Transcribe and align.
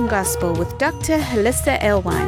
Gospel 0.00 0.54
with 0.54 0.78
Dr. 0.78 1.18
Hollisa 1.18 1.78
Alewine. 1.80 2.26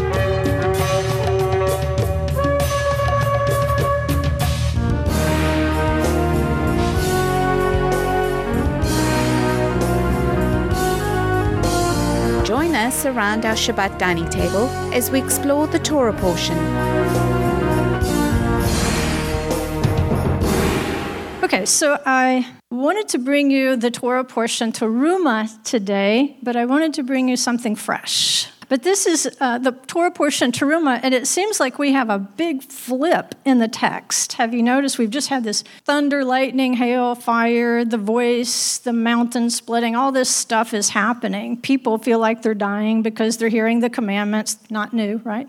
Join 12.44 12.74
us 12.74 13.06
around 13.06 13.47
our 13.47 13.54
Shabbat 13.54 13.99
dining 13.99 14.28
table 14.28 14.69
as 14.92 15.10
we 15.10 15.22
explore 15.22 15.67
the 15.67 15.78
Torah 15.78 16.12
portion. 16.12 16.59
Okay, 21.42 21.65
so 21.65 21.98
I 22.05 22.47
wanted 22.74 23.09
to 23.10 23.19
bring 23.19 23.51
you 23.51 23.77
the 23.77 23.91
Torah 23.91 24.24
portion 24.24 24.73
to 24.73 24.84
Teruma 24.84 25.62
today, 25.62 26.37
but 26.42 26.56
I 26.56 26.66
wanted 26.66 26.95
to 26.95 27.02
bring 27.02 27.28
you 27.28 27.37
something 27.37 27.77
fresh. 27.77 28.48
But 28.69 28.83
this 28.83 29.07
is 29.07 29.37
uh, 29.41 29.59
the 29.59 29.73
Torah 29.73 30.11
portion 30.11 30.53
Teruma, 30.53 31.01
and 31.03 31.15
it 31.15 31.27
seems 31.27 31.61
like 31.61 31.79
we 31.79 31.93
have 31.93 32.11
a 32.11 32.19
big 32.19 32.63
flip 32.63 33.35
in 33.45 33.59
the 33.59 33.69
text. 33.69 34.35
Have 34.35 34.55
you 34.55 34.63
noticed 34.63 34.99
we've 34.99 35.11
just 35.11 35.29
had 35.29 35.45
this 35.45 35.65
thunder, 35.85 36.25
lightning, 36.25 36.75
hail, 36.75 37.15
fire, 37.15 37.85
the 37.85 37.99
voice, 37.99 38.79
the 38.79 38.93
mountain 38.93 39.51
splitting, 39.51 39.97
all 39.97 40.13
this 40.13 40.31
stuff 40.31 40.75
is 40.75 40.91
happening. 40.91 41.61
People 41.61 41.99
feel 41.99 42.19
like 42.19 42.43
they're 42.43 42.55
dying 42.55 43.03
because 43.03 43.37
they're 43.37 43.49
hearing 43.49 43.81
the 43.81 43.91
commandments, 43.91 44.59
not 44.71 44.93
new, 44.93 45.21
right? 45.25 45.49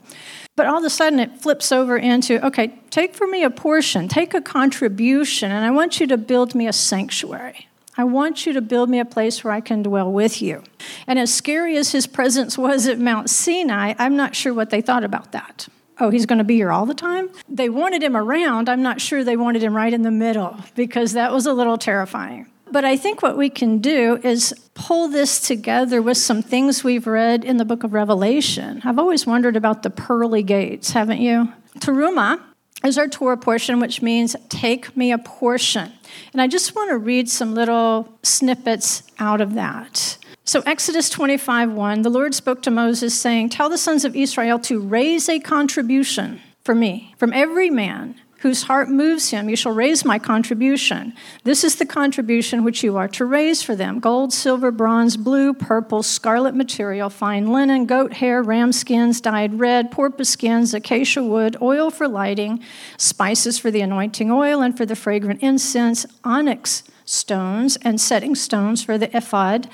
But 0.56 0.68
all 0.68 0.78
of 0.78 0.84
a 0.84 0.90
sudden 0.90 1.20
it 1.20 1.42
flips 1.42 1.72
over 1.72 1.98
into 1.98 2.46
okay, 2.46 2.74
take 2.90 3.14
for 3.14 3.28
me 3.28 3.44
a 3.44 3.50
portion, 3.50 4.08
take 4.08 4.34
a 4.34 4.42
contribution, 4.42 5.52
and 5.52 5.66
I 5.66 5.72
want 5.72 6.00
you 6.00 6.08
to 6.08 6.18
build 6.18 6.56
me 6.56 6.68
a 6.68 6.74
sanctuary. 6.74 7.68
I 7.98 8.04
want 8.04 8.46
you 8.46 8.54
to 8.54 8.62
build 8.62 8.90
me 8.90 9.00
a 9.00 9.06
place 9.06 9.44
where 9.44 9.54
I 9.54 9.62
can 9.62 9.84
dwell 9.84 10.12
with 10.12 10.42
you. 10.42 10.64
And 11.08 11.18
as 11.18 11.34
scary 11.34 11.78
as 11.78 11.92
his 11.92 12.08
presence 12.08 12.58
was 12.58 12.88
at 12.88 13.00
Mount 13.00 13.30
Sinai, 13.30 13.94
I'm 13.98 14.18
not 14.18 14.36
sure 14.36 14.54
what 14.54 14.70
they 14.70 14.82
thought 14.82 15.04
about 15.04 15.32
that. 15.32 15.68
Oh, 16.00 16.10
he's 16.10 16.26
going 16.26 16.40
to 16.40 16.44
be 16.44 16.56
here 16.56 16.72
all 16.72 16.86
the 16.86 16.94
time? 16.94 17.30
They 17.48 17.70
wanted 17.70 18.04
him 18.04 18.18
around. 18.18 18.68
I'm 18.68 18.82
not 18.82 19.00
sure 19.00 19.24
they 19.24 19.38
wanted 19.38 19.64
him 19.64 19.74
right 19.74 19.94
in 19.94 20.02
the 20.02 20.12
middle 20.12 20.58
because 20.76 21.14
that 21.14 21.32
was 21.32 21.46
a 21.46 21.54
little 21.54 21.78
terrifying. 21.78 22.48
But 22.70 22.84
I 22.84 22.98
think 22.98 23.22
what 23.22 23.38
we 23.38 23.50
can 23.50 23.78
do 23.78 24.20
is 24.24 24.54
pull 24.74 25.08
this 25.08 25.40
together 25.40 26.02
with 26.02 26.18
some 26.18 26.42
things 26.42 26.84
we've 26.84 27.08
read 27.08 27.46
in 27.46 27.56
the 27.56 27.64
book 27.64 27.86
of 27.86 27.94
Revelation. 27.94 28.82
I've 28.84 29.00
always 29.00 29.26
wondered 29.26 29.56
about 29.56 29.84
the 29.84 29.90
pearly 29.90 30.44
gates, 30.44 30.92
haven't 30.92 31.22
you? 31.22 31.54
Teruma 31.80 32.42
is 32.84 32.98
our 32.98 33.08
Torah 33.08 33.38
portion, 33.38 33.80
which 33.80 34.02
means 34.02 34.36
take 34.50 34.96
me 34.98 35.12
a 35.12 35.18
portion. 35.18 35.92
And 36.34 36.42
I 36.42 36.48
just 36.48 36.76
want 36.76 36.90
to 36.90 36.98
read 36.98 37.30
some 37.30 37.56
little 37.56 38.18
snippets 38.24 39.04
out 39.20 39.42
of 39.42 39.54
that. 39.56 40.18
So, 40.44 40.62
Exodus 40.62 41.10
25 41.10 41.72
1, 41.72 42.02
the 42.04 42.10
Lord 42.10 42.36
spoke 42.36 42.62
to 42.64 42.72
Moses, 42.72 43.20
saying, 43.20 43.50
Tell 43.50 43.70
the 43.70 43.78
sons 43.78 44.06
of 44.06 44.16
Israel 44.16 44.60
to 44.60 44.80
raise 44.80 45.28
a 45.28 45.40
contribution 45.40 46.40
for 46.64 46.76
me 46.76 47.16
from 47.18 47.34
every 47.34 47.70
man 47.70 48.20
whose 48.46 48.62
heart 48.62 48.88
moves 48.88 49.32
him, 49.32 49.50
you 49.50 49.56
shall 49.56 49.72
raise 49.72 50.06
my 50.06 50.20
contribution. 50.20 51.12
This 51.44 51.64
is 51.64 51.78
the 51.78 51.86
contribution 51.86 52.64
which 52.64 52.84
you 52.84 52.96
are 52.96 53.08
to 53.08 53.26
raise 53.26 53.64
for 53.64 53.76
them 53.76 54.00
gold, 54.00 54.32
silver, 54.32 54.70
bronze, 54.70 55.18
blue, 55.18 55.52
purple, 55.52 56.04
scarlet 56.04 56.54
material, 56.54 57.10
fine 57.10 57.52
linen, 57.52 57.88
goat 57.88 58.14
hair, 58.14 58.44
ram 58.44 58.72
skins 58.72 59.20
dyed 59.20 59.60
red, 59.60 59.90
porpoise 59.90 60.30
skins, 60.30 60.76
acacia 60.76 61.24
wood, 61.24 61.58
oil 61.60 61.90
for 61.90 62.08
lighting, 62.08 62.64
spices 62.98 63.58
for 63.58 63.72
the 63.72 63.82
anointing 63.82 64.30
oil 64.30 64.62
and 64.62 64.78
for 64.78 64.86
the 64.86 64.96
fragrant 64.96 65.42
incense, 65.42 66.06
onyx 66.24 66.84
stones, 67.04 67.78
and 67.78 68.00
setting 68.00 68.36
stones 68.36 68.84
for 68.84 68.96
the 68.96 69.18
ephod 69.18 69.68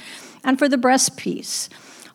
and 0.45 0.58
for 0.58 0.69
the 0.69 0.77
breastpiece. 0.77 1.67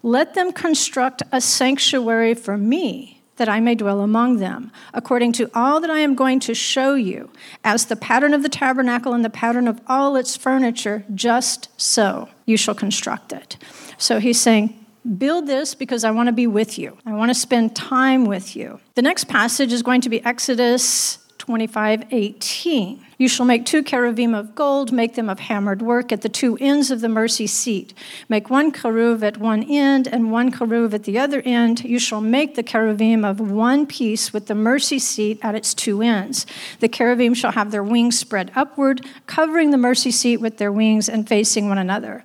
Let 0.03 0.33
them 0.33 0.53
construct 0.53 1.23
a 1.31 1.43
sanctuary 1.43 2.33
for 2.33 2.57
me 2.57 3.16
that 3.37 3.49
I 3.49 3.61
may 3.61 3.75
dwell 3.75 4.01
among 4.01 4.39
them, 4.39 4.73
according 4.95 5.33
to 5.33 5.51
all 5.55 5.81
that 5.81 5.91
I 5.91 5.99
am 6.01 6.15
going 6.15 6.41
to 6.41 6.55
show 6.55 6.95
you, 6.95 7.31
as 7.65 7.87
the 7.87 7.97
pattern 7.97 8.35
of 8.35 8.43
the 8.43 8.49
tabernacle 8.49 9.13
and 9.13 9.25
the 9.25 9.31
pattern 9.31 9.69
of 9.69 9.81
all 9.87 10.17
its 10.17 10.37
furniture, 10.37 11.05
just 11.15 11.69
so 11.77 12.29
you 12.47 12.57
shall 12.57 12.75
construct 12.75 13.33
it. 13.33 13.57
So 13.99 14.19
he's 14.19 14.41
saying, 14.41 14.87
Build 15.19 15.47
this 15.47 15.77
because 15.77 16.03
I 16.03 16.11
want 16.11 16.27
to 16.27 16.33
be 16.33 16.49
with 16.49 16.79
you. 16.79 16.99
I 17.07 17.13
want 17.13 17.31
to 17.31 17.35
spend 17.35 17.77
time 17.77 18.25
with 18.25 18.57
you. 18.57 18.81
The 18.97 19.03
next 19.03 19.29
passage 19.29 19.73
is 19.73 19.83
going 19.83 20.01
to 20.01 20.09
be 20.09 20.25
Exodus 20.25 21.19
25 21.47 22.07
18. 22.11 23.01
You 23.19 23.29
shall 23.29 23.47
make 23.47 23.65
two 23.65 23.81
cherubim 23.81 24.35
of 24.35 24.57
gold, 24.57 24.91
make 24.91 25.15
them 25.15 25.31
of 25.31 25.39
hammered 25.39 25.81
work 25.81 26.11
at 26.11 26.23
the 26.23 26.29
two 26.29 26.59
ends 26.61 26.91
of 26.91 27.01
the 27.01 27.09
mercy 27.09 27.47
seat. 27.47 27.95
Make 28.29 28.51
one 28.51 28.73
cherub 28.73 29.23
at 29.23 29.39
one 29.39 29.63
end 29.63 30.09
and 30.09 30.33
one 30.33 30.51
cherub 30.51 30.93
at 30.93 31.05
the 31.05 31.21
other 31.21 31.43
end. 31.45 31.85
You 31.85 32.01
shall 32.01 32.21
make 32.21 32.57
the 32.57 32.65
cherubim 32.65 33.25
of 33.25 33.39
one 33.39 33.87
piece 33.87 34.33
with 34.33 34.47
the 34.47 34.57
mercy 34.57 34.99
seat 34.99 35.39
at 35.41 35.55
its 35.55 35.73
two 35.73 36.03
ends. 36.03 36.47
The 36.81 36.89
cherubim 36.89 37.33
shall 37.33 37.53
have 37.53 37.71
their 37.71 37.85
wings 37.85 38.19
spread 38.19 38.51
upward, 38.57 39.07
covering 39.27 39.71
the 39.71 39.79
mercy 39.79 40.11
seat 40.11 40.39
with 40.39 40.59
their 40.59 40.73
wings 40.73 41.09
and 41.09 41.29
facing 41.29 41.69
one 41.69 41.79
another. 41.79 42.25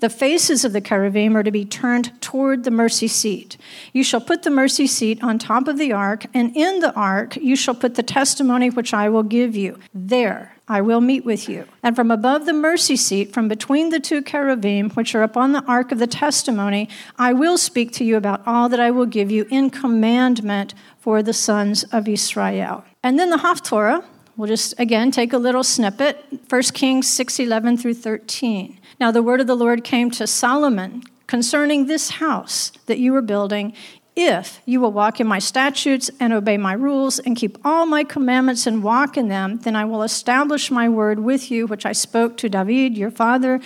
The 0.00 0.10
faces 0.10 0.64
of 0.64 0.72
the 0.72 0.80
cherubim 0.80 1.36
are 1.36 1.42
to 1.42 1.50
be 1.50 1.64
turned 1.64 2.20
toward 2.20 2.64
the 2.64 2.70
mercy 2.70 3.08
seat. 3.08 3.56
You 3.92 4.04
shall 4.04 4.20
put 4.20 4.42
the 4.42 4.50
mercy 4.50 4.86
seat 4.86 5.22
on 5.22 5.38
top 5.38 5.68
of 5.68 5.78
the 5.78 5.92
ark, 5.92 6.26
and 6.34 6.56
in 6.56 6.80
the 6.80 6.94
ark 6.94 7.36
you 7.36 7.56
shall 7.56 7.74
put 7.74 7.94
the 7.94 8.02
testimony 8.02 8.70
which 8.70 8.94
I 8.94 9.08
will 9.08 9.22
give 9.22 9.56
you. 9.56 9.78
There 9.94 10.56
I 10.68 10.80
will 10.80 11.00
meet 11.00 11.24
with 11.24 11.48
you. 11.48 11.66
And 11.82 11.94
from 11.94 12.10
above 12.10 12.46
the 12.46 12.52
mercy 12.52 12.96
seat, 12.96 13.32
from 13.32 13.48
between 13.48 13.90
the 13.90 14.00
two 14.00 14.22
cherubim 14.22 14.90
which 14.90 15.14
are 15.14 15.22
upon 15.22 15.52
the 15.52 15.64
ark 15.64 15.92
of 15.92 15.98
the 15.98 16.06
testimony, 16.06 16.88
I 17.18 17.32
will 17.32 17.58
speak 17.58 17.92
to 17.92 18.04
you 18.04 18.16
about 18.16 18.42
all 18.46 18.68
that 18.68 18.80
I 18.80 18.90
will 18.90 19.06
give 19.06 19.30
you 19.30 19.46
in 19.50 19.70
commandment 19.70 20.72
for 20.98 21.22
the 21.22 21.34
sons 21.34 21.84
of 21.84 22.08
Israel. 22.08 22.84
And 23.02 23.18
then 23.18 23.30
the 23.30 23.36
Haftorah, 23.36 24.04
we'll 24.36 24.48
just 24.48 24.72
again 24.78 25.10
take 25.10 25.32
a 25.32 25.38
little 25.38 25.64
snippet 25.64 26.24
1 26.48 26.62
Kings 26.74 27.08
6 27.08 27.40
11 27.40 27.76
through 27.76 27.94
13. 27.94 28.78
Now 29.02 29.10
the 29.10 29.20
word 29.20 29.40
of 29.40 29.48
the 29.48 29.56
Lord 29.56 29.82
came 29.82 30.12
to 30.12 30.28
Solomon 30.28 31.02
concerning 31.26 31.86
this 31.86 32.08
house 32.08 32.70
that 32.86 33.00
you 33.00 33.12
are 33.16 33.20
building. 33.20 33.74
If 34.14 34.60
you 34.64 34.80
will 34.80 34.92
walk 34.92 35.18
in 35.18 35.26
my 35.26 35.40
statutes 35.40 36.08
and 36.20 36.32
obey 36.32 36.56
my 36.56 36.74
rules 36.74 37.18
and 37.18 37.34
keep 37.34 37.58
all 37.64 37.84
my 37.84 38.04
commandments 38.04 38.64
and 38.64 38.80
walk 38.80 39.16
in 39.16 39.26
them, 39.26 39.58
then 39.58 39.74
I 39.74 39.84
will 39.86 40.04
establish 40.04 40.70
my 40.70 40.88
word 40.88 41.18
with 41.18 41.50
you, 41.50 41.66
which 41.66 41.84
I 41.84 41.90
spoke 41.90 42.36
to 42.36 42.48
David, 42.48 42.96
your 42.96 43.10
father, 43.10 43.60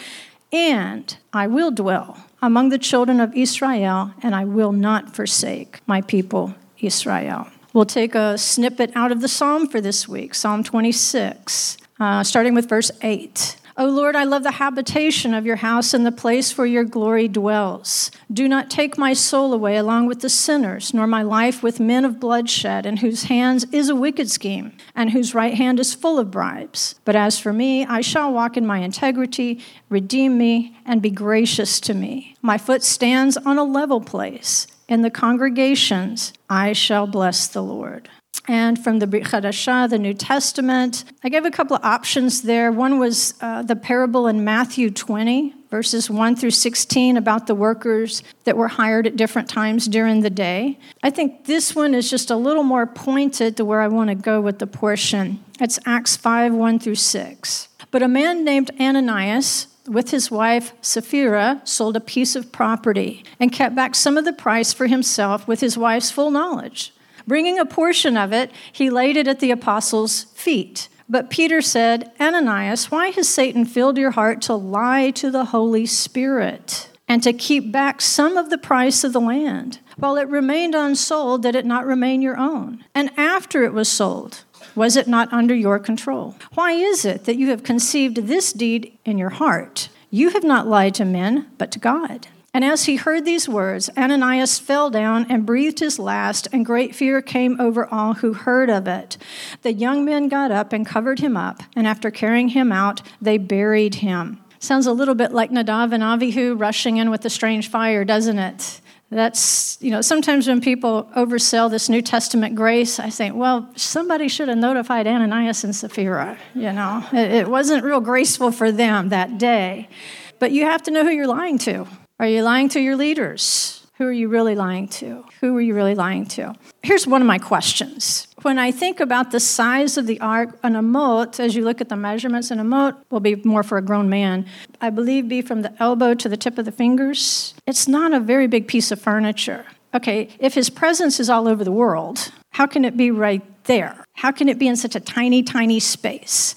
and 0.53 1.15
I 1.35 1.49
will 1.49 1.71
dwell 1.71 2.17
among 2.41 2.71
the 2.71 2.79
children 2.79 3.21
of 3.21 3.37
Israel, 3.37 4.15
and 4.23 4.35
I 4.35 4.47
will 4.47 4.73
not 4.73 5.15
forsake 5.15 5.81
my 5.87 6.01
people, 6.01 6.55
Israel. 6.79 7.47
We'll 7.75 7.85
take 7.85 8.15
a 8.15 8.39
snippet 8.39 8.91
out 8.95 9.13
of 9.13 9.21
the 9.21 9.29
psalm 9.29 9.69
for 9.69 9.83
this 9.83 10.09
week, 10.09 10.35
Psalm 10.35 10.65
26, 10.65 11.77
uh, 12.01 12.25
starting 12.25 12.55
with 12.55 12.71
verse 12.71 12.91
8. 13.03 13.59
O 13.79 13.85
Lord, 13.85 14.17
I 14.17 14.25
love 14.25 14.43
the 14.43 14.53
habitation 14.53 15.35
of 15.35 15.45
your 15.45 15.57
house 15.57 15.93
and 15.93 16.07
the 16.07 16.11
place 16.11 16.57
where 16.57 16.67
your 16.67 16.83
glory 16.83 17.29
dwells. 17.29 18.11
Do 18.33 18.49
not 18.49 18.71
take 18.71 18.97
my 18.97 19.13
soul 19.13 19.53
away 19.53 19.77
along 19.77 20.07
with 20.07 20.21
the 20.21 20.31
sinners, 20.31 20.95
nor 20.95 21.07
my 21.07 21.21
life 21.21 21.63
with 21.63 21.79
men 21.79 22.07
of 22.07 22.19
bloodshed, 22.19 22.87
in 22.87 22.97
whose 22.97 23.25
hands 23.25 23.67
is 23.73 23.91
a 23.91 23.95
wicked 23.95 24.31
scheme, 24.31 24.73
and 24.95 25.11
whose 25.11 25.35
right 25.35 25.53
hand 25.53 25.79
is 25.79 25.93
full 25.93 26.19
of 26.19 26.31
bribes. 26.31 26.95
But 27.05 27.17
as 27.17 27.39
for 27.39 27.53
me, 27.53 27.85
I 27.85 28.01
shall 28.01 28.33
walk 28.33 28.57
in 28.57 28.67
my 28.67 28.79
integrity, 28.79 29.61
redeem 29.91 30.39
me, 30.39 30.75
and 30.87 31.03
be 31.03 31.11
gracious 31.11 31.79
to 31.81 31.93
me. 31.93 32.35
My 32.41 32.57
foot 32.57 32.83
stands 32.83 33.37
on 33.37 33.59
a 33.59 33.65
level 33.65 34.01
place. 34.01 34.67
In 34.89 35.03
the 35.03 35.11
congregations, 35.11 36.33
I 36.49 36.73
shall 36.73 37.07
bless 37.07 37.47
the 37.47 37.63
Lord 37.63 38.09
and 38.49 38.83
from 38.83 38.99
the 38.99 39.07
Brit 39.07 39.25
Chadashah, 39.25 39.91
the 39.91 39.99
New 39.99 40.15
Testament. 40.15 41.05
I 41.25 41.29
gave 41.29 41.45
a 41.45 41.51
couple 41.51 41.77
of 41.77 41.85
options 41.85 42.43
there. 42.43 42.71
One 42.71 42.99
was 42.99 43.35
uh, 43.41 43.63
the 43.63 43.77
parable 43.77 44.27
in 44.27 44.45
Matthew 44.45 44.91
20, 44.91 45.55
verses 45.71 46.09
1 46.09 46.37
through 46.37 46.51
16, 46.51 47.17
about 47.17 47.47
the 47.47 47.55
workers 47.55 48.23
that 48.45 48.57
were 48.57 48.69
hired 48.69 49.07
at 49.07 49.17
different 49.17 49.49
times 49.49 49.87
during 49.87 50.21
the 50.21 50.31
day. 50.31 50.79
I 51.03 51.11
think 51.11 51.47
this 51.47 51.75
one 51.75 51.95
is 51.95 52.11
just 52.11 52.31
a 52.31 52.37
little 52.37 52.63
more 52.63 52.87
pointed 52.87 53.57
to 53.57 53.65
where 53.65 53.81
I 53.81 53.89
want 53.89 54.09
to 54.09 54.15
go 54.15 54.41
with 54.41 54.59
the 54.59 54.67
portion. 54.67 55.45
It's 55.61 55.79
Acts 55.87 56.17
5 56.17 56.55
1 56.55 56.79
through 56.79 56.95
6. 56.97 57.69
But 57.91 58.03
a 58.03 58.09
man 58.09 58.45
named 58.45 58.71
Ananias, 58.81 59.69
with 59.87 60.11
his 60.11 60.31
wife 60.31 60.73
Sapphira, 60.81 61.63
sold 61.65 61.97
a 61.97 62.01
piece 62.01 62.37
of 62.37 62.53
property 62.53 63.25
and 63.39 63.53
kept 63.53 63.75
back 63.75 63.95
some 63.95 64.17
of 64.17 64.25
the 64.25 64.33
price 64.33 64.73
for 64.73 64.87
himself 64.87 65.47
with 65.47 65.61
his 65.61 65.79
wife's 65.79 66.11
full 66.11 66.31
knowledge. 66.31 66.93
Bringing 67.27 67.59
a 67.59 67.67
portion 67.67 68.17
of 68.17 68.33
it, 68.33 68.51
he 68.73 68.91
laid 68.91 69.17
it 69.17 69.27
at 69.27 69.41
the 69.41 69.51
apostles' 69.51 70.25
feet. 70.35 70.89
But 71.09 71.31
Peter 71.31 71.61
said, 71.61 72.11
Ananias, 72.21 72.91
why 72.91 73.09
has 73.09 73.29
Satan 73.29 73.65
filled 73.65 73.99
your 73.99 74.13
heart 74.13 74.43
to 74.43 74.55
lie 74.55 75.11
to 75.13 75.31
the 75.31 75.47
Holy 75.47 75.87
Spirit 75.87 76.91
and 77.09 77.23
to 77.23 77.33
keep 77.33 77.71
back 77.71 78.01
some 78.01 78.37
of 78.37 78.51
the 78.51 78.59
price 78.59 79.05
of 79.05 79.13
the 79.13 79.21
land? 79.21 79.79
While 79.97 80.17
it 80.17 80.29
remained 80.29 80.75
unsold, 80.75 81.43
did 81.43 81.55
it 81.55 81.65
not 81.65 81.87
remain 81.87 82.23
your 82.23 82.37
own? 82.37 82.85
And 82.95 83.11
after 83.17 83.65
it 83.65 83.73
was 83.73 83.89
sold, 83.89 84.45
was 84.75 84.97
it 84.97 85.07
not 85.09 85.33
under 85.33 85.55
your 85.55 85.79
control? 85.79 86.37
Why 86.55 86.73
is 86.73 87.05
it 87.05 87.25
that 87.25 87.37
you 87.37 87.49
have 87.51 87.63
conceived 87.63 88.27
this 88.27 88.53
deed 88.53 88.99
in 89.05 89.17
your 89.17 89.31
heart? 89.31 89.89
You 90.11 90.31
have 90.31 90.45
not 90.45 90.67
lied 90.67 90.95
to 90.97 91.05
men, 91.05 91.51
but 91.57 91.71
to 91.73 91.79
God. 91.79 92.29
And 92.57 92.65
as 92.65 92.87
he 92.87 92.97
heard 92.97 93.27
these 93.27 93.51
words, 93.51 93.91
Ananias 93.99 94.59
fell 94.59 94.89
down 94.89 95.27
and 95.29 95.45
breathed 95.45 95.81
his 95.81 95.99
last, 95.99 96.49
and 96.55 96.65
great 96.65 96.95
fear 96.95 97.21
came 97.21 97.61
over 97.61 97.85
all 97.93 98.15
who 98.15 98.33
heard 98.33 98.71
of 98.71 98.89
it. 98.89 99.19
The 99.61 99.75
young 99.75 100.07
men 100.07 100.29
got 100.29 100.51
up 100.51 100.73
and 100.73 100.87
covered 100.87 101.19
him 101.19 101.37
up, 101.37 101.61
and 101.77 101.87
after 101.87 102.11
carrying 102.11 102.49
him 102.49 102.73
out, 102.73 103.03
they 103.21 103.37
buried 103.37 103.97
him. 103.97 104.41
Sounds 104.59 104.87
a 104.87 104.95
little 104.95 105.15
bit 105.15 105.33
like 105.33 105.51
Nadav 105.51 105.93
and 105.93 106.03
Avihu 106.03 106.59
rushing 106.59 106.97
in 106.97 107.11
with 107.11 107.21
the 107.21 107.29
strange 107.29 107.69
fire, 107.69 108.07
doesn't 108.07 108.39
it? 108.39 108.81
That's, 109.11 109.77
you 109.83 109.91
know, 109.91 110.01
sometimes 110.01 110.49
when 110.49 110.63
people 110.63 111.11
oversell 111.15 111.71
this 111.71 111.91
New 111.91 112.01
Testament 112.01 112.55
grace, 112.55 112.99
I 112.99 113.11
think, 113.11 113.35
well, 113.35 113.71
somebody 113.77 114.29
should 114.29 114.49
have 114.49 114.57
notified 114.57 115.07
Ananias 115.07 115.63
and 115.63 115.77
Sapphira. 115.77 116.39
You 116.55 116.73
know, 116.73 117.05
it, 117.13 117.33
it 117.33 117.49
wasn't 117.49 117.85
real 117.85 118.01
graceful 118.01 118.51
for 118.51 118.73
them 118.73 119.11
that 119.11 119.37
day. 119.37 119.91
But 120.39 120.53
you 120.53 120.65
have 120.65 120.83
to 120.85 120.91
know 120.91 121.05
who 121.05 121.11
you're 121.11 121.27
lying 121.27 121.59
to. 121.59 121.87
Are 122.19 122.27
you 122.27 122.43
lying 122.43 122.71
to 122.71 122.81
your 122.81 122.97
leaders? 122.97 123.87
Who 123.99 124.07
are 124.07 124.13
you 124.13 124.29
really 124.29 124.55
lying 124.55 124.89
to? 124.89 125.23
Who 125.41 125.55
are 125.55 125.61
you 125.61 125.75
really 125.75 125.95
lying 125.95 126.25
to? 126.29 126.55
Here's 126.83 127.07
one 127.07 127.21
of 127.21 127.27
my 127.27 127.37
questions. 127.37 128.27
When 128.41 128.59
I 128.59 128.71
think 128.71 129.01
about 129.01 129.33
the 129.33 129.41
size 129.41 129.99
of 129.99 130.07
the 130.07 130.19
ark, 130.21 130.59
an 130.63 130.75
amot, 130.75 131.39
as 131.39 131.55
you 131.55 131.63
look 131.63 131.83
at 131.83 131.91
the 131.91 131.97
measurements, 131.97 132.51
an 132.51 132.59
amot 132.59 132.97
will 133.11 133.21
be 133.21 133.35
more 133.37 133.63
for 133.63 133.77
a 133.77 133.83
grown 133.83 134.09
man. 134.09 134.47
I 134.81 134.89
believe 134.89 135.29
be 135.29 135.43
from 135.43 135.61
the 135.61 135.75
elbow 135.79 136.15
to 136.15 136.27
the 136.27 136.39
tip 136.39 136.57
of 136.57 136.65
the 136.65 136.73
fingers. 136.73 137.53
It's 137.67 137.87
not 137.87 138.15
a 138.15 138.21
very 138.21 138.47
big 138.47 138.67
piece 138.67 138.91
of 138.91 138.99
furniture. 138.99 139.67
Okay, 139.93 140.31
if 140.39 140.55
his 140.55 140.71
presence 140.71 141.21
is 141.21 141.29
all 141.29 141.47
over 141.47 141.65
the 141.65 141.73
world, 141.73 142.33
how 142.53 142.67
can 142.67 142.87
it 142.87 142.97
be 142.97 143.11
right 143.11 143.43
there? 143.65 144.05
How 144.15 144.33
can 144.33 144.49
it 144.49 144.59
be 144.59 144.69
in 144.69 144.77
such 144.77 144.95
a 144.95 145.01
tiny, 145.01 145.43
tiny 145.43 145.81
space? 145.81 146.55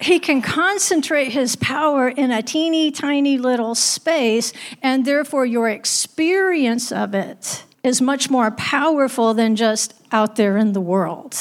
He 0.00 0.18
can 0.18 0.40
concentrate 0.40 1.32
his 1.32 1.56
power 1.56 2.08
in 2.08 2.30
a 2.30 2.42
teeny 2.42 2.90
tiny 2.90 3.36
little 3.38 3.74
space, 3.74 4.52
and 4.82 5.04
therefore 5.04 5.44
your 5.44 5.68
experience 5.68 6.90
of 6.90 7.14
it 7.14 7.64
is 7.82 8.00
much 8.00 8.30
more 8.30 8.50
powerful 8.52 9.34
than 9.34 9.56
just 9.56 9.94
out 10.12 10.36
there 10.36 10.56
in 10.56 10.72
the 10.72 10.80
world. 10.80 11.36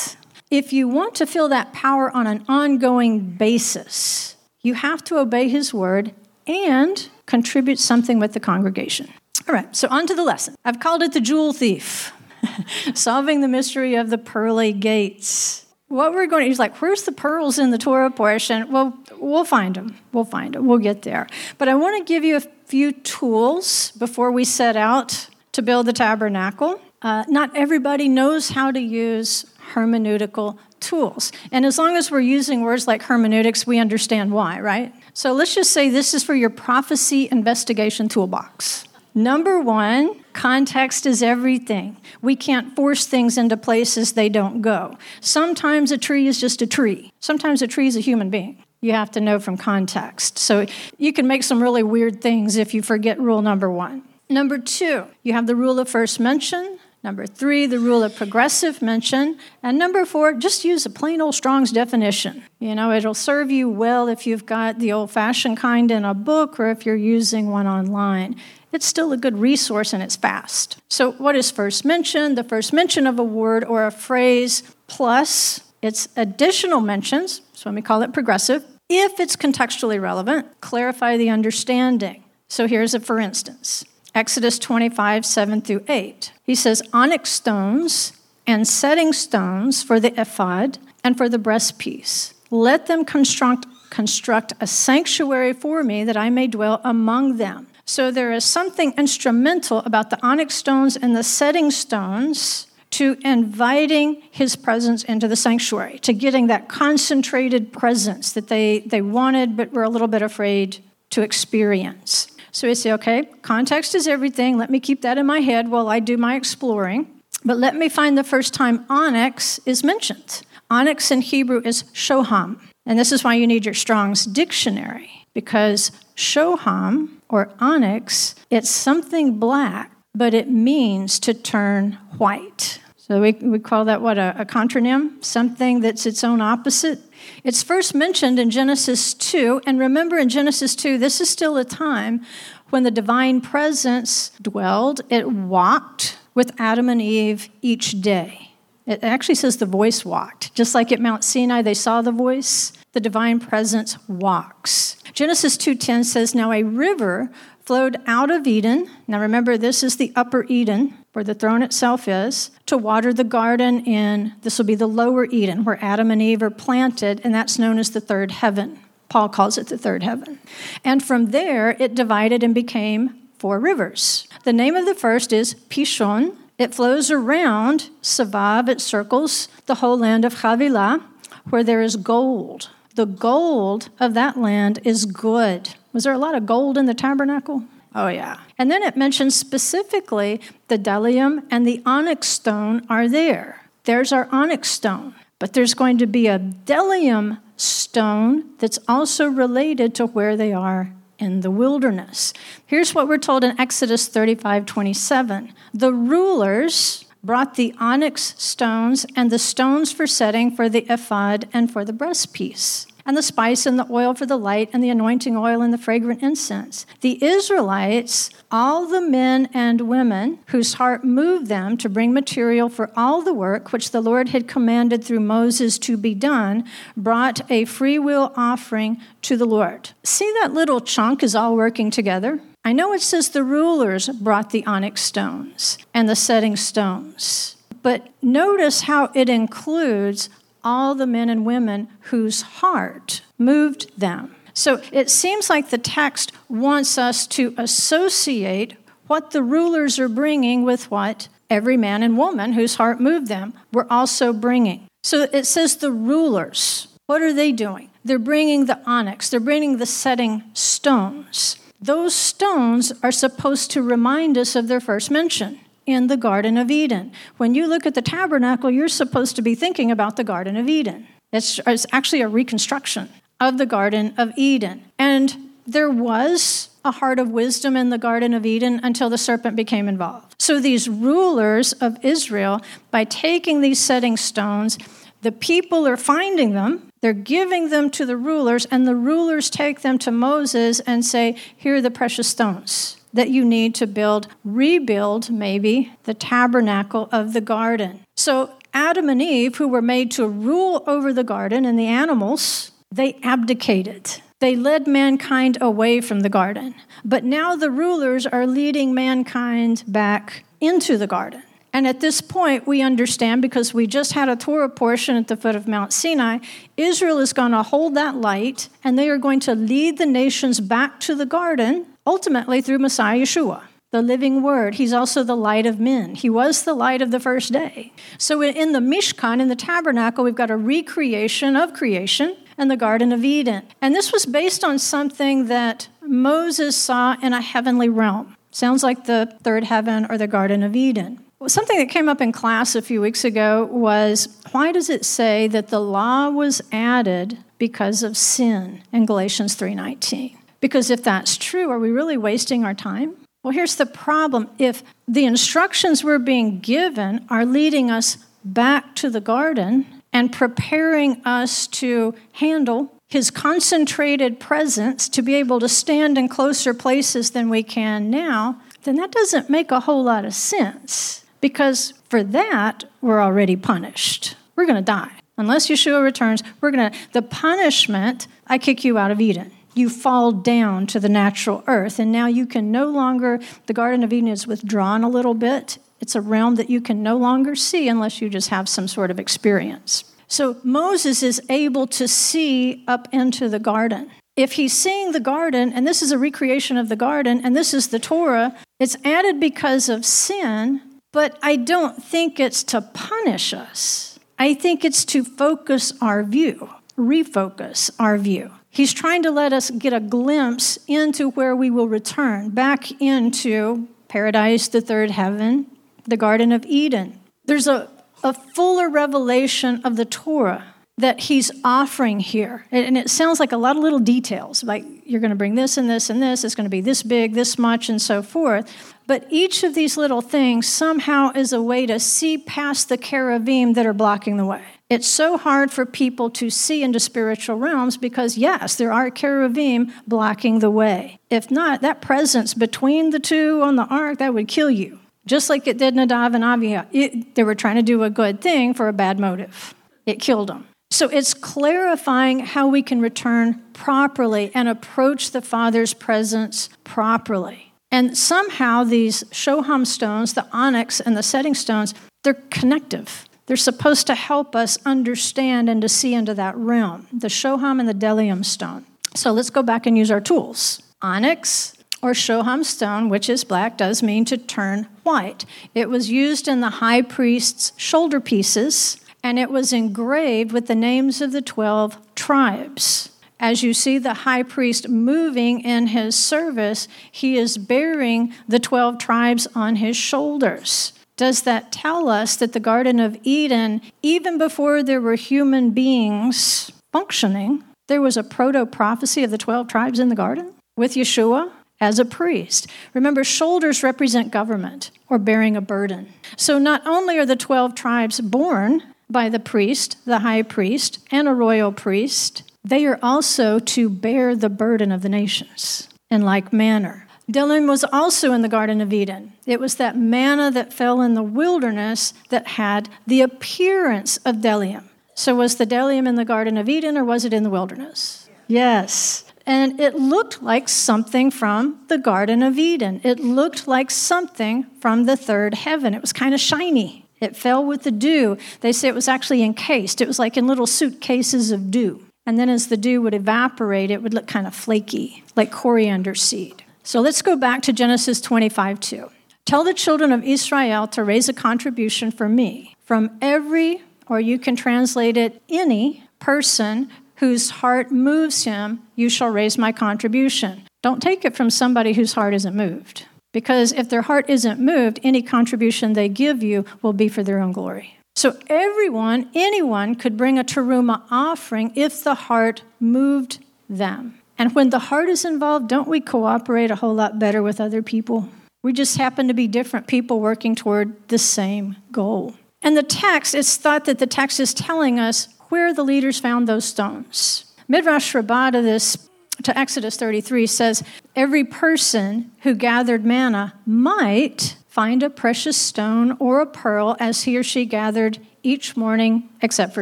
If 0.51 0.73
you 0.73 0.87
want 0.87 1.15
to 1.15 1.25
feel 1.25 1.47
that 1.49 1.73
power 1.73 2.15
on 2.15 2.27
an 2.27 2.43
ongoing 2.47 3.19
basis, 3.19 4.35
you 4.61 4.73
have 4.73 5.03
to 5.05 5.17
obey 5.17 5.47
his 5.47 5.73
word 5.73 6.13
and 6.47 7.09
contribute 7.25 7.79
something 7.79 8.19
with 8.19 8.33
the 8.33 8.39
congregation. 8.39 9.09
All 9.47 9.53
right, 9.53 9.73
so 9.75 9.87
on 9.89 10.07
to 10.07 10.15
the 10.15 10.23
lesson. 10.23 10.55
I've 10.65 10.79
called 10.79 11.01
it 11.01 11.13
the 11.13 11.21
jewel 11.21 11.53
thief, 11.53 12.11
solving 12.93 13.41
the 13.41 13.47
mystery 13.47 13.95
of 13.95 14.09
the 14.09 14.17
pearly 14.17 14.73
gates 14.73 15.65
what 15.89 16.13
we're 16.13 16.27
going 16.27 16.43
to, 16.43 16.47
he's 16.47 16.59
like, 16.59 16.81
where's 16.81 17.03
the 17.03 17.11
pearls 17.11 17.59
in 17.59 17.71
the 17.71 17.77
Torah 17.77 18.11
portion? 18.11 18.71
Well, 18.71 18.97
we'll 19.17 19.43
find 19.43 19.75
them. 19.75 19.97
We'll 20.13 20.23
find 20.23 20.53
them. 20.53 20.67
We'll 20.67 20.77
get 20.77 21.01
there. 21.01 21.27
But 21.57 21.67
I 21.67 21.75
want 21.75 21.97
to 21.97 22.11
give 22.11 22.23
you 22.23 22.37
a 22.37 22.41
few 22.65 22.91
tools 22.91 23.91
before 23.97 24.31
we 24.31 24.45
set 24.45 24.77
out 24.77 25.27
to 25.51 25.61
build 25.61 25.87
the 25.87 25.93
tabernacle. 25.93 26.79
Uh, 27.01 27.25
not 27.27 27.55
everybody 27.55 28.07
knows 28.07 28.49
how 28.49 28.71
to 28.71 28.79
use 28.79 29.45
hermeneutical 29.73 30.57
tools. 30.79 31.31
And 31.51 31.65
as 31.65 31.77
long 31.77 31.95
as 31.97 32.11
we're 32.11 32.19
using 32.19 32.61
words 32.61 32.87
like 32.87 33.03
hermeneutics, 33.03 33.65
we 33.65 33.79
understand 33.79 34.31
why, 34.31 34.59
right? 34.59 34.93
So 35.13 35.33
let's 35.33 35.55
just 35.55 35.71
say 35.71 35.89
this 35.89 36.13
is 36.13 36.23
for 36.23 36.35
your 36.35 36.49
prophecy 36.49 37.27
investigation 37.31 38.09
toolbox. 38.09 38.85
Number 39.15 39.59
one, 39.59 40.23
context 40.33 41.05
is 41.05 41.23
everything. 41.23 41.97
We 42.21 42.35
can't 42.35 42.75
force 42.75 43.07
things 43.07 43.37
into 43.37 43.57
places 43.57 44.13
they 44.13 44.29
don't 44.29 44.61
go. 44.61 44.97
Sometimes 45.19 45.91
a 45.91 45.97
tree 45.97 46.27
is 46.27 46.39
just 46.39 46.61
a 46.61 46.67
tree, 46.67 47.11
sometimes 47.19 47.61
a 47.61 47.67
tree 47.67 47.87
is 47.87 47.95
a 47.95 48.01
human 48.01 48.29
being. 48.29 48.63
You 48.81 48.93
have 48.93 49.11
to 49.11 49.21
know 49.21 49.39
from 49.39 49.57
context. 49.57 50.37
So 50.37 50.65
you 50.97 51.11
can 51.11 51.27
make 51.27 51.43
some 51.43 51.61
really 51.61 51.83
weird 51.83 52.21
things 52.21 52.55
if 52.55 52.73
you 52.73 52.81
forget 52.81 53.19
rule 53.19 53.41
number 53.41 53.69
one. 53.69 54.03
Number 54.29 54.57
two, 54.57 55.05
you 55.23 55.33
have 55.33 55.47
the 55.47 55.55
rule 55.55 55.79
of 55.79 55.89
first 55.89 56.19
mention. 56.19 56.79
Number 57.03 57.25
three, 57.25 57.65
the 57.65 57.79
rule 57.79 58.03
of 58.03 58.15
progressive 58.15 58.81
mention. 58.81 59.37
And 59.63 59.77
number 59.77 60.05
four, 60.05 60.33
just 60.33 60.65
use 60.65 60.85
a 60.85 60.89
plain 60.89 61.21
old 61.21 61.33
Strong's 61.33 61.71
definition. 61.71 62.43
You 62.59 62.75
know, 62.75 62.91
it'll 62.91 63.13
serve 63.13 63.49
you 63.51 63.69
well 63.69 64.07
if 64.07 64.27
you've 64.27 64.45
got 64.45 64.79
the 64.79 64.91
old 64.91 65.09
fashioned 65.09 65.57
kind 65.57 65.91
in 65.91 66.05
a 66.05 66.13
book 66.13 66.59
or 66.59 66.69
if 66.69 66.85
you're 66.85 66.95
using 66.95 67.49
one 67.49 67.67
online 67.67 68.35
it's 68.71 68.85
still 68.85 69.11
a 69.11 69.17
good 69.17 69.37
resource 69.37 69.93
and 69.93 70.03
it's 70.03 70.15
fast. 70.15 70.77
So, 70.89 71.13
what 71.13 71.35
is 71.35 71.51
first 71.51 71.85
mention? 71.85 72.35
The 72.35 72.43
first 72.43 72.73
mention 72.73 73.07
of 73.07 73.19
a 73.19 73.23
word 73.23 73.63
or 73.63 73.85
a 73.85 73.91
phrase 73.91 74.63
plus 74.87 75.61
its 75.81 76.09
additional 76.15 76.81
mentions, 76.81 77.41
so 77.53 77.69
let 77.69 77.75
me 77.75 77.81
call 77.81 78.01
it 78.01 78.13
progressive, 78.13 78.65
if 78.89 79.19
it's 79.19 79.35
contextually 79.35 80.01
relevant, 80.01 80.47
clarify 80.61 81.15
the 81.15 81.29
understanding. 81.29 82.23
So, 82.47 82.67
here's 82.67 82.93
a 82.93 82.99
for 82.99 83.19
instance 83.19 83.85
Exodus 84.15 84.59
25, 84.59 85.25
7 85.25 85.61
through 85.61 85.85
8. 85.87 86.33
He 86.43 86.55
says, 86.55 86.81
Onyx 86.93 87.29
stones 87.29 88.13
and 88.47 88.67
setting 88.67 89.13
stones 89.13 89.83
for 89.83 89.99
the 89.99 90.19
ephod 90.19 90.79
and 91.03 91.15
for 91.15 91.29
the 91.29 91.37
breastpiece. 91.37 92.33
Let 92.49 92.87
them 92.87 93.05
construct, 93.05 93.67
construct 93.91 94.53
a 94.59 94.65
sanctuary 94.65 95.53
for 95.53 95.83
me 95.83 96.03
that 96.03 96.17
I 96.17 96.29
may 96.29 96.47
dwell 96.47 96.81
among 96.83 97.37
them. 97.37 97.67
So 97.89 98.11
there 98.11 98.31
is 98.31 98.45
something 98.45 98.93
instrumental 98.99 99.79
about 99.79 100.11
the 100.11 100.19
onyx 100.23 100.53
stones 100.53 100.95
and 100.95 101.15
the 101.15 101.23
setting 101.23 101.71
stones 101.71 102.67
to 102.91 103.17
inviting 103.25 104.21
his 104.29 104.55
presence 104.55 105.03
into 105.03 105.27
the 105.27 105.35
sanctuary, 105.35 105.97
to 105.99 106.13
getting 106.13 106.45
that 106.47 106.69
concentrated 106.69 107.73
presence 107.73 108.31
that 108.33 108.47
they, 108.47 108.81
they 108.81 109.01
wanted 109.01 109.57
but 109.57 109.71
were 109.71 109.81
a 109.81 109.89
little 109.89 110.07
bit 110.07 110.21
afraid 110.21 110.77
to 111.09 111.23
experience. 111.23 112.27
So 112.51 112.67
we 112.67 112.75
say, 112.75 112.91
okay, 112.91 113.23
context 113.41 113.95
is 113.95 114.07
everything. 114.07 114.59
Let 114.59 114.69
me 114.69 114.79
keep 114.79 115.01
that 115.01 115.17
in 115.17 115.25
my 115.25 115.39
head 115.39 115.69
while 115.69 115.89
I 115.89 115.99
do 115.99 116.15
my 116.15 116.35
exploring. 116.35 117.07
But 117.43 117.57
let 117.57 117.75
me 117.75 117.89
find 117.89 118.15
the 118.15 118.23
first 118.23 118.53
time 118.53 118.85
onyx 118.87 119.59
is 119.65 119.83
mentioned. 119.83 120.43
Onyx 120.69 121.09
in 121.09 121.21
Hebrew 121.21 121.63
is 121.65 121.85
shoham. 121.85 122.59
And 122.85 122.99
this 122.99 123.11
is 123.11 123.23
why 123.23 123.33
you 123.33 123.47
need 123.47 123.65
your 123.65 123.73
Strong's 123.73 124.25
dictionary, 124.25 125.09
because 125.33 125.91
shoham 126.15 127.15
or 127.29 127.51
onyx, 127.59 128.35
it's 128.49 128.69
something 128.69 129.39
black, 129.39 129.91
but 130.15 130.33
it 130.33 130.49
means 130.49 131.19
to 131.19 131.33
turn 131.33 131.93
white. 132.17 132.79
So 132.97 133.21
we, 133.21 133.31
we 133.33 133.59
call 133.59 133.85
that 133.85 134.01
what 134.01 134.17
a, 134.17 134.35
a 134.39 134.45
contronym, 134.45 135.23
something 135.23 135.79
that's 135.79 136.05
its 136.05 136.23
own 136.23 136.41
opposite. 136.41 136.99
It's 137.43 137.63
first 137.63 137.95
mentioned 137.95 138.39
in 138.39 138.49
Genesis 138.49 139.13
2, 139.13 139.61
and 139.65 139.79
remember 139.79 140.17
in 140.17 140.29
Genesis 140.29 140.75
2, 140.75 140.97
this 140.97 141.19
is 141.19 141.29
still 141.29 141.57
a 141.57 141.65
time 141.65 142.25
when 142.69 142.83
the 142.83 142.91
divine 142.91 143.41
presence 143.41 144.31
dwelled, 144.41 145.01
it 145.09 145.27
walked 145.29 146.17
with 146.35 146.53
Adam 146.59 146.89
and 146.89 147.01
Eve 147.01 147.49
each 147.61 148.01
day. 148.01 148.51
It 148.85 149.03
actually 149.03 149.35
says 149.35 149.57
the 149.57 149.65
voice 149.65 150.05
walked. 150.05 150.53
Just 150.55 150.73
like 150.73 150.91
at 150.91 151.01
Mount 151.01 151.23
Sinai, 151.23 151.61
they 151.61 151.73
saw 151.73 152.01
the 152.01 152.11
voice, 152.11 152.73
the 152.93 152.99
divine 152.99 153.39
presence 153.39 153.97
walks. 154.07 154.97
Genesis 155.13 155.57
2:10 155.57 156.03
says, 156.03 156.33
"Now 156.33 156.51
a 156.51 156.63
river 156.63 157.29
flowed 157.69 157.97
out 158.07 158.31
of 158.31 158.47
Eden. 158.47 158.89
Now 159.07 159.19
remember, 159.19 159.55
this 159.55 159.83
is 159.83 159.97
the 159.97 160.11
upper 160.15 160.43
Eden, 160.49 160.95
where 161.13 161.23
the 161.23 161.35
throne 161.35 161.61
itself 161.61 162.07
is, 162.07 162.49
to 162.65 162.75
water 162.75 163.13
the 163.13 163.23
garden 163.23 163.81
in, 163.81 164.33
this 164.41 164.57
will 164.57 164.65
be 164.65 164.73
the 164.73 164.87
lower 164.87 165.25
Eden, 165.25 165.63
where 165.63 165.77
Adam 165.79 166.09
and 166.09 166.19
Eve 166.19 166.41
are 166.41 166.49
planted, 166.49 167.21
and 167.23 167.31
that's 167.31 167.59
known 167.59 167.77
as 167.77 167.91
the 167.91 168.01
third 168.01 168.31
heaven. 168.31 168.79
Paul 169.07 169.29
calls 169.29 169.55
it 169.59 169.67
the 169.67 169.77
third 169.77 170.01
heaven. 170.01 170.39
And 170.83 171.03
from 171.03 171.27
there, 171.27 171.75
it 171.79 171.93
divided 171.93 172.41
and 172.41 172.55
became 172.55 173.13
four 173.37 173.59
rivers. 173.59 174.27
The 174.45 174.53
name 174.53 174.75
of 174.75 174.87
the 174.87 174.95
first 174.95 175.31
is 175.31 175.53
Pishon. 175.69 176.35
It 176.57 176.73
flows 176.73 177.11
around 177.11 177.89
Savav, 178.01 178.67
it 178.67 178.81
circles 178.81 179.47
the 179.67 179.75
whole 179.75 179.99
land 179.99 180.25
of 180.25 180.41
Havilah, 180.41 181.03
where 181.51 181.63
there 181.63 181.83
is 181.83 181.97
gold 181.97 182.69
the 182.99 183.05
gold 183.05 183.87
of 183.97 184.13
that 184.13 184.35
land 184.37 184.79
is 184.83 185.05
good. 185.05 185.69
Was 185.93 186.03
there 186.03 186.11
a 186.11 186.17
lot 186.17 186.35
of 186.35 186.45
gold 186.45 186.77
in 186.77 186.85
the 186.85 186.93
tabernacle? 186.93 187.63
Oh, 187.95 188.09
yeah. 188.09 188.41
And 188.57 188.69
then 188.69 188.83
it 188.83 188.97
mentions 188.97 189.37
specifically 189.37 190.41
the 190.67 190.77
bdellium 190.77 191.45
and 191.49 191.65
the 191.65 191.81
onyx 191.85 192.27
stone 192.27 192.85
are 192.89 193.07
there. 193.07 193.61
There's 193.85 194.11
our 194.11 194.27
onyx 194.33 194.69
stone. 194.69 195.15
But 195.39 195.53
there's 195.53 195.73
going 195.73 195.97
to 195.99 196.07
be 196.07 196.27
a 196.27 196.39
bdellium 196.39 197.39
stone 197.55 198.57
that's 198.57 198.79
also 198.85 199.29
related 199.29 199.95
to 199.95 200.05
where 200.05 200.35
they 200.35 200.51
are 200.51 200.91
in 201.17 201.39
the 201.39 201.51
wilderness. 201.51 202.33
Here's 202.65 202.93
what 202.93 203.07
we're 203.07 203.17
told 203.17 203.45
in 203.45 203.57
Exodus 203.57 204.09
35 204.09 204.65
27. 204.65 205.53
The 205.73 205.93
rulers 205.93 207.05
brought 207.23 207.55
the 207.55 207.73
onyx 207.79 208.35
stones 208.37 209.05
and 209.15 209.31
the 209.31 209.39
stones 209.39 209.93
for 209.93 210.05
setting 210.05 210.51
for 210.51 210.67
the 210.67 210.85
ephod 210.89 211.47
and 211.53 211.71
for 211.71 211.85
the 211.85 211.93
breastpiece 211.93 212.88
and 213.09 213.17
the 213.17 213.23
spice 213.23 213.65
and 213.65 213.79
the 213.79 213.87
oil 213.89 214.13
for 214.13 214.27
the 214.27 214.37
light, 214.37 214.69
and 214.71 214.83
the 214.83 214.89
anointing 214.91 215.35
oil 215.35 215.63
and 215.63 215.73
the 215.73 215.79
fragrant 215.79 216.21
incense. 216.21 216.85
The 217.01 217.17
Israelites, 217.25 218.29
all 218.51 218.85
the 218.85 219.01
men 219.01 219.49
and 219.51 219.81
women 219.81 220.37
whose 220.49 220.75
heart 220.75 221.03
moved 221.03 221.47
them 221.47 221.75
to 221.77 221.89
bring 221.89 222.13
material 222.13 222.69
for 222.69 222.91
all 222.95 223.23
the 223.23 223.33
work 223.33 223.73
which 223.73 223.89
the 223.89 223.99
Lord 223.99 224.29
had 224.29 224.47
commanded 224.47 225.03
through 225.03 225.21
Moses 225.21 225.79
to 225.79 225.97
be 225.97 226.13
done, 226.13 226.65
brought 226.95 227.41
a 227.49 227.65
free 227.65 227.97
will 227.97 228.31
offering 228.35 229.01
to 229.23 229.35
the 229.35 229.45
Lord. 229.45 229.89
See 230.03 230.31
that 230.41 230.53
little 230.53 230.79
chunk 230.79 231.23
is 231.23 231.33
all 231.33 231.55
working 231.55 231.89
together? 231.89 232.39
I 232.63 232.73
know 232.73 232.93
it 232.93 233.01
says 233.01 233.29
the 233.29 233.43
rulers 233.43 234.07
brought 234.09 234.51
the 234.51 234.63
onyx 234.67 235.01
stones 235.01 235.79
and 235.95 236.07
the 236.07 236.15
setting 236.15 236.55
stones, 236.55 237.55
but 237.81 238.09
notice 238.21 238.81
how 238.81 239.09
it 239.15 239.29
includes 239.29 240.29
all 240.69 240.93
the 240.93 241.07
men 241.07 241.29
and 241.29 241.47
women 241.47 241.87
whose 242.11 242.43
heart 242.61 243.21
moved 243.39 243.89
them. 243.99 244.35
So 244.53 244.81
it 244.91 245.09
seems 245.09 245.49
like 245.49 245.71
the 245.71 245.79
text 245.79 246.31
wants 246.47 246.95
us 246.99 247.25
to 247.27 247.55
associate 247.57 248.75
what 249.07 249.31
the 249.31 249.41
rulers 249.41 249.97
are 249.97 250.07
bringing 250.07 250.63
with 250.63 250.91
what 250.91 251.27
every 251.49 251.75
man 251.75 252.03
and 252.03 252.19
woman 252.19 252.53
whose 252.53 252.75
heart 252.75 253.01
moved 253.01 253.27
them 253.27 253.55
were 253.73 253.87
also 253.91 254.31
bringing. 254.31 254.85
So 255.01 255.27
it 255.33 255.45
says 255.45 255.77
the 255.77 255.91
rulers. 255.91 256.87
What 257.07 257.23
are 257.23 257.33
they 257.33 257.51
doing? 257.51 257.89
They're 258.05 258.19
bringing 258.19 258.67
the 258.67 258.79
onyx, 258.85 259.29
they're 259.29 259.39
bringing 259.39 259.77
the 259.77 259.87
setting 259.87 260.43
stones. 260.53 261.55
Those 261.81 262.13
stones 262.13 262.93
are 263.01 263.11
supposed 263.11 263.71
to 263.71 263.81
remind 263.81 264.37
us 264.37 264.55
of 264.55 264.67
their 264.67 264.81
first 264.81 265.09
mention 265.09 265.59
in 265.89 266.07
the 266.07 266.17
Garden 266.17 266.57
of 266.57 266.71
Eden. 266.71 267.11
When 267.37 267.55
you 267.55 267.67
look 267.67 267.85
at 267.85 267.95
the 267.95 268.01
tabernacle, 268.01 268.69
you're 268.69 268.87
supposed 268.87 269.35
to 269.35 269.41
be 269.41 269.55
thinking 269.55 269.91
about 269.91 270.15
the 270.15 270.23
Garden 270.23 270.55
of 270.57 270.67
Eden. 270.67 271.07
It's, 271.31 271.59
it's 271.65 271.85
actually 271.91 272.21
a 272.21 272.27
reconstruction 272.27 273.09
of 273.39 273.57
the 273.57 273.65
Garden 273.65 274.13
of 274.17 274.31
Eden. 274.35 274.83
And 274.97 275.49
there 275.65 275.89
was 275.89 276.69
a 276.83 276.91
heart 276.91 277.19
of 277.19 277.29
wisdom 277.29 277.75
in 277.75 277.89
the 277.89 277.97
Garden 277.97 278.33
of 278.33 278.45
Eden 278.45 278.79
until 278.83 279.09
the 279.09 279.17
serpent 279.17 279.55
became 279.55 279.87
involved. 279.87 280.35
So 280.39 280.59
these 280.59 280.89
rulers 280.89 281.73
of 281.73 282.03
Israel, 282.03 282.61
by 282.91 283.03
taking 283.03 283.61
these 283.61 283.79
setting 283.79 284.17
stones, 284.17 284.77
the 285.21 285.31
people 285.31 285.85
are 285.87 285.97
finding 285.97 286.53
them, 286.53 286.89
they're 287.01 287.13
giving 287.13 287.69
them 287.69 287.89
to 287.91 288.05
the 288.05 288.17
rulers, 288.17 288.65
and 288.65 288.87
the 288.87 288.95
rulers 288.95 289.49
take 289.49 289.81
them 289.81 289.97
to 289.99 290.11
Moses 290.11 290.79
and 290.81 291.05
say, 291.05 291.35
Here 291.55 291.75
are 291.75 291.81
the 291.81 291.91
precious 291.91 292.27
stones 292.27 292.98
that 293.13 293.29
you 293.29 293.43
need 293.43 293.75
to 293.75 293.87
build, 293.87 294.27
rebuild 294.43 295.29
maybe 295.29 295.93
the 296.03 296.13
tabernacle 296.13 297.09
of 297.11 297.33
the 297.33 297.41
garden. 297.41 298.01
So 298.15 298.51
Adam 298.73 299.09
and 299.09 299.21
Eve, 299.21 299.55
who 299.55 299.67
were 299.67 299.81
made 299.81 300.11
to 300.11 300.27
rule 300.27 300.83
over 300.85 301.11
the 301.11 301.23
garden 301.23 301.65
and 301.65 301.77
the 301.77 301.87
animals, 301.87 302.71
they 302.91 303.17
abdicated. 303.23 304.21
They 304.39 304.55
led 304.55 304.87
mankind 304.87 305.57
away 305.59 306.01
from 306.01 306.21
the 306.21 306.29
garden. 306.29 306.75
But 307.03 307.23
now 307.23 307.55
the 307.55 307.71
rulers 307.71 308.25
are 308.25 308.47
leading 308.47 308.93
mankind 308.93 309.83
back 309.87 310.45
into 310.61 310.97
the 310.97 311.07
garden. 311.07 311.43
And 311.71 311.85
at 311.87 311.99
this 311.99 312.19
point, 312.19 312.65
we 312.65 312.81
understand 312.81 313.41
because 313.41 313.73
we 313.73 313.85
just 313.85 314.13
had 314.13 314.27
a 314.27 314.35
Torah 314.35 314.69
portion 314.69 315.15
at 315.15 315.27
the 315.27 315.37
foot 315.37 315.55
of 315.55 315.67
Mount 315.67 315.93
Sinai, 315.93 316.39
Israel 316.77 317.19
is 317.19 317.31
going 317.31 317.51
to 317.51 317.61
hold 317.61 317.93
that 317.95 318.15
light 318.15 318.69
and 318.83 318.97
they 318.97 319.09
are 319.09 319.19
going 319.19 319.39
to 319.41 319.53
lead 319.53 319.97
the 319.97 320.05
nations 320.05 320.59
back 320.59 320.99
to 321.01 321.13
the 321.13 321.27
garden, 321.27 321.85
ultimately 322.09 322.59
through 322.59 322.79
Messiah 322.79 323.19
Yeshua 323.19 323.61
the 323.91 324.01
living 324.03 324.43
word. 324.43 324.75
He's 324.75 324.93
also 324.93 325.23
the 325.23 325.35
light 325.35 325.65
of 325.65 325.79
men. 325.79 326.13
He 326.13 326.29
was 326.29 326.63
the 326.63 326.75
light 326.75 327.01
of 327.01 327.09
the 327.09 327.19
first 327.19 327.51
day. 327.51 327.91
So 328.19 328.41
in 328.43 328.71
the 328.71 328.79
Mishkan, 328.79 329.41
in 329.41 329.47
the 329.47 329.55
tabernacle, 329.55 330.23
we've 330.23 330.35
got 330.35 330.51
a 330.51 330.57
recreation 330.57 331.55
of 331.55 331.73
creation 331.73 332.37
and 332.55 332.69
the 332.69 332.77
Garden 332.77 333.11
of 333.11 333.23
Eden. 333.23 333.63
And 333.81 333.95
this 333.95 334.11
was 334.11 334.27
based 334.27 334.63
on 334.63 334.77
something 334.77 335.47
that 335.47 335.87
Moses 336.03 336.75
saw 336.75 337.15
in 337.23 337.33
a 337.33 337.41
heavenly 337.41 337.89
realm. 337.89 338.35
Sounds 338.51 338.83
like 338.83 339.05
the 339.05 339.35
third 339.41 339.63
heaven 339.63 340.05
or 340.09 340.17
the 340.17 340.27
Garden 340.27 340.61
of 340.61 340.75
Eden. 340.75 341.23
Something 341.47 341.77
that 341.79 341.89
came 341.89 342.09
up 342.09 342.21
in 342.21 342.31
class 342.31 342.75
a 342.75 342.83
few 342.83 343.01
weeks 343.01 343.23
ago 343.25 343.65
was 343.71 344.27
why 344.51 344.71
does 344.71 344.89
it 344.89 345.05
say 345.05 345.47
that 345.47 345.69
the 345.69 345.79
law 345.79 346.29
was 346.29 346.61
added 346.71 347.39
because 347.57 348.03
of 348.03 348.17
sin 348.17 348.83
in 348.91 349.05
Galatians 349.05 349.55
3:19? 349.55 350.38
Because 350.59 350.89
if 350.89 351.03
that's 351.03 351.37
true, 351.37 351.69
are 351.69 351.79
we 351.79 351.89
really 351.89 352.17
wasting 352.17 352.65
our 352.65 352.73
time? 352.73 353.15
Well, 353.43 353.53
here's 353.53 353.75
the 353.75 353.85
problem. 353.85 354.49
If 354.57 354.83
the 355.07 355.25
instructions 355.25 356.03
we're 356.03 356.19
being 356.19 356.59
given 356.59 357.25
are 357.29 357.45
leading 357.45 357.89
us 357.89 358.17
back 358.43 358.95
to 358.95 359.09
the 359.09 359.21
garden 359.21 359.85
and 360.11 360.33
preparing 360.33 361.21
us 361.25 361.67
to 361.67 362.13
handle 362.33 362.93
his 363.07 363.31
concentrated 363.31 364.39
presence 364.39 365.09
to 365.09 365.21
be 365.21 365.35
able 365.35 365.59
to 365.59 365.69
stand 365.69 366.17
in 366.17 366.27
closer 366.27 366.73
places 366.73 367.31
than 367.31 367.49
we 367.49 367.63
can 367.63 368.09
now, 368.09 368.61
then 368.83 368.95
that 368.97 369.11
doesn't 369.11 369.49
make 369.49 369.71
a 369.71 369.79
whole 369.79 370.03
lot 370.03 370.25
of 370.25 370.33
sense 370.33 371.25
because 371.41 371.93
for 372.09 372.23
that, 372.23 372.83
we're 373.01 373.21
already 373.21 373.55
punished. 373.55 374.35
We're 374.55 374.65
going 374.65 374.75
to 374.75 374.81
die. 374.81 375.11
Unless 375.37 375.69
Yeshua 375.69 376.03
returns, 376.03 376.43
we're 376.59 376.71
going 376.71 376.91
to, 376.91 376.97
the 377.13 377.21
punishment, 377.21 378.27
I 378.47 378.57
kick 378.57 378.83
you 378.83 378.97
out 378.97 379.09
of 379.09 379.21
Eden 379.21 379.51
you 379.79 379.89
fall 379.89 380.31
down 380.31 380.85
to 380.87 380.99
the 380.99 381.09
natural 381.09 381.63
earth. 381.65 381.97
And 381.97 382.11
now 382.11 382.27
you 382.27 382.45
can 382.45 382.71
no 382.71 382.85
longer, 382.87 383.39
the 383.65 383.73
Garden 383.73 384.03
of 384.03 384.13
Eden 384.13 384.29
is 384.29 384.45
withdrawn 384.45 385.03
a 385.03 385.09
little 385.09 385.33
bit. 385.33 385.77
It's 386.01 386.15
a 386.15 386.21
realm 386.21 386.55
that 386.55 386.69
you 386.69 386.81
can 386.81 387.01
no 387.01 387.17
longer 387.17 387.55
see 387.55 387.87
unless 387.87 388.21
you 388.21 388.29
just 388.29 388.49
have 388.49 388.69
some 388.69 388.87
sort 388.87 389.09
of 389.09 389.19
experience. 389.19 390.03
So 390.27 390.57
Moses 390.63 391.23
is 391.23 391.41
able 391.49 391.87
to 391.87 392.07
see 392.07 392.83
up 392.87 393.07
into 393.11 393.49
the 393.49 393.59
garden. 393.59 394.11
If 394.35 394.53
he's 394.53 394.73
seeing 394.73 395.11
the 395.11 395.19
garden, 395.19 395.73
and 395.73 395.87
this 395.87 396.01
is 396.01 396.11
a 396.11 396.17
recreation 396.17 396.77
of 396.77 396.87
the 396.87 396.95
garden, 396.95 397.41
and 397.43 397.55
this 397.55 397.73
is 397.73 397.87
the 397.87 397.99
Torah, 397.99 398.55
it's 398.79 398.95
added 399.03 399.39
because 399.39 399.89
of 399.89 400.05
sin, 400.05 400.81
but 401.11 401.37
I 401.41 401.55
don't 401.55 402.01
think 402.01 402.39
it's 402.39 402.63
to 402.65 402.81
punish 402.81 403.53
us. 403.53 404.19
I 404.37 404.53
think 404.53 404.85
it's 404.85 405.03
to 405.05 405.23
focus 405.25 405.91
our 405.99 406.23
view, 406.23 406.69
refocus 406.97 407.91
our 407.99 408.17
view. 408.17 408.51
He's 408.69 408.93
trying 408.93 409.23
to 409.23 409.31
let 409.31 409.51
us 409.51 409.71
get 409.71 409.93
a 409.93 409.99
glimpse 409.99 410.77
into 410.87 411.31
where 411.31 411.55
we 411.55 411.69
will 411.69 411.87
return 411.87 412.49
back 412.49 413.01
into 413.01 413.87
paradise, 414.07 414.67
the 414.67 414.81
third 414.81 415.11
heaven, 415.11 415.65
the 416.05 416.17
Garden 416.17 416.51
of 416.51 416.65
Eden. 416.65 417.19
There's 417.45 417.67
a, 417.67 417.89
a 418.23 418.33
fuller 418.33 418.89
revelation 418.89 419.81
of 419.83 419.95
the 419.95 420.05
Torah 420.05 420.65
that 420.97 421.21
he's 421.21 421.49
offering 421.63 422.19
here. 422.19 422.65
And 422.71 422.97
it 422.97 423.09
sounds 423.09 423.39
like 423.39 423.53
a 423.53 423.57
lot 423.57 423.77
of 423.77 423.81
little 423.81 423.99
details, 423.99 424.63
like 424.65 424.83
you're 425.05 425.21
going 425.21 425.29
to 425.29 425.35
bring 425.35 425.55
this 425.55 425.77
and 425.77 425.89
this 425.89 426.09
and 426.09 426.21
this, 426.21 426.43
it's 426.43 426.55
going 426.55 426.65
to 426.65 426.69
be 426.69 426.81
this 426.81 427.03
big, 427.03 427.33
this 427.33 427.57
much, 427.57 427.89
and 427.89 428.01
so 428.01 428.21
forth. 428.21 428.93
But 429.07 429.25
each 429.29 429.63
of 429.63 429.75
these 429.75 429.95
little 429.95 430.21
things 430.21 430.67
somehow 430.67 431.31
is 431.33 431.53
a 431.53 431.61
way 431.61 431.85
to 431.85 431.99
see 431.99 432.37
past 432.37 432.89
the 432.89 432.97
cherubim 432.97 433.73
that 433.73 433.85
are 433.85 433.93
blocking 433.93 434.35
the 434.35 434.45
way. 434.45 434.61
It's 434.89 435.07
so 435.07 435.37
hard 435.37 435.69
for 435.71 435.85
people 435.85 436.31
to 436.31 436.49
see 436.49 436.81
into 436.81 436.99
spiritual 436.99 437.57
realms 437.57 437.95
because, 437.95 438.39
yes, 438.39 438.75
there 438.75 438.91
are 438.91 439.11
cherubim 439.11 439.93
blocking 440.07 440.59
the 440.59 440.71
way. 440.71 441.19
If 441.29 441.51
not, 441.51 441.81
that 441.81 442.01
presence 442.01 442.55
between 442.55 443.11
the 443.11 443.19
two 443.19 443.61
on 443.61 443.75
the 443.75 443.85
ark, 443.85 444.17
that 444.17 444.33
would 444.33 444.47
kill 444.47 444.71
you. 444.71 444.99
Just 445.27 445.47
like 445.47 445.67
it 445.67 445.77
did 445.77 445.93
Nadav 445.93 446.33
and 446.33 446.43
Abihu. 446.43 447.23
they 447.35 447.43
were 447.43 447.53
trying 447.53 447.75
to 447.75 447.83
do 447.83 448.01
a 448.03 448.09
good 448.09 448.41
thing 448.41 448.73
for 448.73 448.87
a 448.87 448.93
bad 448.93 449.19
motive. 449.19 449.75
It 450.07 450.19
killed 450.19 450.49
them. 450.49 450.67
So 450.89 451.07
it's 451.07 451.35
clarifying 451.35 452.39
how 452.39 452.67
we 452.67 452.81
can 452.81 452.99
return 452.99 453.61
properly 453.73 454.51
and 454.55 454.67
approach 454.67 455.29
the 455.29 455.41
Father's 455.41 455.93
presence 455.93 456.67
properly. 456.83 457.73
And 457.91 458.17
somehow 458.17 458.83
these 458.83 459.23
shoham 459.25 459.85
stones, 459.85 460.33
the 460.33 460.47
onyx 460.51 460.99
and 460.99 461.15
the 461.15 461.21
setting 461.21 461.53
stones, 461.53 461.93
they're 462.23 462.41
connective. 462.49 463.28
They're 463.49 463.57
supposed 463.57 464.05
to 464.05 464.13
help 464.13 464.55
us 464.55 464.77
understand 464.85 465.69
and 465.69 465.81
to 465.81 465.89
see 465.89 466.13
into 466.13 466.35
that 466.35 466.55
realm, 466.55 467.07
the 467.11 467.29
shoham 467.29 467.79
and 467.79 467.89
the 467.89 467.95
delium 467.95 468.43
stone. 468.43 468.85
So 469.15 469.31
let's 469.31 469.49
go 469.49 469.63
back 469.63 469.87
and 469.87 469.97
use 469.97 470.11
our 470.11 470.21
tools. 470.21 470.83
Onyx 471.01 471.75
or 472.03 472.11
shoham 472.11 472.63
stone, 472.63 473.09
which 473.09 473.27
is 473.27 473.43
black, 473.43 473.75
does 473.75 474.03
mean 474.03 474.23
to 474.25 474.37
turn 474.37 474.87
white. 475.01 475.45
It 475.73 475.89
was 475.89 476.11
used 476.11 476.47
in 476.47 476.59
the 476.59 476.69
high 476.69 477.01
priest's 477.01 477.73
shoulder 477.75 478.19
pieces, 478.19 478.97
and 479.23 479.39
it 479.39 479.49
was 479.49 479.73
engraved 479.73 480.51
with 480.51 480.67
the 480.67 480.75
names 480.75 481.19
of 481.19 481.31
the 481.31 481.41
12 481.41 481.97
tribes. 482.13 483.09
As 483.39 483.63
you 483.63 483.73
see 483.73 483.97
the 483.97 484.13
high 484.13 484.43
priest 484.43 484.89
moving 484.89 485.61
in 485.61 485.87
his 485.87 486.15
service, 486.15 486.87
he 487.11 487.35
is 487.35 487.57
bearing 487.57 488.31
the 488.47 488.59
12 488.59 488.99
tribes 488.99 489.47
on 489.55 489.77
his 489.77 489.97
shoulders 489.97 490.93
does 491.19 491.41
that 491.41 491.69
tell 491.69 492.07
us 492.07 492.37
that 492.37 492.53
the 492.53 492.61
Garden 492.61 492.97
of 492.97 493.17
Eden, 493.23 493.81
even 494.01 494.37
before 494.37 494.81
there 494.81 495.01
were 495.01 495.15
human 495.15 495.71
beings 495.71 496.71
functioning, 496.93 497.61
there 497.89 498.01
was 498.01 498.15
a 498.15 498.23
proto 498.23 498.65
prophecy 498.65 499.25
of 499.25 499.29
the 499.29 499.37
12 499.37 499.67
tribes 499.67 499.99
in 499.99 500.07
the 500.07 500.15
garden 500.15 500.53
with 500.77 500.93
Yeshua 500.93 501.51
as 501.81 501.99
a 501.99 502.05
priest? 502.05 502.67
Remember, 502.93 503.25
shoulders 503.25 503.83
represent 503.83 504.31
government 504.31 504.91
or 505.09 505.17
bearing 505.17 505.57
a 505.57 505.61
burden. 505.61 506.07
So 506.37 506.57
not 506.57 506.87
only 506.87 507.17
are 507.17 507.25
the 507.25 507.35
12 507.35 507.75
tribes 507.75 508.21
born 508.21 508.81
by 509.09 509.27
the 509.27 509.41
priest, 509.41 509.97
the 510.05 510.19
high 510.19 510.43
priest, 510.43 510.99
and 511.11 511.27
a 511.27 511.33
royal 511.33 511.73
priest, 511.73 512.43
they 512.63 512.85
are 512.85 512.99
also 513.03 513.59
to 513.59 513.89
bear 513.89 514.37
the 514.37 514.49
burden 514.49 514.89
of 514.89 515.01
the 515.01 515.09
nations 515.09 515.89
in 516.09 516.21
like 516.21 516.53
manner. 516.53 517.08
Bdellium 517.29 517.67
was 517.67 517.83
also 517.83 518.33
in 518.33 518.41
the 518.41 518.49
Garden 518.49 518.81
of 518.81 518.91
Eden. 518.91 519.33
It 519.45 519.59
was 519.59 519.75
that 519.75 519.95
manna 519.95 520.49
that 520.49 520.73
fell 520.73 521.01
in 521.01 521.13
the 521.13 521.21
wilderness 521.21 522.13
that 522.29 522.47
had 522.47 522.89
the 523.05 523.21
appearance 523.21 524.17
of 524.25 524.37
Bdellium. 524.37 524.85
So, 525.13 525.35
was 525.35 525.57
the 525.57 525.67
Bdellium 525.67 526.07
in 526.07 526.15
the 526.15 526.25
Garden 526.25 526.57
of 526.57 526.67
Eden 526.67 526.97
or 526.97 527.03
was 527.03 527.25
it 527.25 527.33
in 527.33 527.43
the 527.43 527.49
wilderness? 527.49 528.27
Yes. 528.47 529.25
And 529.45 529.79
it 529.79 529.95
looked 529.95 530.41
like 530.41 530.67
something 530.67 531.29
from 531.29 531.79
the 531.87 531.97
Garden 531.99 532.41
of 532.41 532.57
Eden. 532.57 532.99
It 533.03 533.19
looked 533.19 533.67
like 533.67 533.91
something 533.91 534.65
from 534.79 535.05
the 535.05 535.17
third 535.17 535.53
heaven. 535.53 535.93
It 535.93 536.01
was 536.01 536.13
kind 536.13 536.33
of 536.33 536.39
shiny. 536.39 537.05
It 537.19 537.35
fell 537.35 537.63
with 537.63 537.83
the 537.83 537.91
dew. 537.91 538.37
They 538.61 538.71
say 538.71 538.87
it 538.87 538.95
was 538.95 539.07
actually 539.07 539.43
encased, 539.43 540.01
it 540.01 540.07
was 540.07 540.19
like 540.19 540.37
in 540.37 540.47
little 540.47 540.67
suitcases 540.67 541.51
of 541.51 541.69
dew. 541.69 542.05
And 542.25 542.39
then 542.39 542.49
as 542.49 542.67
the 542.67 542.77
dew 542.77 543.01
would 543.01 543.13
evaporate, 543.13 543.91
it 543.91 544.01
would 544.01 544.13
look 544.13 544.27
kind 544.27 544.47
of 544.47 544.55
flaky, 544.55 545.23
like 545.35 545.51
coriander 545.51 546.15
seed. 546.15 546.63
So 546.89 547.01
let's 547.01 547.21
go 547.21 547.35
back 547.35 547.61
to 547.61 547.71
Genesis 547.71 548.19
25 548.19 548.79
2. 548.79 549.11
Tell 549.45 549.63
the 549.63 549.75
children 549.75 550.11
of 550.11 550.23
Israel 550.23 550.87
to 550.87 551.03
raise 551.03 551.29
a 551.29 551.33
contribution 551.33 552.09
for 552.09 552.27
me 552.27 552.73
from 552.81 553.11
every, 553.21 553.83
or 554.07 554.19
you 554.19 554.39
can 554.39 554.55
translate 554.55 555.15
it, 555.15 555.39
any 555.49 556.03
person 556.17 556.89
whose 557.17 557.51
heart 557.51 557.91
moves 557.91 558.45
him, 558.45 558.81
you 558.95 559.07
shall 559.07 559.29
raise 559.29 559.55
my 559.55 559.71
contribution. 559.71 560.63
Don't 560.81 560.99
take 560.99 561.23
it 561.23 561.35
from 561.35 561.51
somebody 561.51 561.93
whose 561.93 562.13
heart 562.13 562.33
isn't 562.33 562.55
moved. 562.55 563.05
Because 563.33 563.71
if 563.71 563.87
their 563.89 564.01
heart 564.01 564.27
isn't 564.27 564.59
moved, 564.59 564.99
any 565.03 565.21
contribution 565.21 565.93
they 565.93 566.09
give 566.09 566.41
you 566.41 566.65
will 566.81 566.93
be 566.93 567.07
for 567.07 567.21
their 567.21 567.39
own 567.39 567.51
glory. 567.51 567.99
So 568.15 568.35
everyone, 568.47 569.29
anyone 569.35 569.93
could 569.93 570.17
bring 570.17 570.39
a 570.39 570.43
teruma 570.43 571.03
offering 571.11 571.71
if 571.75 572.03
the 572.03 572.15
heart 572.15 572.63
moved 572.79 573.45
them. 573.69 574.18
And 574.39 574.55
when 574.55 574.69
the 574.69 574.79
heart 574.79 575.09
is 575.09 575.25
involved, 575.25 575.67
don't 575.67 575.87
we 575.89 575.99
cooperate 575.99 576.71
a 576.71 576.77
whole 576.77 576.95
lot 576.95 577.19
better 577.19 577.43
with 577.43 577.59
other 577.59 577.83
people? 577.83 578.29
We 578.63 578.71
just 578.71 578.97
happen 578.97 579.27
to 579.27 579.33
be 579.33 579.47
different 579.47 579.85
people 579.85 580.21
working 580.21 580.55
toward 580.55 581.09
the 581.09 581.17
same 581.17 581.75
goal. 581.91 582.35
And 582.61 582.75
the 582.75 582.83
text, 582.83 583.35
it's 583.35 583.57
thought 583.57 583.85
that 583.85 583.99
the 583.99 584.07
text 584.07 584.39
is 584.39 584.53
telling 584.53 584.97
us 584.97 585.27
where 585.49 585.73
the 585.73 585.83
leaders 585.83 586.19
found 586.19 586.47
those 586.47 586.65
stones. 586.65 587.45
Midrash 587.67 588.15
Rabbah 588.15 588.51
to 588.51 588.61
this 588.61 589.09
to 589.43 589.57
Exodus 589.57 589.97
33 589.97 590.47
says, 590.47 590.83
Every 591.15 591.43
person 591.43 592.31
who 592.41 592.55
gathered 592.55 593.05
manna 593.05 593.53
might 593.65 594.55
find 594.67 595.03
a 595.03 595.09
precious 595.09 595.57
stone 595.57 596.15
or 596.19 596.39
a 596.39 596.45
pearl 596.45 596.95
as 596.99 597.23
he 597.23 597.37
or 597.37 597.43
she 597.43 597.65
gathered 597.65 598.19
each 598.43 598.77
morning 598.77 599.29
except 599.41 599.73
for 599.73 599.81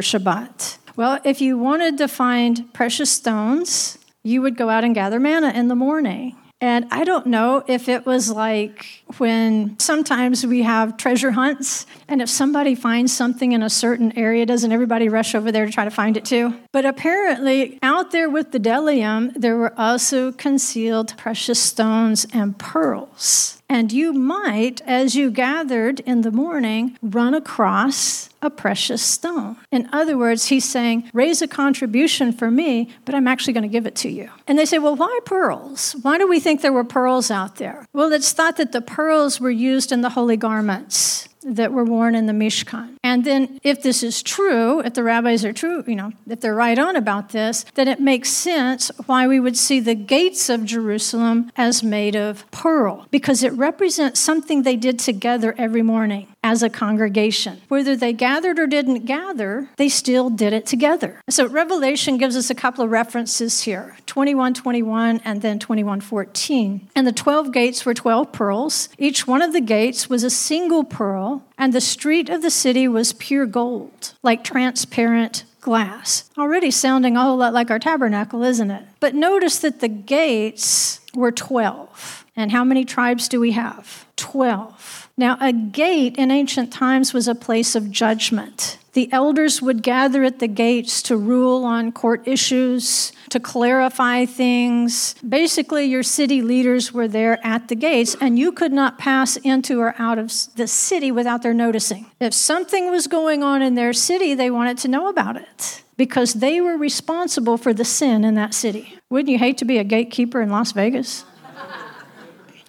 Shabbat. 0.00 0.78
Well, 0.96 1.20
if 1.24 1.40
you 1.40 1.58
wanted 1.58 1.98
to 1.98 2.08
find 2.08 2.72
precious 2.72 3.10
stones, 3.10 3.97
you 4.24 4.42
would 4.42 4.56
go 4.56 4.68
out 4.68 4.84
and 4.84 4.94
gather 4.94 5.20
manna 5.20 5.50
in 5.50 5.68
the 5.68 5.74
morning. 5.74 6.36
And 6.60 6.86
I 6.90 7.04
don't 7.04 7.26
know 7.26 7.62
if 7.68 7.88
it 7.88 8.04
was 8.04 8.30
like 8.30 8.97
when 9.16 9.78
sometimes 9.78 10.46
we 10.46 10.62
have 10.62 10.96
treasure 10.96 11.30
hunts, 11.30 11.86
and 12.08 12.20
if 12.20 12.28
somebody 12.28 12.74
finds 12.74 13.12
something 13.12 13.52
in 13.52 13.62
a 13.62 13.70
certain 13.70 14.16
area, 14.18 14.44
doesn't 14.44 14.70
everybody 14.70 15.08
rush 15.08 15.34
over 15.34 15.50
there 15.50 15.66
to 15.66 15.72
try 15.72 15.84
to 15.84 15.90
find 15.90 16.16
it 16.16 16.24
too? 16.24 16.54
But 16.72 16.84
apparently, 16.84 17.78
out 17.82 18.10
there 18.10 18.28
with 18.28 18.52
the 18.52 18.60
Bdellium, 18.60 19.32
there 19.34 19.56
were 19.56 19.72
also 19.78 20.32
concealed 20.32 21.16
precious 21.16 21.60
stones 21.60 22.26
and 22.32 22.58
pearls. 22.58 23.58
And 23.70 23.92
you 23.92 24.14
might, 24.14 24.80
as 24.86 25.14
you 25.14 25.30
gathered 25.30 26.00
in 26.00 26.22
the 26.22 26.30
morning, 26.30 26.96
run 27.02 27.34
across 27.34 28.30
a 28.40 28.48
precious 28.48 29.02
stone. 29.02 29.56
In 29.70 29.88
other 29.92 30.16
words, 30.16 30.46
he's 30.46 30.64
saying, 30.64 31.10
raise 31.12 31.42
a 31.42 31.48
contribution 31.48 32.32
for 32.32 32.50
me, 32.50 32.88
but 33.04 33.14
I'm 33.14 33.26
actually 33.26 33.52
going 33.52 33.64
to 33.64 33.68
give 33.68 33.86
it 33.86 33.96
to 33.96 34.08
you. 34.08 34.30
And 34.46 34.58
they 34.58 34.64
say, 34.64 34.78
well, 34.78 34.94
why 34.94 35.18
pearls? 35.26 35.96
Why 36.02 36.16
do 36.16 36.26
we 36.26 36.40
think 36.40 36.62
there 36.62 36.72
were 36.72 36.84
pearls 36.84 37.30
out 37.30 37.56
there? 37.56 37.86
Well, 37.92 38.12
it's 38.12 38.32
thought 38.32 38.56
that 38.56 38.72
the 38.72 38.80
pearls 38.98 39.38
were 39.38 39.48
used 39.48 39.92
in 39.92 40.00
the 40.00 40.08
holy 40.08 40.36
garments 40.36 41.28
that 41.42 41.72
were 41.72 41.84
worn 41.84 42.14
in 42.14 42.26
the 42.26 42.32
Mishkan. 42.32 42.94
And 43.02 43.24
then, 43.24 43.60
if 43.62 43.82
this 43.82 44.02
is 44.02 44.22
true, 44.22 44.80
if 44.80 44.94
the 44.94 45.02
rabbis 45.02 45.44
are 45.44 45.52
true, 45.52 45.84
you 45.86 45.96
know, 45.96 46.12
if 46.28 46.40
they're 46.40 46.54
right 46.54 46.78
on 46.78 46.96
about 46.96 47.30
this, 47.30 47.64
then 47.74 47.88
it 47.88 48.00
makes 48.00 48.30
sense 48.30 48.90
why 49.06 49.26
we 49.26 49.40
would 49.40 49.56
see 49.56 49.80
the 49.80 49.94
gates 49.94 50.48
of 50.48 50.64
Jerusalem 50.64 51.50
as 51.56 51.82
made 51.82 52.16
of 52.16 52.48
pearl, 52.50 53.06
because 53.10 53.42
it 53.42 53.52
represents 53.52 54.20
something 54.20 54.62
they 54.62 54.76
did 54.76 54.98
together 54.98 55.54
every 55.58 55.82
morning 55.82 56.28
as 56.42 56.62
a 56.62 56.70
congregation. 56.70 57.60
Whether 57.68 57.96
they 57.96 58.12
gathered 58.12 58.58
or 58.58 58.66
didn't 58.66 59.04
gather, 59.04 59.68
they 59.76 59.88
still 59.88 60.30
did 60.30 60.52
it 60.52 60.66
together. 60.66 61.20
So 61.28 61.46
Revelation 61.46 62.16
gives 62.16 62.36
us 62.36 62.48
a 62.48 62.54
couple 62.54 62.84
of 62.84 62.90
references 62.90 63.62
here 63.62 63.96
21 64.06 64.54
21 64.54 65.20
and 65.24 65.42
then 65.42 65.58
21 65.58 66.00
14. 66.00 66.88
And 66.94 67.06
the 67.06 67.12
12 67.12 67.52
gates 67.52 67.84
were 67.84 67.94
12 67.94 68.32
pearls. 68.32 68.88
Each 68.98 69.26
one 69.26 69.42
of 69.42 69.52
the 69.52 69.60
gates 69.60 70.08
was 70.08 70.24
a 70.24 70.30
single 70.30 70.84
pearl, 70.84 71.27
and 71.56 71.72
the 71.72 71.80
street 71.80 72.28
of 72.28 72.42
the 72.42 72.50
city 72.50 72.86
was 72.88 73.12
pure 73.12 73.46
gold, 73.46 74.14
like 74.22 74.44
transparent 74.44 75.44
glass. 75.60 76.30
Already 76.38 76.70
sounding 76.70 77.16
a 77.16 77.22
whole 77.22 77.36
lot 77.36 77.52
like 77.52 77.70
our 77.70 77.78
tabernacle, 77.78 78.42
isn't 78.42 78.70
it? 78.70 78.84
But 79.00 79.14
notice 79.14 79.58
that 79.58 79.80
the 79.80 79.88
gates 79.88 81.00
were 81.14 81.32
12. 81.32 82.24
And 82.36 82.52
how 82.52 82.64
many 82.64 82.84
tribes 82.84 83.28
do 83.28 83.40
we 83.40 83.52
have? 83.52 84.06
12. 84.16 85.10
Now, 85.16 85.36
a 85.40 85.52
gate 85.52 86.16
in 86.16 86.30
ancient 86.30 86.72
times 86.72 87.12
was 87.12 87.26
a 87.26 87.34
place 87.34 87.74
of 87.74 87.90
judgment. 87.90 88.78
The 88.92 89.12
elders 89.12 89.60
would 89.60 89.82
gather 89.82 90.24
at 90.24 90.38
the 90.38 90.48
gates 90.48 91.02
to 91.02 91.16
rule 91.16 91.64
on 91.64 91.92
court 91.92 92.26
issues, 92.26 93.12
to 93.28 93.38
clarify 93.38 94.24
things. 94.24 95.14
Basically, 95.26 95.84
your 95.84 96.02
city 96.02 96.42
leaders 96.42 96.92
were 96.92 97.06
there 97.06 97.38
at 97.46 97.68
the 97.68 97.76
gates, 97.76 98.16
and 98.20 98.38
you 98.38 98.50
could 98.50 98.72
not 98.72 98.98
pass 98.98 99.36
into 99.36 99.80
or 99.80 99.94
out 99.98 100.18
of 100.18 100.32
the 100.56 100.66
city 100.66 101.12
without 101.12 101.42
their 101.42 101.54
noticing. 101.54 102.10
If 102.20 102.34
something 102.34 102.90
was 102.90 103.06
going 103.06 103.42
on 103.42 103.62
in 103.62 103.74
their 103.74 103.92
city, 103.92 104.34
they 104.34 104.50
wanted 104.50 104.78
to 104.78 104.88
know 104.88 105.08
about 105.08 105.36
it 105.36 105.82
because 105.96 106.34
they 106.34 106.60
were 106.60 106.76
responsible 106.76 107.58
for 107.58 107.74
the 107.74 107.84
sin 107.84 108.24
in 108.24 108.34
that 108.34 108.54
city. 108.54 108.98
Wouldn't 109.10 109.28
you 109.28 109.38
hate 109.38 109.58
to 109.58 109.64
be 109.64 109.78
a 109.78 109.84
gatekeeper 109.84 110.40
in 110.40 110.48
Las 110.48 110.72
Vegas? 110.72 111.24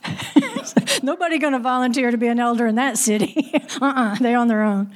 Nobody 1.04 1.38
going 1.38 1.54
to 1.54 1.60
volunteer 1.60 2.12
to 2.12 2.18
be 2.18 2.28
an 2.28 2.40
elder 2.40 2.68
in 2.68 2.76
that 2.76 2.98
city. 2.98 3.52
uh-uh, 3.82 4.16
they 4.16 4.34
on 4.36 4.48
their 4.48 4.64
own. 4.64 4.94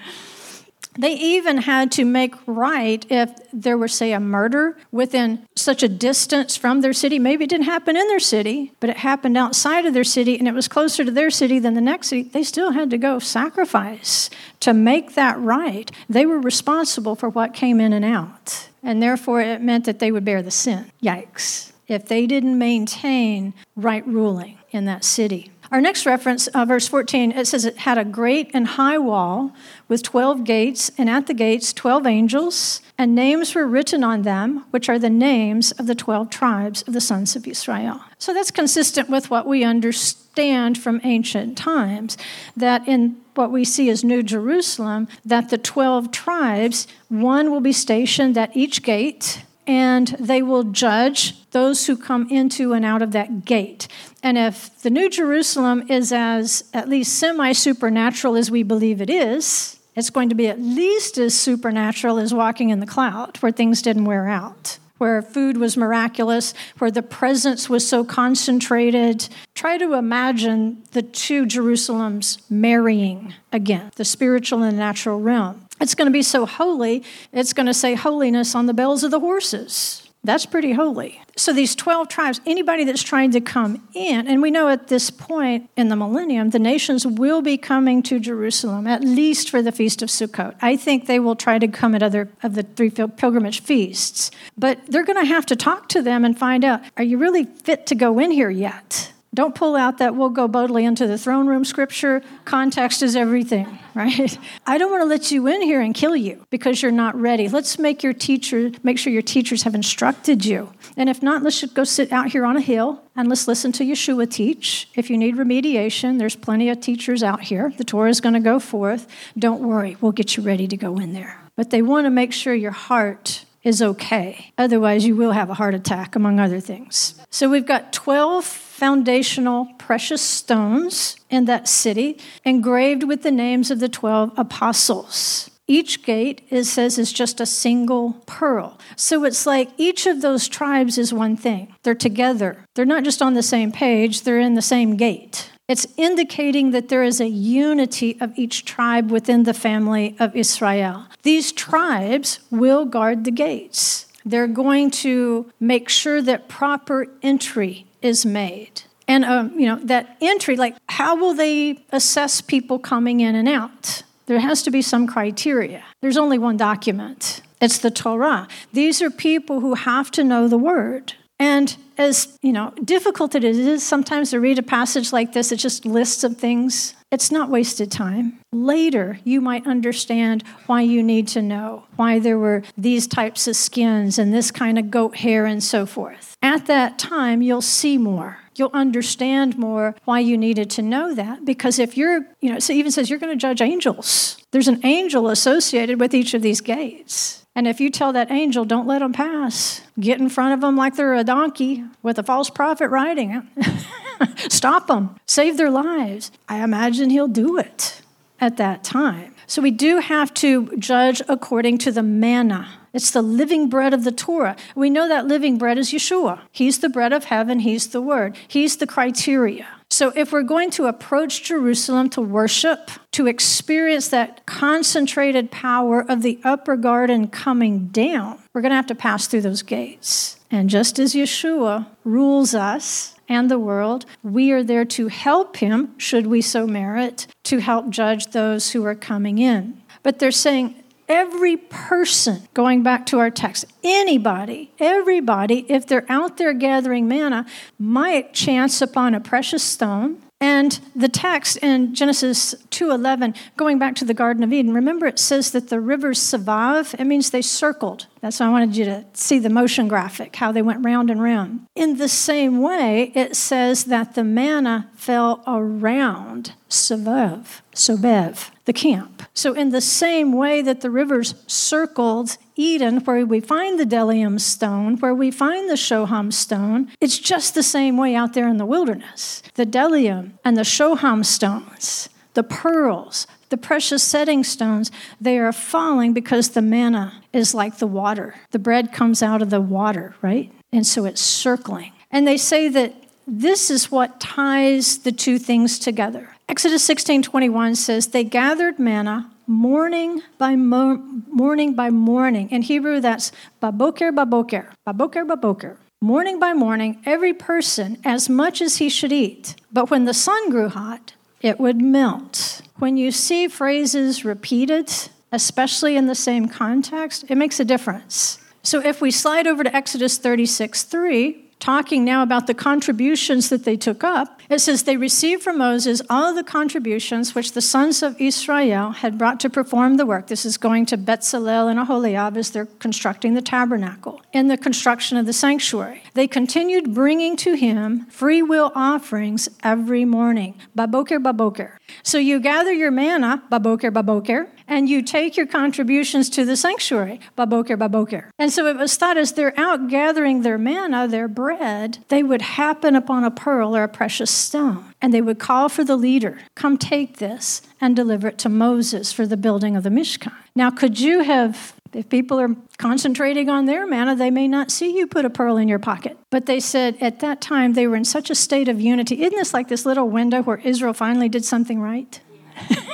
They 0.98 1.14
even 1.14 1.58
had 1.58 1.92
to 1.94 2.06
make 2.06 2.36
right 2.46 3.06
if 3.10 3.32
there 3.52 3.78
were, 3.78 3.88
say, 3.88 4.14
a 4.14 4.20
murder 4.20 4.78
within 4.92 5.46
such 5.56 5.84
a 5.84 5.90
distance 5.90 6.56
from 6.56 6.82
their 6.82 6.94
city. 6.94 7.20
Maybe 7.20 7.46
it 7.46 7.50
didn't 7.50 7.66
happen 7.66 7.96
in 7.96 8.08
their 8.08 8.20
city, 8.20 8.74
but 8.80 8.90
it 8.90 8.98
happened 8.98 9.38
outside 9.38 9.86
of 9.86 9.94
their 9.94 10.04
city 10.04 10.38
and 10.38 10.48
it 10.48 10.54
was 10.54 10.68
closer 10.68 11.04
to 11.04 11.12
their 11.12 11.32
city 11.32 11.60
than 11.60 11.74
the 11.74 11.82
next 11.82 12.10
city. 12.10 12.24
They 12.24 12.44
still 12.44 12.72
had 12.72 12.90
to 12.92 12.98
go 12.98 13.20
sacrifice 13.20 14.30
to 14.60 14.74
make 14.74 15.16
that 15.16 15.40
right. 15.40 15.92
They 16.08 16.26
were 16.26 16.40
responsible 16.40 17.16
for 17.16 17.30
what 17.30 17.54
came 17.54 17.80
in 17.80 17.94
and 17.94 18.06
out. 18.06 18.70
And 18.84 19.02
therefore, 19.02 19.42
it 19.42 19.62
meant 19.62 19.86
that 19.86 20.00
they 20.00 20.12
would 20.12 20.26
bear 20.26 20.42
the 20.42 20.52
sin. 20.52 20.92
Yikes. 21.02 21.72
If 21.88 22.08
they 22.08 22.28
didn't 22.28 22.58
maintain 22.58 23.54
right 23.76 24.06
ruling 24.06 24.58
in 24.72 24.86
that 24.86 25.04
city. 25.04 25.53
Our 25.74 25.82
next 25.82 26.06
reference, 26.06 26.46
uh, 26.50 26.66
verse 26.66 26.88
14, 26.88 27.32
it 27.32 27.48
says 27.48 27.66
it 27.66 27.78
had 27.78 27.98
a 27.98 28.06
great 28.06 28.52
and 28.54 28.68
high 28.68 29.00
wall 29.00 29.56
with 29.88 30.04
12 30.04 30.44
gates, 30.44 30.92
and 31.00 31.10
at 31.10 31.26
the 31.26 31.34
gates, 31.34 31.74
12 31.74 32.06
angels, 32.06 32.80
and 32.96 33.16
names 33.16 33.56
were 33.56 33.66
written 33.66 34.04
on 34.04 34.22
them, 34.22 34.66
which 34.70 34.88
are 34.88 35.00
the 35.00 35.10
names 35.10 35.72
of 35.72 35.88
the 35.88 35.96
12 35.96 36.30
tribes 36.30 36.84
of 36.84 36.94
the 36.94 37.02
sons 37.02 37.36
of 37.36 37.48
Israel. 37.48 38.02
So 38.20 38.36
that's 38.36 38.52
consistent 38.52 39.10
with 39.10 39.32
what 39.32 39.48
we 39.48 39.64
understand 39.64 40.78
from 40.78 41.02
ancient 41.04 41.58
times, 41.58 42.20
that 42.56 42.88
in 42.88 43.18
what 43.34 43.52
we 43.52 43.66
see 43.66 43.90
as 43.90 44.04
New 44.04 44.22
Jerusalem, 44.22 45.08
that 45.26 45.50
the 45.50 45.58
12 45.58 46.12
tribes, 46.12 46.86
one 47.10 47.50
will 47.50 47.62
be 47.62 47.74
stationed 47.74 48.38
at 48.38 48.56
each 48.56 48.84
gate, 48.84 49.42
and 49.66 50.10
they 50.20 50.44
will 50.44 50.66
judge 50.66 51.50
those 51.50 51.88
who 51.88 51.98
come 51.98 52.30
into 52.30 52.74
and 52.74 52.86
out 52.86 53.02
of 53.02 53.12
that 53.12 53.46
gate. 53.46 53.88
And 54.24 54.38
if 54.38 54.82
the 54.82 54.90
New 54.90 55.10
Jerusalem 55.10 55.84
is 55.90 56.14
as 56.14 56.64
at 56.74 56.88
least 56.88 57.20
semi 57.20 57.52
supernatural 57.52 58.38
as 58.38 58.50
we 58.50 58.64
believe 58.64 59.02
it 59.02 59.10
is, 59.10 59.78
it's 59.96 60.10
going 60.10 60.30
to 60.30 60.36
be 60.36 60.48
at 60.48 60.60
least 60.60 61.18
as 61.18 61.38
supernatural 61.38 62.18
as 62.18 62.34
walking 62.34 62.70
in 62.70 62.80
the 62.80 62.88
cloud, 62.88 63.38
where 63.38 63.52
things 63.52 63.82
didn't 63.82 64.06
wear 64.06 64.30
out, 64.30 64.80
where 64.98 65.22
food 65.22 65.58
was 65.58 65.76
miraculous, 65.76 66.54
where 66.80 66.90
the 66.90 67.04
presence 67.04 67.70
was 67.70 67.86
so 67.86 68.06
concentrated. 68.06 69.28
Try 69.56 69.78
to 69.78 69.94
imagine 69.94 70.84
the 70.94 71.04
two 71.04 71.46
Jerusalems 71.46 72.42
marrying 72.50 73.34
again, 73.52 73.92
the 73.98 74.06
spiritual 74.06 74.64
and 74.64 74.78
natural 74.78 75.20
realm. 75.20 75.66
It's 75.82 75.96
going 75.96 76.08
to 76.08 76.14
be 76.14 76.24
so 76.24 76.46
holy, 76.46 77.04
it's 77.34 77.52
going 77.52 77.66
to 77.66 77.74
say 77.74 77.94
holiness 77.94 78.56
on 78.56 78.68
the 78.68 78.74
bells 78.74 79.04
of 79.04 79.12
the 79.12 79.20
horses. 79.20 80.03
That's 80.26 80.46
pretty 80.46 80.72
holy. 80.72 81.22
So, 81.36 81.52
these 81.52 81.76
12 81.76 82.08
tribes, 82.08 82.40
anybody 82.46 82.86
that's 82.86 83.04
trying 83.04 83.32
to 83.32 83.42
come 83.42 83.88
in, 83.94 84.28
and 84.28 84.42
we 84.42 84.52
know 84.52 84.70
at 84.70 84.88
this 84.88 85.10
point 85.10 85.70
in 85.76 85.90
the 85.90 85.96
millennium, 85.96 86.52
the 86.52 86.60
nations 86.60 87.06
will 87.06 87.42
be 87.42 87.58
coming 87.58 88.02
to 88.04 88.20
Jerusalem, 88.20 88.88
at 88.88 89.04
least 89.04 89.50
for 89.50 89.62
the 89.62 89.72
Feast 89.72 90.02
of 90.02 90.10
Sukkot. 90.10 90.56
I 90.62 90.78
think 90.78 91.08
they 91.08 91.20
will 91.20 91.36
try 91.36 91.60
to 91.60 91.68
come 91.68 91.94
at 91.94 92.04
other 92.04 92.30
of 92.42 92.56
the 92.56 92.64
three 92.64 92.90
pilgrimage 92.90 93.62
feasts. 93.62 94.32
But 94.58 94.80
they're 94.88 95.04
going 95.04 95.20
to 95.20 95.26
have 95.26 95.46
to 95.48 95.56
talk 95.56 95.90
to 95.90 96.02
them 96.02 96.24
and 96.24 96.38
find 96.38 96.64
out 96.64 96.82
are 96.96 97.04
you 97.04 97.18
really 97.18 97.46
fit 97.46 97.86
to 97.88 97.96
go 97.96 98.20
in 98.20 98.32
here 98.32 98.50
yet? 98.50 99.13
Don't 99.34 99.56
pull 99.56 99.76
out 99.76 99.98
that 99.98 100.16
we'll 100.16 100.30
go 100.30 100.48
boldly 100.48 100.86
into 100.86 101.08
the 101.08 101.18
throne 101.18 101.48
room 101.48 101.66
scripture. 101.66 102.22
Context 102.46 103.02
is 103.02 103.16
everything, 103.16 103.80
right? 103.96 104.38
I 104.66 104.78
don't 104.78 104.92
want 104.92 105.02
to 105.02 105.08
let 105.08 105.32
you 105.32 105.48
in 105.48 105.62
here 105.62 105.82
and 105.82 105.96
kill 105.96 106.16
you 106.16 106.46
because 106.50 106.82
you're 106.82 106.92
not 106.92 107.20
ready. 107.20 107.50
Let's 107.50 107.80
make 107.80 108.04
your 108.04 108.14
teacher, 108.14 108.72
make 108.84 109.00
sure 109.00 109.12
your 109.12 109.22
teachers 109.22 109.64
have 109.64 109.74
instructed 109.74 110.46
you. 110.46 110.72
And 110.96 111.10
if 111.10 111.24
not, 111.24 111.42
let's 111.42 111.60
just 111.60 111.74
go 111.74 111.84
sit 111.84 112.12
out 112.12 112.32
here 112.32 112.46
on 112.46 112.58
a 112.58 112.62
hill 112.62 113.02
and 113.16 113.28
let's 113.28 113.48
listen 113.48 113.72
to 113.74 113.84
Yeshua 113.84 114.30
teach. 114.30 114.90
If 114.96 115.10
you 115.10 115.18
need 115.18 115.36
remediation, 115.36 116.20
there's 116.20 116.36
plenty 116.36 116.70
of 116.70 116.80
teachers 116.80 117.24
out 117.24 117.42
here. 117.42 117.74
The 117.78 117.84
Torah 117.84 118.10
is 118.10 118.22
going 118.22 118.34
to 118.34 118.40
go 118.40 118.60
forth. 118.60 119.08
Don't 119.38 119.62
worry, 119.62 119.98
we'll 120.00 120.12
get 120.12 120.38
you 120.38 120.44
ready 120.44 120.68
to 120.68 120.78
go 120.78 120.98
in 120.98 121.14
there. 121.14 121.40
But 121.56 121.70
they 121.70 121.82
want 121.82 122.06
to 122.06 122.10
make 122.10 122.34
sure 122.34 122.54
your 122.54 122.72
heart 122.72 123.46
is 123.64 123.82
okay. 123.82 124.52
Otherwise, 124.58 125.06
you 125.06 125.16
will 125.16 125.32
have 125.32 125.50
a 125.50 125.54
heart 125.54 125.74
attack, 125.74 126.16
among 126.16 126.40
other 126.40 126.60
things. 126.60 127.16
So 127.30 127.50
we've 127.50 127.66
got 127.66 127.94
12 127.94 128.46
foundational 128.84 129.68
precious 129.78 130.22
stones 130.22 131.16
in 131.30 131.46
that 131.46 131.70
city, 131.70 132.20
engraved 132.44 133.06
with 133.06 133.24
the 133.24 133.32
names 133.32 133.72
of 133.72 133.80
the 133.80 133.88
12 133.88 134.34
apostles. 134.36 135.50
Each 135.70 136.04
gate, 136.04 136.42
it 136.50 136.66
says, 136.66 136.98
is 136.98 137.14
just 137.14 137.40
a 137.40 137.46
single 137.46 138.22
pearl. 138.26 138.78
So 138.98 139.24
it's 139.24 139.46
like 139.46 139.70
each 139.78 140.06
of 140.06 140.22
those 140.22 140.50
tribes 140.50 140.98
is 140.98 141.14
one 141.14 141.38
thing. 141.38 141.74
They're 141.84 141.96
together. 141.96 142.66
They're 142.76 142.84
not 142.84 143.06
just 143.06 143.22
on 143.22 143.36
the 143.36 143.42
same 143.56 143.72
page, 143.72 144.24
they're 144.24 144.38
in 144.42 144.56
the 144.56 144.62
same 144.62 144.98
gate. 144.98 145.50
It's 145.70 145.88
indicating 145.96 146.72
that 146.72 146.90
there 146.90 147.04
is 147.04 147.22
a 147.22 147.30
unity 147.30 148.18
of 148.20 148.38
each 148.38 148.66
tribe 148.66 149.10
within 149.10 149.44
the 149.44 149.54
family 149.54 150.18
of 150.20 150.36
Israel. 150.36 151.06
These 151.22 151.54
tribes 151.54 152.40
will 152.52 152.84
guard 152.84 153.24
the 153.24 153.32
gates. 153.32 154.08
They're 154.26 154.48
going 154.48 154.92
to 155.06 155.50
make 155.62 155.88
sure 155.88 156.22
that 156.22 156.50
proper 156.50 157.08
entry 157.22 157.86
is 158.04 158.26
made. 158.26 158.84
And, 159.08 159.26
um, 159.26 159.60
you 159.60 159.66
know, 159.66 159.80
that 159.84 160.18
entry, 160.22 160.56
like, 160.56 160.76
how 160.88 161.16
will 161.16 161.34
they 161.34 161.84
assess 161.92 162.42
people 162.42 162.80
coming 162.80 163.20
in 163.20 163.36
and 163.36 163.50
out? 163.50 164.04
There 164.26 164.40
has 164.40 164.64
to 164.64 164.72
be 164.72 164.82
some 164.82 165.08
criteria. 165.08 165.84
There's 166.02 166.18
only 166.18 166.38
one 166.38 166.58
document 166.58 167.42
it's 167.62 167.78
the 167.78 167.92
Torah. 167.92 168.50
These 168.74 169.02
are 169.02 169.10
people 169.10 169.62
who 169.62 169.76
have 169.76 170.12
to 170.12 170.24
know 170.26 170.50
the 170.50 170.58
word. 170.58 171.14
And 171.40 171.76
as 171.98 172.38
you 172.42 172.52
know, 172.52 172.74
difficult 172.84 173.36
as 173.36 173.44
it 173.44 173.56
is 173.56 173.84
sometimes 173.84 174.32
to 174.32 174.40
read 174.40 174.60
a 174.60 174.64
passage 174.64 175.14
like 175.14 175.32
this, 175.32 175.52
it 175.52 175.58
just 175.58 175.86
lists 175.86 176.24
of 176.24 176.38
things. 176.38 176.94
It's 177.12 177.32
not 177.32 177.50
wasted 177.50 177.92
time. 177.92 178.40
Later, 178.52 179.20
you 179.24 179.40
might 179.40 179.66
understand 179.66 180.44
why 180.66 180.82
you 180.82 181.02
need 181.04 181.28
to 181.30 181.42
know 181.42 181.86
why 181.96 182.20
there 182.20 182.38
were 182.38 182.64
these 182.78 183.08
types 183.08 183.48
of 183.48 183.56
skins 183.56 184.20
and 184.20 184.34
this 184.34 184.52
kind 184.52 184.78
of 184.78 184.92
goat 184.92 185.18
hair 185.18 185.46
and 185.46 185.64
so 185.64 185.86
forth. 185.86 186.33
At 186.44 186.66
that 186.66 187.00
time, 187.00 187.42
you'll 187.42 187.62
see 187.62 187.98
more. 187.98 188.40
You'll 188.56 188.70
understand 188.74 189.58
more 189.58 189.96
why 190.04 190.20
you 190.20 190.38
needed 190.38 190.70
to 190.72 190.82
know 190.82 191.16
that. 191.16 191.46
Because 191.46 191.80
if 191.80 191.98
you're, 191.98 192.28
you 192.42 192.50
know, 192.50 192.58
it 192.58 192.70
even 192.70 192.92
says 192.92 193.10
you're 193.10 193.18
going 193.18 193.32
to 193.32 193.42
judge 193.42 193.62
angels. 193.62 194.38
There's 194.52 194.68
an 194.68 194.86
angel 194.86 195.30
associated 195.30 196.00
with 196.00 196.14
each 196.14 196.34
of 196.34 196.42
these 196.42 196.62
gates. 196.62 197.44
And 197.56 197.68
if 197.68 197.80
you 197.80 197.90
tell 197.90 198.14
that 198.14 198.32
angel, 198.32 198.66
don't 198.66 198.88
let 198.88 199.00
them 199.00 199.14
pass, 199.14 199.82
get 200.00 200.20
in 200.20 200.28
front 200.28 200.54
of 200.54 200.62
them 200.62 200.76
like 200.76 200.96
they're 200.96 201.14
a 201.14 201.24
donkey 201.24 201.84
with 202.02 202.18
a 202.18 202.24
false 202.24 202.50
prophet 202.50 202.90
riding 202.90 203.44
it, 203.58 204.52
stop 204.52 204.88
them, 204.88 205.16
save 205.28 205.58
their 205.58 205.70
lives, 205.70 206.32
I 206.50 206.64
imagine 206.64 207.12
he'll 207.12 207.28
do 207.28 207.60
it 207.60 208.02
at 208.40 208.58
that 208.58 208.84
time. 208.84 209.33
So 209.54 209.62
we 209.62 209.70
do 209.70 210.00
have 210.00 210.34
to 210.46 210.76
judge 210.78 211.22
according 211.30 211.78
to 211.86 211.92
the 211.92 212.02
manna. 212.02 212.70
It's 212.92 213.12
the 213.12 213.22
living 213.22 213.70
bread 213.70 213.94
of 213.94 214.04
the 214.04 214.12
Torah. 214.12 214.56
We 214.74 214.90
know 214.90 215.08
that 215.08 215.28
living 215.28 215.60
bread 215.60 215.78
is 215.78 215.92
Yeshua. 215.92 216.40
He's 216.52 216.80
the 216.80 216.90
bread 216.90 217.14
of 217.14 217.26
heaven, 217.26 217.60
He's 217.60 217.86
the 217.86 218.02
word, 218.02 218.36
He's 218.48 218.78
the 218.78 218.88
criteria. 218.88 219.68
So, 219.92 220.12
if 220.16 220.32
we're 220.32 220.42
going 220.42 220.72
to 220.72 220.88
approach 220.88 221.44
Jerusalem 221.44 222.10
to 222.10 222.22
worship, 222.22 222.90
to 223.12 223.28
experience 223.28 224.08
that 224.08 224.44
concentrated 224.48 225.52
power 225.52 226.02
of 226.02 226.24
the 226.24 226.40
upper 226.44 226.76
garden 226.76 227.28
coming 227.28 227.90
down, 227.90 228.40
we're 228.56 228.62
going 228.62 228.72
to 228.72 228.76
have 228.76 228.88
to 228.88 228.96
pass 228.96 229.28
through 229.28 229.42
those 229.42 229.62
gates. 229.62 230.40
And 230.50 230.68
just 230.68 230.98
as 230.98 231.14
Yeshua 231.14 231.86
rules 232.04 232.56
us 232.56 233.13
and 233.28 233.50
the 233.50 233.60
world, 233.60 234.06
we 234.22 234.52
are 234.52 234.64
there 234.64 234.86
to 234.86 235.08
help 235.08 235.58
him, 235.58 235.98
should 235.98 236.28
we 236.28 236.42
so 236.42 236.68
merit, 236.68 237.28
to 237.44 237.60
help 237.60 237.90
judge 237.90 238.28
those 238.28 238.72
who 238.72 238.86
are 238.86 238.96
coming 238.96 239.38
in. 239.38 239.82
But 240.02 240.20
they're 240.20 240.32
saying, 240.32 240.84
every 241.08 241.58
person, 241.58 242.48
going 242.54 242.84
back 242.84 243.06
to 243.08 243.20
our 243.20 243.30
text, 243.30 243.66
anybody, 243.84 244.72
everybody, 244.80 245.66
if 245.70 245.88
they're 245.88 246.06
out 246.10 246.38
there 246.38 246.54
gathering 246.54 247.08
manna, 247.08 247.46
might 247.78 248.34
chance 248.34 248.82
upon 248.82 249.16
a 249.16 249.20
precious 249.20 249.64
stone. 249.64 250.22
And 250.42 250.78
the 250.94 251.08
text 251.08 251.58
in 251.58 251.96
Genesis 251.96 252.54
2:11, 252.70 253.34
going 253.56 253.80
back 253.80 253.96
to 253.96 254.06
the 254.06 254.14
Garden 254.14 254.44
of 254.44 254.52
Eden, 254.52 254.74
remember 254.74 255.06
it 255.06 255.18
says 255.18 255.52
that 255.52 255.70
the 255.70 255.80
rivers 255.80 256.20
Savav, 256.20 256.94
it 257.00 257.06
means 257.06 257.30
they 257.30 257.42
circled. 257.42 258.08
That's 258.24 258.40
why 258.40 258.46
I 258.46 258.50
wanted 258.52 258.78
you 258.78 258.86
to 258.86 259.04
see 259.12 259.38
the 259.38 259.50
motion 259.50 259.90
graphic, 259.90 260.38
how 260.38 260.54
they 260.54 260.62
went 260.62 260.86
round 260.86 261.10
and 261.10 261.22
round. 261.22 261.68
In 261.76 261.98
the 261.98 262.08
same 262.08 262.62
way, 262.62 263.12
it 263.16 263.36
says 263.36 263.84
that 263.86 264.16
the 264.16 264.24
manna 264.24 264.90
fell 264.96 265.44
around 265.46 266.54
Savav, 266.70 267.60
Sobev, 267.76 268.52
the 268.64 268.72
camp. 268.72 269.24
So, 269.34 269.52
in 269.52 269.72
the 269.72 269.82
same 269.82 270.32
way 270.32 270.62
that 270.62 270.80
the 270.80 270.90
rivers 270.90 271.36
circled 271.48 272.38
Eden, 272.56 273.00
where 273.00 273.26
we 273.26 273.42
find 273.42 273.78
the 273.78 273.86
Bdellium 273.86 274.40
stone, 274.40 274.96
where 275.00 275.14
we 275.14 275.30
find 275.30 275.70
the 275.70 275.74
Shoham 275.74 276.32
stone, 276.32 276.90
it's 277.02 277.20
just 277.20 277.56
the 277.56 277.62
same 277.62 277.98
way 277.98 278.16
out 278.16 278.34
there 278.34 278.48
in 278.48 278.56
the 278.56 278.66
wilderness. 278.66 279.44
The 279.56 279.66
Bdellium 279.66 280.32
and 280.46 280.56
the 280.56 280.62
Shoham 280.62 281.26
stones, 281.26 282.08
the 282.36 282.44
pearls, 282.44 283.28
the 283.54 283.58
precious 283.58 284.02
setting 284.02 284.44
stones, 284.44 284.90
they 285.22 285.38
are 285.38 285.54
falling 285.54 286.12
because 286.12 286.50
the 286.50 286.62
manna 286.64 287.22
is 287.32 287.54
like 287.54 287.78
the 287.78 287.86
water. 287.86 288.34
The 288.50 288.58
bread 288.58 288.92
comes 288.92 289.22
out 289.22 289.44
of 289.44 289.52
the 289.52 289.62
water, 289.62 290.16
right? 290.24 290.52
And 290.72 290.88
so 290.88 291.06
it's 291.06 291.22
circling. 291.22 291.92
And 292.10 292.26
they 292.26 292.36
say 292.36 292.68
that 292.70 292.96
this 293.28 293.70
is 293.70 293.92
what 293.92 294.20
ties 294.20 294.98
the 294.98 295.12
two 295.12 295.38
things 295.38 295.78
together. 295.78 296.30
Exodus 296.50 296.84
16:21 296.84 297.76
says 297.76 298.08
they 298.08 298.24
gathered 298.24 298.80
manna 298.80 299.30
morning 299.46 300.24
by 300.40 300.56
mo- 300.56 301.04
morning 301.28 301.76
by 301.76 301.92
morning. 301.92 302.50
In 302.50 302.64
Hebrew 302.64 303.00
that's 303.02 303.32
baboker 303.62 304.12
baboker, 304.12 304.66
baboker 304.84 305.26
baboker. 305.26 305.78
Morning 306.02 306.40
by 306.40 306.54
morning, 306.54 307.00
every 307.06 307.36
person 307.36 308.00
as 308.04 308.30
much 308.30 308.64
as 308.64 308.78
he 308.78 308.90
should 308.90 309.12
eat. 309.12 309.56
But 309.72 309.92
when 309.92 310.06
the 310.06 310.14
sun 310.16 310.50
grew 310.50 310.70
hot, 310.70 311.14
it 311.44 311.60
would 311.60 311.80
melt. 311.80 312.62
When 312.80 312.98
you 312.98 313.12
see 313.12 313.48
phrases 313.48 314.26
repeated, 314.26 314.92
especially 315.32 315.96
in 315.96 316.08
the 316.08 316.16
same 316.16 316.48
context, 316.48 317.26
it 317.30 317.36
makes 317.36 317.60
a 317.60 317.66
difference. 317.66 318.40
So 318.64 318.84
if 318.84 319.02
we 319.02 319.12
slide 319.12 319.46
over 319.46 319.64
to 319.64 319.76
Exodus 319.76 320.18
36 320.18 320.84
3, 320.84 321.52
talking 321.64 322.04
now 322.04 322.22
about 322.24 322.46
the 322.46 322.54
contributions 322.54 323.48
that 323.48 323.64
they 323.64 323.78
took 323.78 324.04
up, 324.04 324.42
it 324.50 324.60
says 324.60 324.84
they 324.84 324.98
received 324.98 325.42
from 325.42 325.58
Moses 325.58 326.02
all 326.10 326.34
the 326.34 326.44
contributions 326.44 327.34
which 327.34 327.54
the 327.54 327.62
sons 327.62 328.04
of 328.04 328.20
Israel 328.20 328.92
had 328.92 329.18
brought 329.18 329.40
to 329.40 329.50
perform 329.50 329.96
the 329.96 330.06
work. 330.06 330.28
This 330.28 330.46
is 330.46 330.58
going 330.58 330.86
to 330.88 330.98
Betzalel 330.98 331.72
and 331.72 331.80
Aholiab 331.80 332.36
as 332.36 332.52
they're 332.52 332.66
constructing 332.66 333.34
the 333.34 333.42
tabernacle 333.42 334.22
and 334.34 334.52
the 334.52 334.58
construction 334.58 335.18
of 335.18 335.26
the 335.26 335.32
sanctuary. 335.32 336.04
They 336.16 336.28
continued 336.28 336.94
bringing 336.94 337.38
to 337.38 337.54
him 337.54 338.08
free 338.08 338.42
will 338.42 338.74
offerings 338.76 339.48
every 339.64 340.04
morning. 340.04 340.56
Baboker, 340.76 341.18
baboker. 341.18 341.80
So 342.04 342.18
you 342.18 342.42
gather 342.42 342.74
your 342.74 342.92
manna, 342.92 343.42
baboker, 343.50 343.90
baboker, 343.90 344.50
and 344.74 344.90
you 344.90 345.04
take 345.04 345.38
your 345.38 345.46
contributions 345.46 346.32
to 346.32 346.44
the 346.44 346.58
sanctuary, 346.58 347.20
baboker, 347.36 347.78
baboker. 347.78 348.32
And 348.40 348.52
so 348.52 348.66
it 348.66 348.76
was 348.76 348.96
thought 348.96 349.18
as 349.18 349.34
they're 349.34 349.58
out 349.58 349.88
gathering 349.88 350.42
their 350.42 350.58
manna, 350.58 351.08
their 351.08 351.28
bread, 351.28 352.00
they 352.08 352.24
would 352.24 352.42
happen 352.42 352.96
upon 352.96 353.24
a 353.24 353.30
pearl 353.30 353.76
or 353.76 353.84
a 353.84 353.88
precious 353.88 354.32
stone. 354.32 354.84
And 355.00 355.14
they 355.14 355.22
would 355.22 355.38
call 355.38 355.70
for 355.70 355.84
the 355.84 355.96
leader, 355.96 356.40
come 356.56 356.80
take 356.80 357.18
this 357.18 357.62
and 357.80 357.96
deliver 357.96 358.30
it 358.30 358.40
to 358.40 358.50
Moses 358.50 359.14
for 359.14 359.28
the 359.28 359.38
building 359.38 359.76
of 359.76 359.84
the 359.84 359.92
Mishkan. 359.92 360.34
Now, 360.56 360.72
could 360.72 361.00
you 361.00 361.20
have 361.20 361.76
if 361.94 362.10
people 362.10 362.40
are 362.40 362.56
concentrating 362.80 363.50
on 363.50 363.68
their 363.68 363.86
manna, 363.86 364.16
they 364.16 364.32
may 364.32 364.48
not 364.48 364.72
see 364.72 364.98
you 364.98 365.06
put 365.06 365.26
a 365.26 365.30
pearl 365.30 365.58
in 365.58 365.68
your 365.68 365.78
pocket. 365.78 366.18
But 366.32 366.48
they 366.48 366.60
said 366.60 366.98
at 367.00 367.20
that 367.20 367.40
time 367.40 367.74
they 367.74 367.86
were 367.86 367.96
in 367.96 368.06
such 368.06 368.32
a 368.32 368.36
state 368.36 368.68
of 368.68 368.82
unity. 368.82 369.22
Isn't 369.22 369.38
this 369.38 369.54
like 369.54 369.68
this 369.68 369.86
little 369.86 370.10
window 370.10 370.42
where 370.42 370.58
Israel 370.58 370.94
finally 370.94 371.30
did 371.30 371.46
something 371.46 371.80
right? 371.80 372.20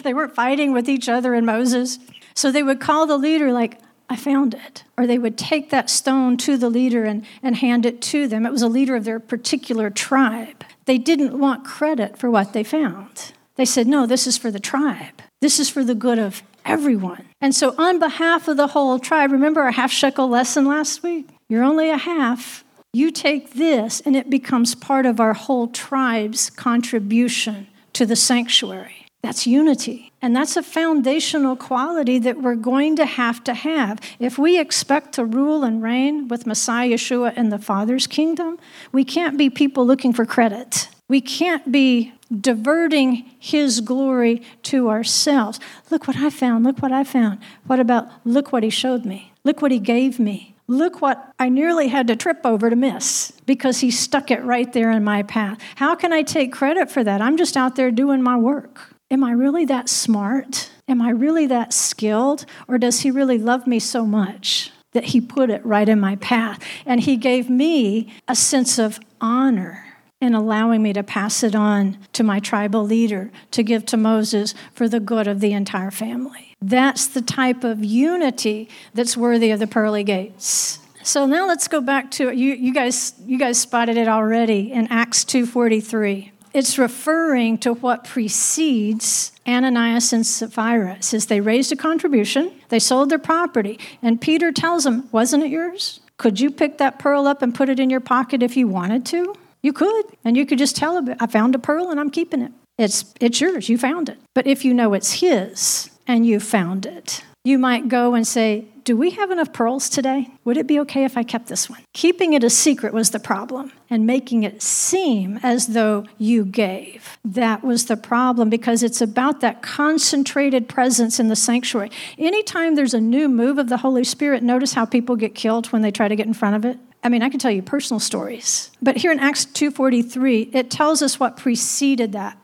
they 0.04 0.14
weren't 0.14 0.34
fighting 0.34 0.72
with 0.72 0.88
each 0.88 1.08
other 1.08 1.34
and 1.34 1.46
Moses. 1.46 1.98
So 2.34 2.50
they 2.50 2.62
would 2.62 2.80
call 2.80 3.06
the 3.06 3.18
leader, 3.18 3.52
like, 3.52 3.80
I 4.08 4.16
found 4.16 4.54
it. 4.54 4.84
Or 4.98 5.06
they 5.06 5.18
would 5.18 5.38
take 5.38 5.70
that 5.70 5.88
stone 5.88 6.36
to 6.38 6.56
the 6.56 6.68
leader 6.68 7.04
and, 7.04 7.24
and 7.42 7.56
hand 7.56 7.86
it 7.86 8.02
to 8.02 8.26
them. 8.26 8.44
It 8.44 8.52
was 8.52 8.62
a 8.62 8.68
leader 8.68 8.96
of 8.96 9.04
their 9.04 9.20
particular 9.20 9.88
tribe. 9.88 10.64
They 10.86 10.98
didn't 10.98 11.38
want 11.38 11.64
credit 11.64 12.18
for 12.18 12.30
what 12.30 12.52
they 12.52 12.64
found. 12.64 13.32
They 13.54 13.64
said, 13.64 13.86
No, 13.86 14.06
this 14.06 14.26
is 14.26 14.36
for 14.36 14.50
the 14.50 14.58
tribe. 14.58 15.22
This 15.40 15.60
is 15.60 15.68
for 15.68 15.84
the 15.84 15.94
good 15.94 16.18
of 16.18 16.42
everyone. 16.64 17.26
And 17.40 17.54
so, 17.54 17.74
on 17.78 17.98
behalf 17.98 18.48
of 18.48 18.56
the 18.56 18.68
whole 18.68 18.98
tribe, 18.98 19.32
remember 19.32 19.60
our 19.60 19.70
half 19.70 19.92
shekel 19.92 20.28
lesson 20.28 20.66
last 20.66 21.02
week? 21.02 21.28
You're 21.48 21.64
only 21.64 21.90
a 21.90 21.96
half. 21.96 22.64
You 22.92 23.12
take 23.12 23.54
this, 23.54 24.00
and 24.00 24.16
it 24.16 24.28
becomes 24.28 24.74
part 24.74 25.06
of 25.06 25.20
our 25.20 25.34
whole 25.34 25.68
tribe's 25.68 26.50
contribution 26.50 27.68
to 27.92 28.04
the 28.04 28.16
sanctuary. 28.16 28.99
That's 29.22 29.46
unity. 29.46 30.12
And 30.22 30.34
that's 30.34 30.56
a 30.56 30.62
foundational 30.62 31.56
quality 31.56 32.18
that 32.20 32.40
we're 32.40 32.54
going 32.54 32.96
to 32.96 33.04
have 33.04 33.44
to 33.44 33.54
have. 33.54 34.00
If 34.18 34.38
we 34.38 34.58
expect 34.58 35.14
to 35.14 35.24
rule 35.24 35.62
and 35.62 35.82
reign 35.82 36.28
with 36.28 36.46
Messiah 36.46 36.90
Yeshua 36.90 37.36
in 37.36 37.50
the 37.50 37.58
Father's 37.58 38.06
kingdom, 38.06 38.58
we 38.92 39.04
can't 39.04 39.36
be 39.36 39.50
people 39.50 39.86
looking 39.86 40.12
for 40.12 40.24
credit. 40.24 40.88
We 41.08 41.20
can't 41.20 41.70
be 41.70 42.14
diverting 42.40 43.30
his 43.38 43.80
glory 43.80 44.42
to 44.62 44.88
ourselves. 44.88 45.58
Look 45.90 46.06
what 46.06 46.16
I 46.16 46.30
found. 46.30 46.64
Look 46.64 46.80
what 46.80 46.92
I 46.92 47.04
found. 47.04 47.40
What 47.66 47.80
about 47.80 48.08
look 48.24 48.52
what 48.52 48.62
he 48.62 48.70
showed 48.70 49.04
me? 49.04 49.32
Look 49.42 49.60
what 49.60 49.72
he 49.72 49.80
gave 49.80 50.18
me. 50.18 50.54
Look 50.68 51.02
what 51.02 51.32
I 51.38 51.48
nearly 51.48 51.88
had 51.88 52.06
to 52.06 52.16
trip 52.16 52.42
over 52.44 52.70
to 52.70 52.76
miss 52.76 53.32
because 53.44 53.80
he 53.80 53.90
stuck 53.90 54.30
it 54.30 54.44
right 54.44 54.72
there 54.72 54.92
in 54.92 55.02
my 55.02 55.24
path. 55.24 55.58
How 55.74 55.96
can 55.96 56.12
I 56.12 56.22
take 56.22 56.52
credit 56.52 56.88
for 56.90 57.02
that? 57.02 57.20
I'm 57.20 57.36
just 57.36 57.56
out 57.56 57.74
there 57.74 57.90
doing 57.90 58.22
my 58.22 58.36
work. 58.36 58.89
Am 59.10 59.24
I 59.24 59.32
really 59.32 59.64
that 59.64 59.88
smart? 59.88 60.70
Am 60.86 61.02
I 61.02 61.10
really 61.10 61.46
that 61.46 61.72
skilled? 61.72 62.46
Or 62.68 62.78
does 62.78 63.00
he 63.00 63.10
really 63.10 63.38
love 63.38 63.66
me 63.66 63.80
so 63.80 64.06
much 64.06 64.70
that 64.92 65.06
he 65.06 65.20
put 65.20 65.50
it 65.50 65.64
right 65.66 65.88
in 65.88 65.98
my 65.98 66.16
path? 66.16 66.62
And 66.86 67.00
he 67.00 67.16
gave 67.16 67.50
me 67.50 68.12
a 68.28 68.36
sense 68.36 68.78
of 68.78 69.00
honor 69.20 69.84
in 70.20 70.34
allowing 70.34 70.82
me 70.82 70.92
to 70.92 71.02
pass 71.02 71.42
it 71.42 71.54
on 71.56 71.98
to 72.12 72.22
my 72.22 72.38
tribal 72.38 72.84
leader 72.84 73.30
to 73.50 73.62
give 73.62 73.84
to 73.86 73.96
Moses 73.96 74.54
for 74.74 74.88
the 74.88 75.00
good 75.00 75.26
of 75.26 75.40
the 75.40 75.52
entire 75.52 75.90
family. 75.90 76.56
That's 76.62 77.06
the 77.06 77.22
type 77.22 77.64
of 77.64 77.84
unity 77.84 78.68
that's 78.94 79.16
worthy 79.16 79.50
of 79.50 79.58
the 79.58 79.66
pearly 79.66 80.04
gates. 80.04 80.78
So 81.02 81.24
now 81.26 81.48
let's 81.48 81.66
go 81.66 81.80
back 81.80 82.10
to 82.12 82.30
you, 82.30 82.52
you 82.52 82.74
guys 82.74 83.14
you 83.24 83.38
guys 83.38 83.58
spotted 83.58 83.96
it 83.96 84.06
already 84.06 84.70
in 84.70 84.86
Acts 84.88 85.24
2:43 85.24 86.30
it's 86.52 86.78
referring 86.78 87.58
to 87.58 87.74
what 87.74 88.04
precedes 88.04 89.32
Ananias 89.46 90.12
and 90.12 90.26
Sapphira. 90.26 90.94
It 90.96 91.04
says 91.04 91.26
they 91.26 91.40
raised 91.40 91.72
a 91.72 91.76
contribution, 91.76 92.52
they 92.68 92.78
sold 92.78 93.10
their 93.10 93.18
property, 93.18 93.78
and 94.02 94.20
Peter 94.20 94.52
tells 94.52 94.84
them, 94.84 95.08
Wasn't 95.12 95.42
it 95.42 95.50
yours? 95.50 96.00
Could 96.16 96.40
you 96.40 96.50
pick 96.50 96.78
that 96.78 96.98
pearl 96.98 97.26
up 97.26 97.40
and 97.42 97.54
put 97.54 97.68
it 97.68 97.80
in 97.80 97.88
your 97.88 98.00
pocket 98.00 98.42
if 98.42 98.56
you 98.56 98.68
wanted 98.68 99.06
to? 99.06 99.34
You 99.62 99.72
could, 99.72 100.04
and 100.24 100.36
you 100.36 100.46
could 100.46 100.58
just 100.58 100.76
tell 100.76 100.98
him, 100.98 101.16
I 101.20 101.26
found 101.26 101.54
a 101.54 101.58
pearl 101.58 101.90
and 101.90 102.00
I'm 102.00 102.10
keeping 102.10 102.42
it. 102.42 102.52
It's, 102.78 103.14
it's 103.20 103.40
yours, 103.40 103.68
you 103.68 103.78
found 103.78 104.08
it. 104.08 104.18
But 104.34 104.46
if 104.46 104.64
you 104.64 104.72
know 104.72 104.94
it's 104.94 105.20
his 105.20 105.90
and 106.06 106.26
you 106.26 106.40
found 106.40 106.86
it, 106.86 107.22
you 107.42 107.58
might 107.58 107.88
go 107.88 108.14
and 108.14 108.26
say, 108.26 108.66
Do 108.84 108.96
we 108.96 109.10
have 109.10 109.30
enough 109.30 109.52
pearls 109.52 109.88
today? 109.88 110.28
Would 110.44 110.58
it 110.58 110.66
be 110.66 110.78
okay 110.80 111.04
if 111.04 111.16
I 111.16 111.22
kept 111.22 111.46
this 111.46 111.70
one? 111.70 111.80
Keeping 111.94 112.34
it 112.34 112.44
a 112.44 112.50
secret 112.50 112.92
was 112.92 113.10
the 113.10 113.18
problem, 113.18 113.72
and 113.88 114.06
making 114.06 114.42
it 114.42 114.60
seem 114.60 115.40
as 115.42 115.68
though 115.68 116.04
you 116.18 116.44
gave. 116.44 117.18
That 117.24 117.64
was 117.64 117.86
the 117.86 117.96
problem 117.96 118.50
because 118.50 118.82
it's 118.82 119.00
about 119.00 119.40
that 119.40 119.62
concentrated 119.62 120.68
presence 120.68 121.18
in 121.18 121.28
the 121.28 121.36
sanctuary. 121.36 121.90
Anytime 122.18 122.74
there's 122.74 122.94
a 122.94 123.00
new 123.00 123.28
move 123.28 123.58
of 123.58 123.68
the 123.70 123.78
Holy 123.78 124.04
Spirit, 124.04 124.42
notice 124.42 124.74
how 124.74 124.84
people 124.84 125.16
get 125.16 125.34
killed 125.34 125.68
when 125.68 125.80
they 125.80 125.90
try 125.90 126.08
to 126.08 126.16
get 126.16 126.26
in 126.26 126.34
front 126.34 126.56
of 126.56 126.64
it. 126.66 126.78
I 127.02 127.08
mean, 127.08 127.22
I 127.22 127.30
can 127.30 127.38
tell 127.38 127.50
you 127.50 127.62
personal 127.62 128.00
stories. 128.00 128.70
But 128.82 128.98
here 128.98 129.12
in 129.12 129.18
Acts 129.18 129.46
2:43, 129.46 130.50
it 130.52 130.70
tells 130.70 131.00
us 131.00 131.18
what 131.18 131.38
preceded 131.38 132.12
that. 132.12 132.36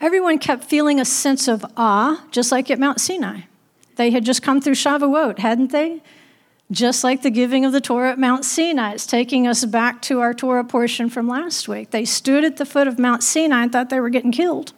Everyone 0.00 0.38
kept 0.38 0.62
feeling 0.62 1.00
a 1.00 1.04
sense 1.04 1.48
of 1.48 1.64
awe, 1.76 2.24
just 2.30 2.52
like 2.52 2.70
at 2.70 2.78
Mount 2.78 3.00
Sinai. 3.00 3.42
They 3.96 4.10
had 4.10 4.24
just 4.24 4.42
come 4.42 4.60
through 4.60 4.74
Shavuot, 4.74 5.38
hadn't 5.38 5.70
they? 5.70 6.02
Just 6.70 7.04
like 7.04 7.22
the 7.22 7.30
giving 7.30 7.64
of 7.64 7.72
the 7.72 7.80
Torah 7.80 8.12
at 8.12 8.18
Mount 8.18 8.44
Sinai. 8.44 8.92
It's 8.92 9.06
taking 9.06 9.46
us 9.46 9.64
back 9.64 10.02
to 10.02 10.20
our 10.20 10.34
Torah 10.34 10.64
portion 10.64 11.10
from 11.10 11.28
last 11.28 11.68
week. 11.68 11.90
They 11.90 12.04
stood 12.04 12.44
at 12.44 12.56
the 12.56 12.66
foot 12.66 12.88
of 12.88 12.98
Mount 12.98 13.22
Sinai 13.22 13.64
and 13.64 13.72
thought 13.72 13.90
they 13.90 14.00
were 14.00 14.10
getting 14.10 14.32
killed. 14.32 14.72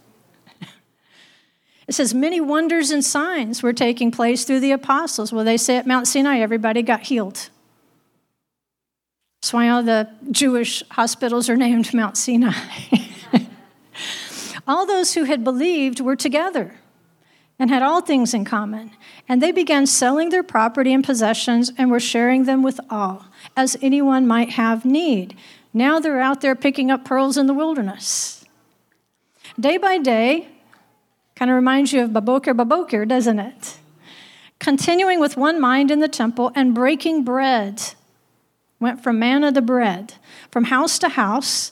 It 1.87 1.95
says 1.95 2.13
many 2.13 2.41
wonders 2.41 2.91
and 2.91 3.05
signs 3.05 3.63
were 3.63 3.73
taking 3.73 4.11
place 4.11 4.45
through 4.45 4.61
the 4.61 4.73
apostles. 4.73 5.33
Well, 5.33 5.45
they 5.45 5.57
say 5.57 5.77
at 5.77 5.87
Mount 5.87 6.09
Sinai, 6.09 6.39
everybody 6.39 6.83
got 6.83 7.03
healed. 7.03 7.49
That's 9.41 9.53
why 9.53 9.69
all 9.69 9.85
the 9.85 10.11
Jewish 10.33 10.83
hospitals 10.91 11.49
are 11.49 11.57
named 11.67 11.95
Mount 11.95 12.17
Sinai. 12.17 12.55
all 14.67 14.85
those 14.85 15.15
who 15.15 15.25
had 15.25 15.45
believed 15.45 16.01
were 16.01 16.17
together 16.17 16.75
and 17.59 17.71
had 17.71 17.83
all 17.83 18.01
things 18.01 18.35
in 18.35 18.45
common. 18.45 18.91
And 19.29 19.43
they 19.43 19.53
began 19.53 19.87
selling 19.87 20.29
their 20.29 20.43
property 20.43 20.93
and 20.93 21.05
possessions 21.05 21.73
and 21.79 21.91
were 21.91 22.01
sharing 22.01 22.45
them 22.45 22.63
with 22.63 22.81
all, 22.91 23.27
as 23.57 23.77
anyone 23.81 24.27
might 24.27 24.51
have 24.51 24.85
need. 24.85 25.37
Now 25.73 25.99
they're 25.99 26.21
out 26.21 26.41
there 26.41 26.55
picking 26.55 26.91
up 26.91 27.05
pearls 27.05 27.37
in 27.37 27.47
the 27.47 27.55
wilderness. 27.55 28.45
Day 29.59 29.77
by 29.77 29.99
day, 29.99 30.49
kind 31.35 31.51
of 31.51 31.55
reminds 31.55 31.93
you 31.93 32.03
of 32.03 32.11
Baboker 32.11 32.55
Baboker, 32.55 33.07
doesn't 33.07 33.39
it? 33.39 33.79
Continuing 34.59 35.21
with 35.21 35.37
one 35.37 35.61
mind 35.61 35.91
in 35.91 36.01
the 36.01 36.09
temple 36.09 36.51
and 36.55 36.75
breaking 36.75 37.25
bread. 37.25 37.83
Went 38.81 39.03
from 39.03 39.19
manna 39.19 39.53
to 39.53 39.63
bread, 39.63 40.15
from 40.51 40.65
house 40.65 40.99
to 40.99 41.09
house 41.09 41.71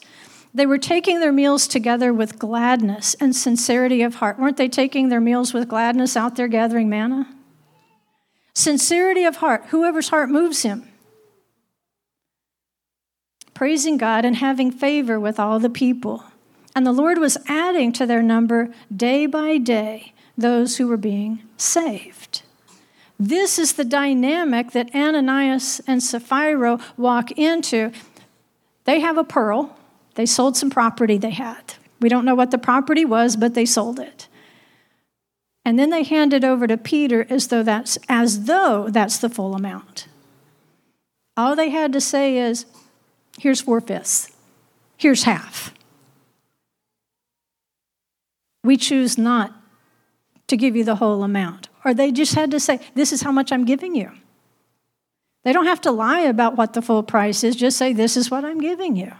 they 0.55 0.65
were 0.65 0.77
taking 0.77 1.19
their 1.19 1.33
meals 1.33 1.67
together 1.67 2.13
with 2.13 2.39
gladness 2.39 3.13
and 3.19 3.35
sincerity 3.35 4.01
of 4.01 4.15
heart. 4.15 4.39
Weren't 4.39 4.55
they 4.55 4.69
taking 4.69 5.09
their 5.09 5.19
meals 5.19 5.53
with 5.53 5.67
gladness 5.67 6.15
out 6.15 6.37
there 6.37 6.47
gathering 6.47 6.87
manna? 6.87 7.27
Sincerity 8.53 9.25
of 9.25 9.35
heart, 9.37 9.65
whoever's 9.67 10.07
heart 10.07 10.29
moves 10.29 10.61
him. 10.61 10.87
Praising 13.53 13.97
God 13.97 14.23
and 14.23 14.37
having 14.37 14.71
favor 14.71 15.19
with 15.19 15.41
all 15.41 15.59
the 15.59 15.69
people. 15.69 16.23
And 16.73 16.87
the 16.87 16.93
Lord 16.93 17.17
was 17.17 17.37
adding 17.49 17.91
to 17.91 18.05
their 18.05 18.21
number 18.21 18.69
day 18.95 19.25
by 19.25 19.57
day 19.57 20.13
those 20.37 20.77
who 20.77 20.87
were 20.87 20.95
being 20.95 21.43
saved. 21.57 22.43
This 23.19 23.59
is 23.59 23.73
the 23.73 23.83
dynamic 23.83 24.71
that 24.71 24.95
Ananias 24.95 25.81
and 25.85 26.01
Sapphira 26.01 26.79
walk 26.95 27.31
into. 27.31 27.91
They 28.85 29.01
have 29.01 29.17
a 29.17 29.23
pearl, 29.25 29.77
they 30.15 30.25
sold 30.25 30.57
some 30.57 30.69
property 30.69 31.17
they 31.17 31.31
had. 31.31 31.75
We 31.99 32.09
don't 32.09 32.25
know 32.25 32.35
what 32.35 32.51
the 32.51 32.57
property 32.57 33.05
was, 33.05 33.35
but 33.35 33.53
they 33.53 33.65
sold 33.65 33.99
it. 33.99 34.27
And 35.63 35.79
then 35.79 35.89
they 35.89 36.03
hand 36.03 36.33
it 36.33 36.43
over 36.43 36.67
to 36.67 36.77
Peter 36.77 37.25
as 37.29 37.47
though 37.47 37.63
that's 37.63 37.97
as 38.07 38.45
though 38.45 38.89
that's 38.89 39.17
the 39.17 39.29
full 39.29 39.55
amount. 39.55 40.07
All 41.35 41.55
they 41.55 41.69
had 41.69 41.91
to 41.93 42.01
say 42.01 42.37
is, 42.37 42.65
here's 43.39 43.61
four 43.61 43.81
fifths. 43.81 44.31
Here's 44.97 45.23
half. 45.23 45.73
We 48.63 48.77
choose 48.77 49.17
not 49.17 49.53
to 50.47 50.55
give 50.55 50.75
you 50.75 50.83
the 50.83 50.95
whole 50.95 51.23
amount. 51.23 51.69
Or 51.83 51.93
they 51.93 52.11
just 52.11 52.35
had 52.35 52.51
to 52.51 52.59
say, 52.59 52.79
This 52.93 53.11
is 53.11 53.21
how 53.21 53.31
much 53.31 53.51
I'm 53.51 53.65
giving 53.65 53.95
you. 53.95 54.11
They 55.43 55.53
don't 55.53 55.65
have 55.65 55.81
to 55.81 55.91
lie 55.91 56.21
about 56.21 56.55
what 56.55 56.73
the 56.73 56.81
full 56.81 57.03
price 57.03 57.43
is, 57.43 57.55
just 57.55 57.77
say, 57.77 57.93
This 57.93 58.15
is 58.15 58.31
what 58.31 58.45
I'm 58.45 58.59
giving 58.59 58.95
you. 58.95 59.11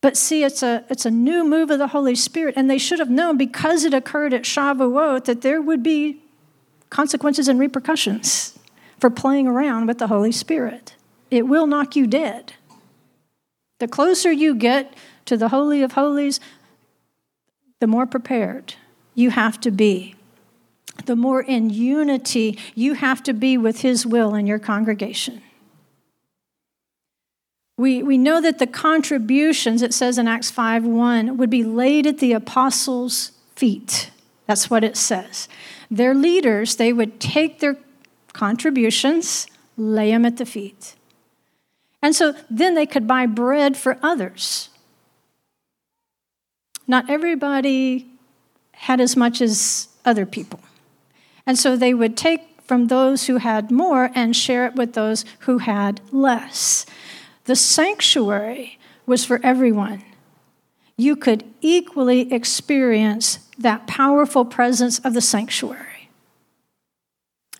But 0.00 0.16
see, 0.16 0.44
it's 0.44 0.62
a, 0.62 0.84
it's 0.88 1.06
a 1.06 1.10
new 1.10 1.44
move 1.44 1.70
of 1.70 1.78
the 1.78 1.88
Holy 1.88 2.14
Spirit, 2.14 2.54
and 2.56 2.70
they 2.70 2.78
should 2.78 3.00
have 3.00 3.10
known 3.10 3.36
because 3.36 3.84
it 3.84 3.92
occurred 3.92 4.32
at 4.32 4.42
Shavuot 4.42 5.24
that 5.24 5.42
there 5.42 5.60
would 5.60 5.82
be 5.82 6.22
consequences 6.90 7.48
and 7.48 7.58
repercussions 7.58 8.58
for 8.98 9.10
playing 9.10 9.46
around 9.48 9.86
with 9.86 9.98
the 9.98 10.06
Holy 10.06 10.32
Spirit. 10.32 10.94
It 11.30 11.46
will 11.48 11.66
knock 11.66 11.96
you 11.96 12.06
dead. 12.06 12.54
The 13.80 13.88
closer 13.88 14.32
you 14.32 14.54
get 14.54 14.94
to 15.26 15.36
the 15.36 15.48
Holy 15.48 15.82
of 15.82 15.92
Holies, 15.92 16.40
the 17.80 17.86
more 17.86 18.06
prepared 18.06 18.74
you 19.14 19.30
have 19.30 19.60
to 19.60 19.70
be. 19.70 20.14
The 21.06 21.16
more 21.16 21.42
in 21.42 21.70
unity 21.70 22.58
you 22.74 22.94
have 22.94 23.22
to 23.24 23.32
be 23.32 23.56
with 23.56 23.82
His 23.82 24.04
will 24.04 24.34
in 24.34 24.46
your 24.46 24.58
congregation. 24.58 25.42
We, 27.78 28.02
we 28.02 28.18
know 28.18 28.40
that 28.40 28.58
the 28.58 28.66
contributions, 28.66 29.82
it 29.82 29.94
says 29.94 30.18
in 30.18 30.26
Acts 30.26 30.50
5 30.50 30.84
1, 30.84 31.36
would 31.36 31.48
be 31.48 31.62
laid 31.62 32.06
at 32.06 32.18
the 32.18 32.32
apostles' 32.32 33.30
feet. 33.54 34.10
That's 34.46 34.68
what 34.68 34.82
it 34.82 34.96
says. 34.96 35.48
Their 35.90 36.12
leaders, 36.12 36.76
they 36.76 36.92
would 36.92 37.20
take 37.20 37.60
their 37.60 37.76
contributions, 38.32 39.46
lay 39.76 40.10
them 40.10 40.26
at 40.26 40.38
the 40.38 40.44
feet. 40.44 40.96
And 42.02 42.16
so 42.16 42.34
then 42.50 42.74
they 42.74 42.86
could 42.86 43.06
buy 43.06 43.26
bread 43.26 43.76
for 43.76 43.96
others. 44.02 44.70
Not 46.88 47.08
everybody 47.08 48.10
had 48.72 49.00
as 49.00 49.16
much 49.16 49.40
as 49.40 49.88
other 50.04 50.26
people. 50.26 50.60
And 51.46 51.56
so 51.56 51.76
they 51.76 51.94
would 51.94 52.16
take 52.16 52.60
from 52.62 52.88
those 52.88 53.26
who 53.26 53.36
had 53.36 53.70
more 53.70 54.10
and 54.14 54.34
share 54.34 54.66
it 54.66 54.74
with 54.74 54.94
those 54.94 55.24
who 55.40 55.58
had 55.58 56.00
less. 56.10 56.84
The 57.48 57.56
sanctuary 57.56 58.78
was 59.06 59.24
for 59.24 59.40
everyone. 59.42 60.02
You 60.98 61.16
could 61.16 61.44
equally 61.62 62.30
experience 62.30 63.38
that 63.56 63.86
powerful 63.86 64.44
presence 64.44 64.98
of 64.98 65.14
the 65.14 65.22
sanctuary. 65.22 66.10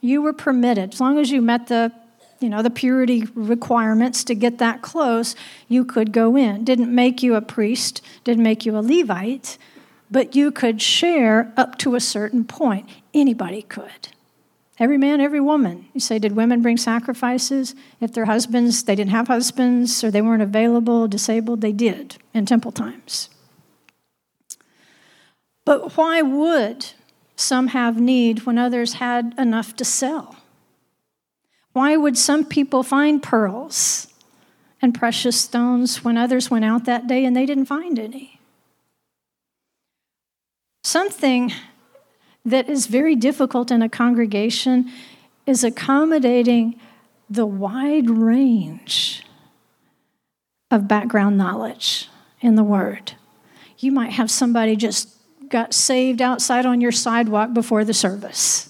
You 0.02 0.20
were 0.20 0.34
permitted, 0.34 0.92
as 0.92 1.00
long 1.00 1.18
as 1.18 1.30
you 1.30 1.40
met 1.40 1.68
the 1.68 1.90
you 2.38 2.50
know, 2.50 2.62
the 2.62 2.68
purity 2.68 3.24
requirements 3.34 4.24
to 4.24 4.34
get 4.34 4.58
that 4.58 4.82
close, 4.82 5.34
you 5.68 5.86
could 5.86 6.12
go 6.12 6.36
in. 6.36 6.64
Didn't 6.64 6.94
make 6.94 7.22
you 7.22 7.34
a 7.34 7.40
priest, 7.40 8.02
didn't 8.24 8.44
make 8.44 8.66
you 8.66 8.76
a 8.76 8.80
Levite, 8.80 9.56
but 10.10 10.36
you 10.36 10.52
could 10.52 10.82
share 10.82 11.50
up 11.56 11.78
to 11.78 11.94
a 11.94 12.00
certain 12.00 12.44
point. 12.44 12.86
Anybody 13.14 13.62
could. 13.62 14.08
Every 14.80 14.98
man, 14.98 15.20
every 15.20 15.40
woman. 15.40 15.88
You 15.92 16.00
say, 16.00 16.18
did 16.18 16.36
women 16.36 16.62
bring 16.62 16.76
sacrifices? 16.76 17.74
If 18.00 18.12
their 18.12 18.26
husbands, 18.26 18.84
they 18.84 18.94
didn't 18.94 19.10
have 19.10 19.26
husbands 19.26 20.04
or 20.04 20.10
they 20.10 20.22
weren't 20.22 20.42
available, 20.42 21.08
disabled, 21.08 21.60
they 21.60 21.72
did 21.72 22.16
in 22.32 22.46
temple 22.46 22.70
times. 22.70 23.28
But 25.64 25.96
why 25.96 26.22
would 26.22 26.92
some 27.34 27.68
have 27.68 28.00
need 28.00 28.46
when 28.46 28.56
others 28.56 28.94
had 28.94 29.34
enough 29.36 29.74
to 29.76 29.84
sell? 29.84 30.36
Why 31.72 31.96
would 31.96 32.16
some 32.16 32.44
people 32.44 32.82
find 32.82 33.22
pearls 33.22 34.08
and 34.80 34.94
precious 34.94 35.40
stones 35.40 36.04
when 36.04 36.16
others 36.16 36.50
went 36.50 36.64
out 36.64 36.84
that 36.84 37.06
day 37.06 37.24
and 37.24 37.36
they 37.36 37.46
didn't 37.46 37.66
find 37.66 37.98
any? 37.98 38.40
Something 40.84 41.52
that 42.50 42.68
is 42.68 42.86
very 42.86 43.14
difficult 43.14 43.70
in 43.70 43.82
a 43.82 43.88
congregation 43.88 44.90
is 45.46 45.64
accommodating 45.64 46.78
the 47.30 47.46
wide 47.46 48.08
range 48.10 49.24
of 50.70 50.88
background 50.88 51.38
knowledge 51.38 52.08
in 52.40 52.54
the 52.54 52.64
Word. 52.64 53.12
You 53.78 53.92
might 53.92 54.12
have 54.12 54.30
somebody 54.30 54.76
just 54.76 55.08
got 55.48 55.72
saved 55.72 56.20
outside 56.20 56.66
on 56.66 56.80
your 56.80 56.92
sidewalk 56.92 57.54
before 57.54 57.84
the 57.84 57.94
service. 57.94 58.68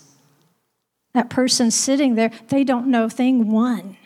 That 1.15 1.31
person 1.31 1.71
sitting 1.71 2.15
there, 2.15 2.31
they 2.49 2.65
don't 2.65 2.87
know 2.87 3.09
thing 3.09 3.51
one. 3.51 3.97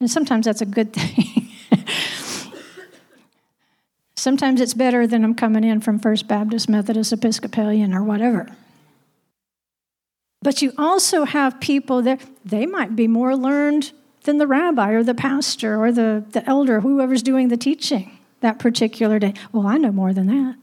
And 0.00 0.10
sometimes 0.10 0.46
that's 0.46 0.60
a 0.60 0.66
good 0.66 0.92
thing. 0.92 1.50
Sometimes 4.26 4.60
it's 4.60 4.74
better 4.74 5.06
than 5.06 5.22
I'm 5.22 5.36
coming 5.36 5.62
in 5.62 5.80
from 5.80 6.00
First 6.00 6.26
Baptist, 6.26 6.68
Methodist, 6.68 7.12
Episcopalian, 7.12 7.94
or 7.94 8.02
whatever. 8.02 8.48
But 10.42 10.62
you 10.62 10.72
also 10.76 11.22
have 11.22 11.60
people 11.60 12.02
that 12.02 12.20
they 12.44 12.66
might 12.66 12.96
be 12.96 13.06
more 13.06 13.36
learned 13.36 13.92
than 14.24 14.38
the 14.38 14.48
rabbi 14.48 14.90
or 14.90 15.04
the 15.04 15.14
pastor 15.14 15.80
or 15.80 15.92
the, 15.92 16.24
the 16.32 16.44
elder, 16.44 16.80
whoever's 16.80 17.22
doing 17.22 17.46
the 17.46 17.56
teaching 17.56 18.18
that 18.40 18.58
particular 18.58 19.20
day. 19.20 19.32
Well, 19.52 19.68
I 19.68 19.76
know 19.76 19.92
more 19.92 20.12
than 20.12 20.26
that. 20.26 20.56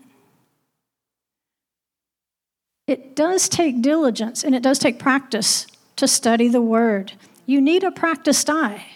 It 2.85 3.15
does 3.15 3.47
take 3.47 3.81
diligence 3.81 4.43
and 4.43 4.53
it 4.53 4.61
does 4.61 4.77
take 4.77 4.99
practice 4.99 5.67
to 5.95 6.05
study 6.05 6.49
the 6.49 6.61
word. 6.61 7.13
You 7.45 7.61
need 7.61 7.85
a 7.85 7.91
practiced 7.91 8.49
eye. 8.49 8.87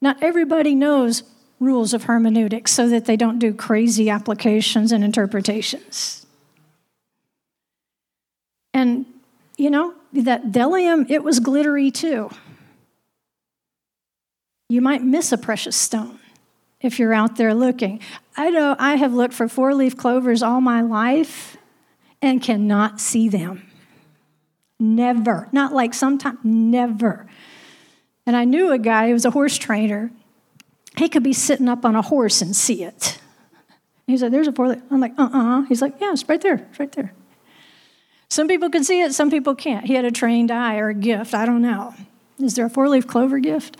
Not 0.00 0.22
everybody 0.22 0.74
knows 0.74 1.24
rules 1.58 1.94
of 1.94 2.04
hermeneutics 2.04 2.72
so 2.72 2.88
that 2.88 3.06
they 3.06 3.16
don't 3.16 3.38
do 3.38 3.52
crazy 3.52 4.10
applications 4.10 4.92
and 4.92 5.02
interpretations. 5.02 6.26
And, 8.74 9.06
you 9.56 9.70
know, 9.70 9.94
that 10.12 10.46
bdellium, 10.46 11.10
it 11.10 11.24
was 11.24 11.40
glittery 11.40 11.90
too. 11.90 12.30
You 14.68 14.82
might 14.82 15.02
miss 15.02 15.32
a 15.32 15.38
precious 15.38 15.76
stone 15.76 16.18
if 16.80 16.98
you're 16.98 17.14
out 17.14 17.36
there 17.36 17.54
looking. 17.54 18.00
I 18.36 18.50
know 18.50 18.76
I 18.78 18.96
have 18.96 19.14
looked 19.14 19.34
for 19.34 19.48
four 19.48 19.74
leaf 19.74 19.96
clovers 19.96 20.42
all 20.42 20.60
my 20.60 20.82
life 20.82 21.56
and 22.20 22.42
cannot 22.42 23.00
see 23.00 23.28
them. 23.28 23.62
Never. 24.78 25.48
Not 25.52 25.72
like 25.72 25.94
sometimes, 25.94 26.38
never. 26.44 27.26
And 28.26 28.36
I 28.36 28.44
knew 28.44 28.72
a 28.72 28.78
guy 28.78 29.06
who 29.06 29.14
was 29.14 29.24
a 29.24 29.30
horse 29.30 29.56
trainer 29.56 30.10
he 30.96 31.08
could 31.08 31.22
be 31.22 31.32
sitting 31.32 31.68
up 31.68 31.84
on 31.84 31.94
a 31.94 32.02
horse 32.02 32.42
and 32.42 32.54
see 32.54 32.82
it. 32.82 33.18
He's 34.06 34.22
like, 34.22 34.30
there's 34.30 34.46
a 34.48 34.52
four. 34.52 34.76
I'm 34.90 35.00
like, 35.00 35.12
uh 35.18 35.28
uh-uh. 35.32 35.60
uh 35.60 35.62
He's 35.62 35.82
like, 35.82 35.94
yeah, 36.00 36.12
it's 36.12 36.28
right 36.28 36.40
there. 36.40 36.66
It's 36.70 36.78
right 36.78 36.92
there. 36.92 37.12
Some 38.28 38.48
people 38.48 38.70
can 38.70 38.84
see 38.84 39.02
it, 39.02 39.14
some 39.14 39.30
people 39.30 39.54
can't. 39.54 39.86
He 39.86 39.94
had 39.94 40.04
a 40.04 40.10
trained 40.10 40.50
eye 40.50 40.78
or 40.78 40.88
a 40.88 40.94
gift. 40.94 41.34
I 41.34 41.46
don't 41.46 41.62
know. 41.62 41.94
Is 42.38 42.54
there 42.54 42.66
a 42.66 42.70
four 42.70 42.88
leaf 42.88 43.06
clover 43.06 43.38
gift? 43.38 43.76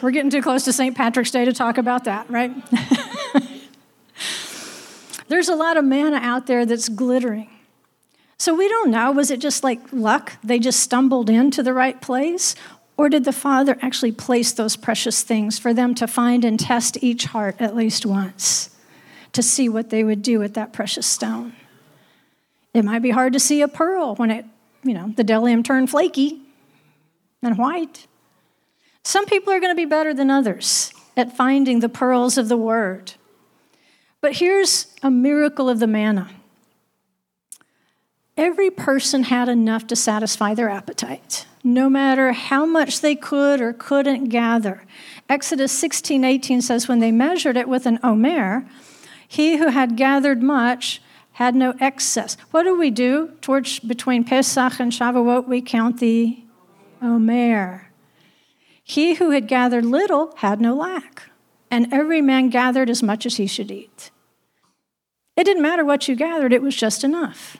We're 0.00 0.10
getting 0.10 0.30
too 0.30 0.42
close 0.42 0.64
to 0.64 0.72
St. 0.72 0.96
Patrick's 0.96 1.30
Day 1.30 1.44
to 1.44 1.52
talk 1.52 1.78
about 1.78 2.04
that, 2.04 2.28
right? 2.30 2.52
There's 5.28 5.48
a 5.48 5.54
lot 5.54 5.76
of 5.76 5.84
manna 5.84 6.16
out 6.16 6.46
there 6.46 6.66
that's 6.66 6.88
glittering. 6.88 7.48
So 8.38 8.54
we 8.54 8.68
don't 8.68 8.90
know. 8.90 9.12
Was 9.12 9.30
it 9.30 9.38
just 9.38 9.62
like 9.62 9.80
luck? 9.92 10.32
They 10.42 10.58
just 10.58 10.80
stumbled 10.80 11.30
into 11.30 11.62
the 11.62 11.72
right 11.72 12.00
place? 12.00 12.54
Or 12.96 13.08
did 13.08 13.24
the 13.24 13.32
Father 13.32 13.78
actually 13.80 14.12
place 14.12 14.52
those 14.52 14.76
precious 14.76 15.22
things 15.22 15.58
for 15.58 15.72
them 15.72 15.94
to 15.96 16.06
find 16.06 16.44
and 16.44 16.58
test 16.58 17.02
each 17.02 17.26
heart 17.26 17.56
at 17.58 17.74
least 17.74 18.04
once 18.04 18.70
to 19.32 19.42
see 19.42 19.68
what 19.68 19.90
they 19.90 20.04
would 20.04 20.22
do 20.22 20.38
with 20.38 20.54
that 20.54 20.72
precious 20.72 21.06
stone? 21.06 21.54
It 22.74 22.84
might 22.84 23.02
be 23.02 23.10
hard 23.10 23.32
to 23.32 23.40
see 23.40 23.60
a 23.62 23.68
pearl 23.68 24.14
when 24.16 24.30
it, 24.30 24.44
you 24.82 24.94
know, 24.94 25.12
the 25.16 25.24
bdellium 25.24 25.64
turned 25.64 25.90
flaky 25.90 26.40
and 27.42 27.58
white. 27.58 28.06
Some 29.04 29.26
people 29.26 29.52
are 29.52 29.60
going 29.60 29.72
to 29.72 29.80
be 29.80 29.84
better 29.84 30.14
than 30.14 30.30
others 30.30 30.92
at 31.16 31.36
finding 31.36 31.80
the 31.80 31.88
pearls 31.88 32.38
of 32.38 32.48
the 32.48 32.56
word. 32.56 33.14
But 34.20 34.36
here's 34.36 34.94
a 35.02 35.10
miracle 35.10 35.68
of 35.68 35.80
the 35.80 35.86
manna 35.86 36.30
every 38.34 38.70
person 38.70 39.24
had 39.24 39.48
enough 39.48 39.86
to 39.86 39.94
satisfy 39.96 40.54
their 40.54 40.70
appetite 40.70 41.46
no 41.64 41.88
matter 41.88 42.32
how 42.32 42.66
much 42.66 43.00
they 43.00 43.14
could 43.14 43.60
or 43.60 43.72
couldn't 43.72 44.24
gather. 44.24 44.84
Exodus 45.28 45.72
16 45.72 46.24
18 46.24 46.62
says, 46.62 46.88
When 46.88 46.98
they 46.98 47.12
measured 47.12 47.56
it 47.56 47.68
with 47.68 47.86
an 47.86 47.98
omer, 48.02 48.68
he 49.26 49.56
who 49.56 49.68
had 49.68 49.96
gathered 49.96 50.42
much 50.42 51.00
had 51.32 51.54
no 51.54 51.74
excess. 51.80 52.36
What 52.50 52.64
do 52.64 52.76
we 52.76 52.90
do? 52.90 53.32
Towards 53.40 53.78
between 53.78 54.24
Pesach 54.24 54.78
and 54.78 54.92
Shavuot, 54.92 55.48
we 55.48 55.62
count 55.62 56.00
the 56.00 56.42
omer. 57.00 57.88
He 58.84 59.14
who 59.14 59.30
had 59.30 59.48
gathered 59.48 59.84
little 59.84 60.34
had 60.36 60.60
no 60.60 60.74
lack, 60.74 61.22
and 61.70 61.92
every 61.92 62.20
man 62.20 62.50
gathered 62.50 62.90
as 62.90 63.02
much 63.02 63.24
as 63.24 63.36
he 63.36 63.46
should 63.46 63.70
eat. 63.70 64.10
It 65.36 65.44
didn't 65.44 65.62
matter 65.62 65.84
what 65.84 66.08
you 66.08 66.16
gathered, 66.16 66.52
it 66.52 66.62
was 66.62 66.76
just 66.76 67.04
enough. 67.04 67.56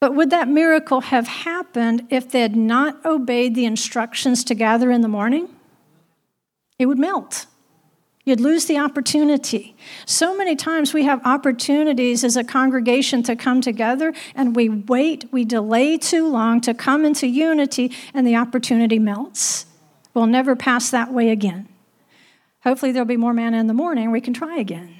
But 0.00 0.14
would 0.14 0.30
that 0.30 0.48
miracle 0.48 1.02
have 1.02 1.28
happened 1.28 2.06
if 2.10 2.30
they 2.30 2.40
had 2.40 2.56
not 2.56 3.04
obeyed 3.04 3.54
the 3.54 3.66
instructions 3.66 4.42
to 4.44 4.54
gather 4.54 4.90
in 4.90 5.02
the 5.02 5.08
morning? 5.08 5.48
It 6.78 6.86
would 6.86 6.98
melt. 6.98 7.46
You'd 8.24 8.40
lose 8.40 8.66
the 8.66 8.78
opportunity. 8.78 9.76
So 10.06 10.36
many 10.36 10.56
times 10.56 10.94
we 10.94 11.04
have 11.04 11.20
opportunities 11.26 12.22
as 12.22 12.36
a 12.36 12.44
congregation 12.44 13.22
to 13.24 13.36
come 13.36 13.60
together 13.60 14.14
and 14.34 14.56
we 14.56 14.68
wait, 14.68 15.26
we 15.32 15.44
delay 15.44 15.98
too 15.98 16.28
long 16.28 16.60
to 16.62 16.72
come 16.72 17.04
into 17.04 17.26
unity, 17.26 17.92
and 18.14 18.26
the 18.26 18.36
opportunity 18.36 18.98
melts. 18.98 19.66
We'll 20.14 20.26
never 20.26 20.54
pass 20.56 20.90
that 20.90 21.12
way 21.12 21.30
again. 21.30 21.68
Hopefully, 22.62 22.92
there'll 22.92 23.06
be 23.06 23.16
more 23.16 23.32
manna 23.32 23.58
in 23.58 23.66
the 23.68 23.74
morning. 23.74 24.10
We 24.10 24.20
can 24.20 24.34
try 24.34 24.58
again. 24.58 24.99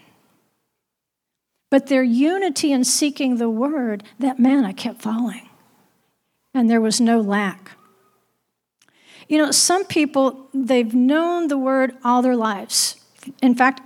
But 1.71 1.87
their 1.87 2.03
unity 2.03 2.73
in 2.73 2.85
seeking 2.85 3.37
the 3.37 3.49
word, 3.49 4.03
that 4.19 4.39
manna 4.39 4.75
kept 4.75 5.01
falling. 5.01 5.49
And 6.53 6.69
there 6.69 6.81
was 6.81 7.01
no 7.01 7.21
lack. 7.21 7.73
You 9.29 9.39
know, 9.39 9.53
some 9.53 9.85
people, 9.85 10.49
they've 10.53 10.93
known 10.93 11.47
the 11.47 11.57
word 11.57 11.97
all 12.05 12.21
their 12.21 12.35
lives. 12.35 12.97
In 13.41 13.55
fact, 13.55 13.81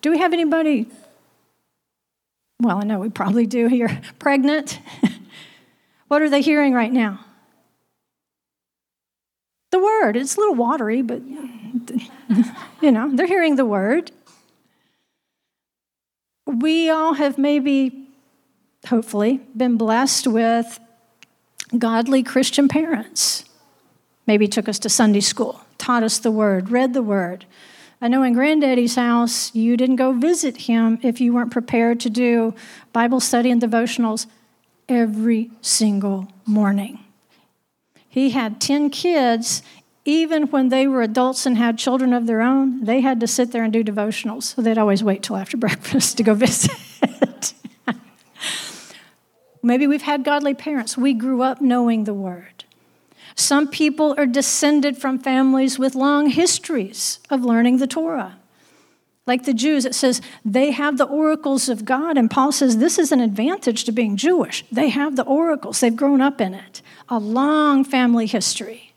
do 0.00 0.12
we 0.12 0.18
have 0.18 0.32
anybody? 0.32 0.86
Well, 2.60 2.78
I 2.78 2.84
know 2.84 3.00
we 3.00 3.08
probably 3.08 3.46
do 3.46 3.66
here. 3.66 4.00
Pregnant? 4.20 4.78
what 6.08 6.22
are 6.22 6.30
they 6.30 6.42
hearing 6.42 6.72
right 6.72 6.92
now? 6.92 7.24
The 9.72 9.80
word. 9.80 10.16
It's 10.16 10.36
a 10.36 10.38
little 10.38 10.54
watery, 10.54 11.02
but, 11.02 11.20
you 12.80 12.92
know, 12.92 13.10
they're 13.12 13.26
hearing 13.26 13.56
the 13.56 13.66
word 13.66 14.12
we 16.46 16.90
all 16.90 17.14
have 17.14 17.38
maybe, 17.38 18.08
hopefully, 18.86 19.40
been 19.56 19.76
blessed 19.76 20.26
with 20.26 20.78
godly 21.78 22.22
Christian 22.22 22.68
parents. 22.68 23.44
Maybe 24.26 24.46
took 24.48 24.68
us 24.68 24.78
to 24.80 24.88
Sunday 24.88 25.20
school, 25.20 25.60
taught 25.78 26.02
us 26.02 26.18
the 26.18 26.30
word, 26.30 26.70
read 26.70 26.94
the 26.94 27.02
word. 27.02 27.46
I 28.00 28.08
know 28.08 28.22
in 28.22 28.34
Granddaddy's 28.34 28.96
house, 28.96 29.54
you 29.54 29.76
didn't 29.76 29.96
go 29.96 30.12
visit 30.12 30.62
him 30.62 30.98
if 31.02 31.20
you 31.20 31.32
weren't 31.32 31.52
prepared 31.52 32.00
to 32.00 32.10
do 32.10 32.54
Bible 32.92 33.20
study 33.20 33.50
and 33.50 33.60
devotionals 33.60 34.26
every 34.88 35.50
single 35.62 36.28
morning. 36.46 36.98
He 38.08 38.30
had 38.30 38.60
10 38.60 38.90
kids, 38.90 39.62
even 40.04 40.48
when 40.48 40.68
they 40.68 40.86
were 40.86 41.02
adults 41.02 41.46
and 41.46 41.56
had 41.56 41.78
children 41.78 42.12
of 42.12 42.26
their 42.26 42.42
own, 42.42 42.84
they 42.84 43.00
had 43.00 43.20
to 43.20 43.26
sit 43.26 43.52
there 43.52 43.64
and 43.64 43.72
do 43.72 43.82
devotionals. 43.82 44.42
So 44.42 44.62
they'd 44.62 44.78
always 44.78 45.02
wait 45.02 45.22
till 45.22 45.36
after 45.36 45.56
breakfast 45.58 46.16
to 46.18 46.22
go 46.22 46.34
visit. 46.34 46.72
Maybe 49.62 49.86
we've 49.86 50.02
had 50.02 50.24
godly 50.24 50.52
parents. 50.52 50.98
We 50.98 51.14
grew 51.14 51.40
up 51.40 51.62
knowing 51.62 52.04
the 52.04 52.12
word. 52.12 52.64
Some 53.34 53.66
people 53.68 54.14
are 54.18 54.26
descended 54.26 54.98
from 54.98 55.18
families 55.18 55.78
with 55.78 55.94
long 55.94 56.28
histories 56.28 57.18
of 57.30 57.44
learning 57.44 57.78
the 57.78 57.86
Torah. 57.86 58.36
Like 59.26 59.44
the 59.44 59.54
Jews, 59.54 59.86
it 59.86 59.94
says 59.94 60.20
they 60.44 60.70
have 60.72 60.98
the 60.98 61.06
oracles 61.06 61.70
of 61.70 61.86
God. 61.86 62.18
And 62.18 62.30
Paul 62.30 62.52
says 62.52 62.76
this 62.76 62.98
is 62.98 63.10
an 63.10 63.20
advantage 63.20 63.84
to 63.84 63.92
being 63.92 64.16
Jewish. 64.16 64.64
They 64.70 64.90
have 64.90 65.16
the 65.16 65.24
oracles, 65.24 65.80
they've 65.80 65.96
grown 65.96 66.20
up 66.20 66.42
in 66.42 66.52
it, 66.52 66.82
a 67.08 67.18
long 67.18 67.84
family 67.84 68.26
history. 68.26 68.93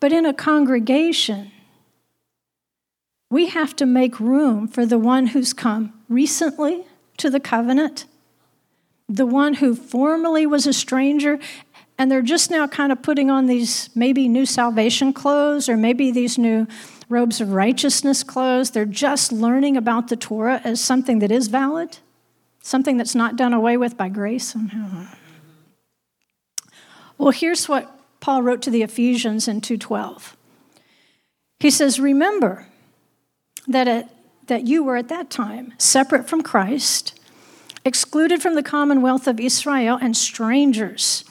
But 0.00 0.12
in 0.12 0.24
a 0.24 0.34
congregation, 0.34 1.50
we 3.30 3.46
have 3.46 3.74
to 3.76 3.86
make 3.86 4.20
room 4.20 4.68
for 4.68 4.86
the 4.86 4.98
one 4.98 5.28
who's 5.28 5.52
come 5.52 5.92
recently 6.08 6.84
to 7.18 7.28
the 7.28 7.40
covenant, 7.40 8.06
the 9.08 9.26
one 9.26 9.54
who 9.54 9.74
formerly 9.74 10.46
was 10.46 10.66
a 10.66 10.72
stranger, 10.72 11.38
and 11.98 12.10
they're 12.10 12.22
just 12.22 12.50
now 12.50 12.66
kind 12.66 12.92
of 12.92 13.02
putting 13.02 13.30
on 13.30 13.46
these 13.46 13.90
maybe 13.94 14.28
new 14.28 14.46
salvation 14.46 15.12
clothes 15.12 15.68
or 15.68 15.76
maybe 15.76 16.10
these 16.10 16.38
new 16.38 16.66
robes 17.08 17.40
of 17.40 17.52
righteousness 17.52 18.22
clothes. 18.22 18.70
They're 18.70 18.84
just 18.84 19.32
learning 19.32 19.76
about 19.76 20.08
the 20.08 20.16
Torah 20.16 20.60
as 20.62 20.80
something 20.80 21.18
that 21.18 21.32
is 21.32 21.48
valid, 21.48 21.98
something 22.62 22.96
that's 22.96 23.14
not 23.14 23.36
done 23.36 23.52
away 23.52 23.76
with 23.76 23.96
by 23.96 24.08
grace 24.08 24.46
somehow. 24.46 25.08
Well, 27.18 27.32
here's 27.32 27.68
what 27.68 27.97
Paul 28.20 28.42
wrote 28.42 28.62
to 28.62 28.70
the 28.70 28.82
Ephesians 28.82 29.48
in 29.48 29.60
2:12. 29.60 30.36
He 31.60 31.70
says, 31.70 32.00
"Remember 32.00 32.66
that 33.66 33.88
at, 33.88 34.14
that 34.46 34.66
you 34.66 34.82
were 34.82 34.96
at 34.96 35.08
that 35.08 35.30
time 35.30 35.74
separate 35.78 36.28
from 36.28 36.42
Christ, 36.42 37.18
excluded 37.84 38.42
from 38.42 38.54
the 38.54 38.62
commonwealth 38.62 39.26
of 39.26 39.40
Israel 39.40 39.98
and 40.00 40.16
strangers 40.16 41.24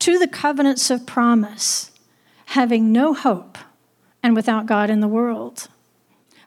to 0.00 0.18
the 0.18 0.28
covenants 0.28 0.90
of 0.90 1.06
promise, 1.06 1.90
having 2.46 2.92
no 2.92 3.14
hope 3.14 3.58
and 4.22 4.34
without 4.34 4.66
God 4.66 4.90
in 4.90 5.00
the 5.00 5.08
world. 5.08 5.68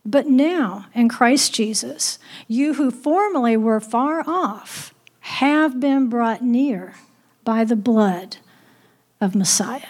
But 0.06 0.28
now, 0.28 0.86
in 0.94 1.10
Christ 1.10 1.54
Jesus, 1.54 2.18
you 2.48 2.76
who 2.76 2.92
formerly 2.92 3.58
were 3.58 3.80
far 3.80 4.24
off 4.26 4.94
have 5.20 5.80
been 5.80 6.08
brought 6.08 6.42
near 6.42 6.94
by 7.44 7.64
the 7.64 7.76
blood 7.76 8.38
of 9.20 9.36
Messiah. 9.36 9.82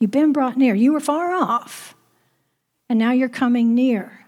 You've 0.00 0.10
been 0.10 0.32
brought 0.32 0.56
near. 0.56 0.74
You 0.74 0.92
were 0.92 1.00
far 1.00 1.32
off, 1.32 1.94
and 2.88 2.98
now 2.98 3.12
you're 3.12 3.28
coming 3.28 3.74
near. 3.74 4.26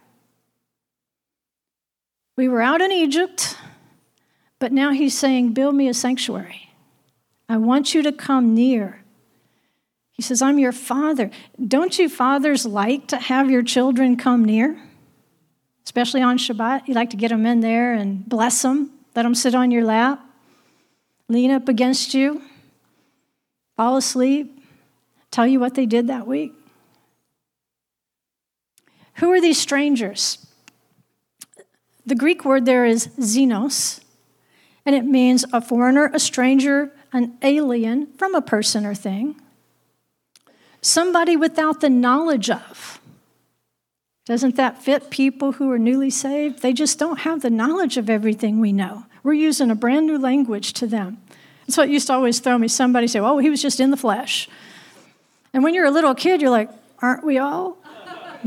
We 2.37 2.49
were 2.49 2.63
out 2.63 2.81
in 2.81 2.91
Egypt, 2.91 3.57
but 4.59 4.73
now 4.73 4.93
he's 4.93 5.17
saying, 5.17 5.53
Build 5.53 5.75
me 5.75 5.89
a 5.89 5.95
sanctuary. 5.95 6.71
I 7.49 7.57
want 7.57 7.95
you 7.95 8.03
to 8.03 8.13
come 8.13 8.55
near. 8.55 9.03
He 10.13 10.23
says, 10.23 10.43
I'm 10.43 10.59
your 10.59 10.73
father. 10.73 11.31
Don't 11.67 11.99
you 11.99 12.09
fathers 12.09 12.67
like 12.67 13.09
to 13.09 13.17
have 13.17 13.51
your 13.51 13.63
children 13.63 14.17
come 14.17 14.45
near? 14.45 14.81
Especially 15.85 16.21
on 16.21 16.37
Shabbat. 16.37 16.87
You 16.87 16.95
like 16.95 17.11
to 17.11 17.17
get 17.17 17.31
them 17.31 17.47
in 17.47 17.61
there 17.61 17.95
and 17.95 18.29
bless 18.29 18.63
them, 18.63 18.91
let 19.17 19.23
them 19.23 19.35
sit 19.35 19.55
on 19.55 19.71
your 19.71 19.85
lap, 19.85 20.25
lean 21.29 21.51
up 21.51 21.69
against 21.69 22.15
you, 22.15 22.43
fall 23.81 23.97
asleep, 23.97 24.63
tell 25.31 25.47
you 25.47 25.59
what 25.59 25.75
they 25.75 25.87
did 25.87 26.09
that 26.09 26.27
week. 26.27 26.53
Who 29.15 29.33
are 29.33 29.41
these 29.41 29.59
strangers? 29.59 30.47
The 32.05 32.15
Greek 32.15 32.45
word 32.45 32.67
there 32.67 32.85
is 32.85 33.07
xenos, 33.19 34.01
and 34.85 34.95
it 34.95 35.07
means 35.07 35.47
a 35.51 35.63
foreigner, 35.63 36.11
a 36.13 36.21
stranger, 36.21 36.93
an 37.15 37.39
alien 37.41 38.09
from 38.19 38.35
a 38.35 38.43
person 38.43 38.85
or 38.85 38.95
thing 38.95 39.41
somebody 40.83 41.35
without 41.35 41.81
the 41.81 41.89
knowledge 41.89 42.51
of. 42.51 43.01
Doesn't 44.27 44.57
that 44.57 44.83
fit 44.83 45.09
people 45.09 45.53
who 45.53 45.71
are 45.71 45.79
newly 45.79 46.11
saved? 46.11 46.61
They 46.61 46.75
just 46.75 46.99
don't 46.99 47.21
have 47.21 47.41
the 47.41 47.49
knowledge 47.49 47.97
of 47.97 48.11
everything 48.11 48.61
we 48.61 48.75
know. 48.75 49.07
We're 49.23 49.33
using 49.33 49.71
a 49.71 49.75
brand 49.75 50.07
new 50.07 50.19
language 50.19 50.75
to 50.75 50.87
them. 50.87 51.17
That's 51.71 51.79
what 51.79 51.89
used 51.89 52.09
to 52.09 52.15
always 52.15 52.41
throw 52.41 52.59
me. 52.59 52.67
Somebody 52.67 53.07
say, 53.07 53.21
Oh, 53.21 53.39
he 53.39 53.49
was 53.49 53.63
just 53.63 53.79
in 53.79 53.93
the 53.93 53.97
flesh. 53.97 54.49
And 55.53 55.63
when 55.63 55.73
you're 55.73 55.85
a 55.85 55.91
little 55.93 56.17
kid, 56.17 56.43
you're 56.43 56.51
like, 56.51 56.69
Aren't 57.01 57.25
we 57.25 57.39
all? 57.39 57.79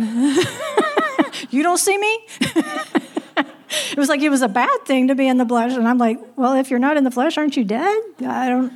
you 1.50 1.64
don't 1.64 1.78
see 1.78 1.98
me? 1.98 2.28
it 2.42 3.98
was 3.98 4.10
like 4.10 4.20
it 4.20 4.28
was 4.28 4.42
a 4.42 4.50
bad 4.50 4.78
thing 4.84 5.08
to 5.08 5.16
be 5.16 5.26
in 5.26 5.38
the 5.38 5.46
flesh. 5.46 5.72
And 5.72 5.88
I'm 5.88 5.98
like, 5.98 6.20
Well, 6.36 6.56
if 6.56 6.70
you're 6.70 6.80
not 6.82 6.98
in 6.98 7.06
the 7.06 7.12
flesh, 7.12 7.38
aren't 7.38 7.56
you 7.56 7.64
dead? 7.64 7.98
I 8.28 8.50
don't. 8.50 8.74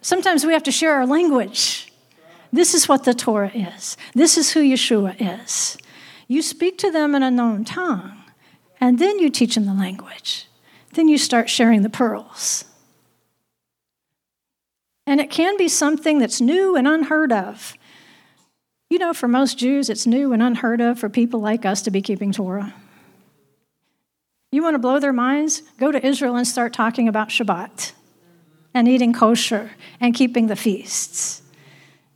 Sometimes 0.00 0.46
we 0.46 0.54
have 0.54 0.62
to 0.62 0.72
share 0.72 0.94
our 0.94 1.06
language. 1.06 1.92
This 2.50 2.72
is 2.72 2.88
what 2.88 3.04
the 3.04 3.12
Torah 3.12 3.52
is. 3.54 3.98
This 4.14 4.38
is 4.38 4.52
who 4.52 4.62
Yeshua 4.62 5.14
is. 5.42 5.76
You 6.26 6.40
speak 6.40 6.78
to 6.78 6.90
them 6.90 7.14
in 7.14 7.22
a 7.22 7.30
known 7.30 7.66
tongue, 7.66 8.16
and 8.80 8.98
then 8.98 9.18
you 9.18 9.28
teach 9.28 9.56
them 9.56 9.66
the 9.66 9.74
language. 9.74 10.46
Then 10.94 11.06
you 11.08 11.18
start 11.18 11.50
sharing 11.50 11.82
the 11.82 11.90
pearls. 11.90 12.64
And 15.08 15.22
it 15.22 15.30
can 15.30 15.56
be 15.56 15.68
something 15.68 16.18
that's 16.18 16.38
new 16.38 16.76
and 16.76 16.86
unheard 16.86 17.32
of. 17.32 17.78
You 18.90 18.98
know, 18.98 19.14
for 19.14 19.26
most 19.26 19.56
Jews, 19.56 19.88
it's 19.88 20.06
new 20.06 20.34
and 20.34 20.42
unheard 20.42 20.82
of 20.82 20.98
for 20.98 21.08
people 21.08 21.40
like 21.40 21.64
us 21.64 21.80
to 21.82 21.90
be 21.90 22.02
keeping 22.02 22.30
Torah. 22.30 22.74
You 24.52 24.62
want 24.62 24.74
to 24.74 24.78
blow 24.78 25.00
their 25.00 25.14
minds? 25.14 25.62
Go 25.78 25.90
to 25.90 26.06
Israel 26.06 26.36
and 26.36 26.46
start 26.46 26.74
talking 26.74 27.08
about 27.08 27.30
Shabbat 27.30 27.92
and 28.74 28.86
eating 28.86 29.14
kosher 29.14 29.70
and 29.98 30.14
keeping 30.14 30.48
the 30.48 30.56
feasts. 30.56 31.40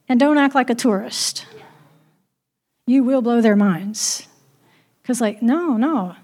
And 0.06 0.20
don't 0.20 0.36
act 0.36 0.54
like 0.54 0.68
a 0.68 0.74
tourist. 0.74 1.46
You 2.86 3.04
will 3.04 3.22
blow 3.22 3.40
their 3.40 3.56
minds. 3.56 4.28
Because, 5.00 5.18
like, 5.18 5.40
no, 5.40 5.78
no, 5.78 6.16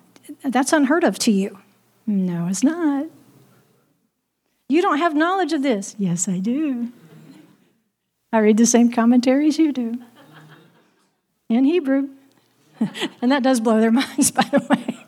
that's 0.44 0.74
unheard 0.74 1.04
of 1.04 1.18
to 1.20 1.30
you. 1.30 1.60
No, 2.06 2.46
it's 2.46 2.62
not. 2.62 3.06
You 4.68 4.82
don't 4.82 4.98
have 4.98 5.14
knowledge 5.14 5.52
of 5.52 5.62
this. 5.62 5.96
Yes, 5.98 6.28
I 6.28 6.38
do. 6.38 6.92
I 8.32 8.38
read 8.38 8.58
the 8.58 8.66
same 8.66 8.92
commentaries 8.92 9.58
you 9.58 9.72
do 9.72 9.98
in 11.48 11.64
Hebrew. 11.64 12.10
and 13.22 13.32
that 13.32 13.42
does 13.42 13.60
blow 13.60 13.80
their 13.80 13.90
minds, 13.92 14.30
by 14.30 14.42
the 14.42 14.64
way. 14.68 15.06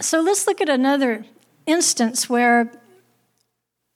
so 0.00 0.20
let's 0.20 0.46
look 0.46 0.60
at 0.60 0.68
another 0.68 1.24
instance 1.66 2.28
where 2.28 2.70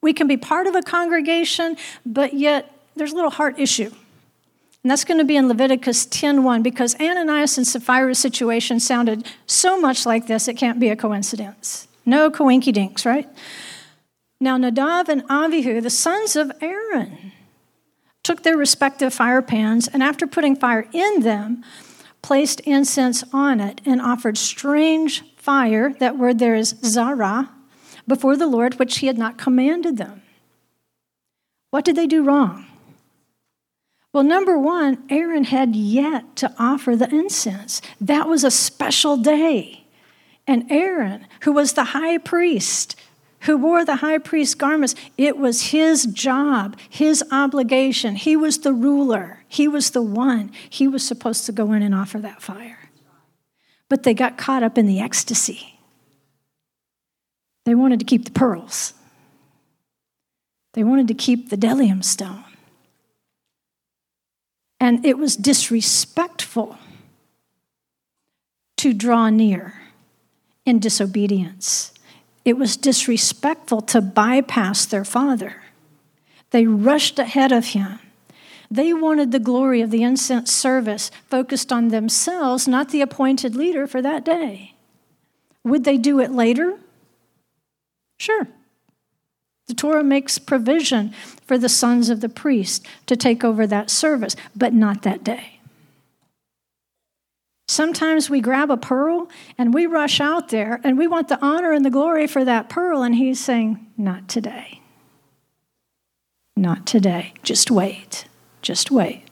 we 0.01 0.13
can 0.13 0.27
be 0.27 0.37
part 0.37 0.67
of 0.67 0.75
a 0.75 0.81
congregation, 0.81 1.77
but 2.05 2.33
yet 2.33 2.73
there's 2.95 3.11
a 3.11 3.15
little 3.15 3.31
heart 3.31 3.59
issue. 3.59 3.91
And 4.83 4.91
that's 4.91 5.05
going 5.05 5.19
to 5.19 5.23
be 5.23 5.37
in 5.37 5.47
Leviticus 5.47 6.05
10:1 6.07 6.61
because 6.61 6.99
Ananias 6.99 7.57
and 7.57 7.65
Sapphira's 7.65 8.19
situation 8.19 8.79
sounded 8.81 9.25
so 9.47 9.79
much 9.79 10.05
like 10.05 10.27
this, 10.27 10.47
it 10.47 10.55
can't 10.55 10.79
be 10.79 10.89
a 10.89 10.95
coincidence. 10.95 11.87
No 12.05 12.29
coinky 12.29 12.73
dinks, 12.73 13.05
right? 13.05 13.29
Now, 14.43 14.57
Nadav 14.57 15.07
and 15.07 15.23
Avihu, 15.29 15.81
the 15.81 15.89
sons 15.89 16.35
of 16.35 16.51
Aaron, 16.59 17.31
took 18.23 18.43
their 18.43 18.57
respective 18.57 19.13
fire 19.13 19.41
pans 19.41 19.87
and, 19.87 20.03
after 20.03 20.27
putting 20.27 20.57
fire 20.57 20.85
in 20.91 21.21
them, 21.21 21.63
placed 22.21 22.59
incense 22.61 23.23
on 23.31 23.61
it 23.61 23.79
and 23.85 24.01
offered 24.01 24.37
strange 24.37 25.23
fire, 25.37 25.93
that 25.99 26.17
word 26.17 26.39
there 26.39 26.55
is 26.55 26.75
zara, 26.83 27.51
before 28.05 28.35
the 28.35 28.45
Lord, 28.45 28.79
which 28.79 28.97
he 28.97 29.07
had 29.07 29.17
not 29.17 29.37
commanded 29.37 29.95
them. 29.95 30.21
What 31.69 31.85
did 31.85 31.95
they 31.95 32.05
do 32.05 32.21
wrong? 32.21 32.65
Well, 34.11 34.23
number 34.23 34.59
one, 34.59 35.03
Aaron 35.09 35.45
had 35.45 35.73
yet 35.73 36.35
to 36.35 36.53
offer 36.59 36.97
the 36.97 37.09
incense. 37.09 37.81
That 38.01 38.27
was 38.27 38.43
a 38.43 38.51
special 38.51 39.15
day. 39.15 39.85
And 40.45 40.69
Aaron, 40.69 41.27
who 41.43 41.53
was 41.53 41.73
the 41.73 41.85
high 41.85 42.17
priest, 42.17 42.97
who 43.43 43.57
wore 43.57 43.83
the 43.83 43.97
high 43.97 44.17
priest 44.17 44.57
garments, 44.57 44.95
it 45.17 45.37
was 45.37 45.71
his 45.71 46.05
job, 46.05 46.77
his 46.89 47.23
obligation. 47.31 48.15
He 48.15 48.35
was 48.35 48.59
the 48.59 48.73
ruler, 48.73 49.43
he 49.47 49.67
was 49.67 49.91
the 49.91 50.01
one. 50.01 50.51
He 50.69 50.87
was 50.87 51.05
supposed 51.05 51.45
to 51.45 51.51
go 51.51 51.73
in 51.73 51.81
and 51.81 51.93
offer 51.93 52.19
that 52.19 52.41
fire. 52.41 52.89
But 53.89 54.03
they 54.03 54.13
got 54.13 54.37
caught 54.37 54.63
up 54.63 54.77
in 54.77 54.87
the 54.87 54.99
ecstasy. 54.99 55.79
They 57.65 57.75
wanted 57.75 57.99
to 57.99 58.05
keep 58.05 58.25
the 58.25 58.31
pearls, 58.31 58.93
they 60.73 60.83
wanted 60.83 61.07
to 61.09 61.13
keep 61.13 61.49
the 61.49 61.57
bdellium 61.57 62.03
stone. 62.03 62.43
And 64.79 65.05
it 65.05 65.17
was 65.17 65.37
disrespectful 65.37 66.77
to 68.77 68.93
draw 68.93 69.29
near 69.29 69.81
in 70.65 70.79
disobedience. 70.79 71.92
It 72.45 72.57
was 72.57 72.75
disrespectful 72.77 73.81
to 73.81 74.01
bypass 74.01 74.85
their 74.85 75.05
father. 75.05 75.63
They 76.51 76.65
rushed 76.65 77.17
ahead 77.19 77.51
of 77.51 77.67
him. 77.67 77.99
They 78.69 78.93
wanted 78.93 79.31
the 79.31 79.39
glory 79.39 79.81
of 79.81 79.91
the 79.91 80.03
incense 80.03 80.51
service 80.51 81.11
focused 81.29 81.71
on 81.71 81.89
themselves, 81.89 82.67
not 82.67 82.89
the 82.89 83.01
appointed 83.01 83.55
leader 83.55 83.87
for 83.87 84.01
that 84.01 84.25
day. 84.25 84.73
Would 85.63 85.83
they 85.83 85.97
do 85.97 86.19
it 86.19 86.31
later? 86.31 86.79
Sure. 88.19 88.47
The 89.67 89.73
Torah 89.73 90.03
makes 90.03 90.37
provision 90.39 91.13
for 91.45 91.57
the 91.57 91.69
sons 91.69 92.09
of 92.09 92.21
the 92.21 92.29
priest 92.29 92.85
to 93.05 93.15
take 93.15 93.43
over 93.43 93.65
that 93.67 93.89
service, 93.89 94.35
but 94.55 94.73
not 94.73 95.03
that 95.03 95.23
day. 95.23 95.52
Sometimes 97.67 98.29
we 98.29 98.41
grab 98.41 98.69
a 98.69 98.77
pearl 98.77 99.29
and 99.57 99.73
we 99.73 99.85
rush 99.85 100.19
out 100.19 100.49
there 100.49 100.81
and 100.83 100.97
we 100.97 101.07
want 101.07 101.29
the 101.29 101.43
honor 101.43 101.71
and 101.71 101.85
the 101.85 101.89
glory 101.89 102.27
for 102.27 102.43
that 102.43 102.69
pearl, 102.69 103.03
and 103.03 103.15
he's 103.15 103.43
saying, 103.43 103.85
Not 103.97 104.27
today. 104.27 104.81
Not 106.55 106.85
today. 106.85 107.33
Just 107.43 107.71
wait. 107.71 108.25
Just 108.61 108.91
wait. 108.91 109.23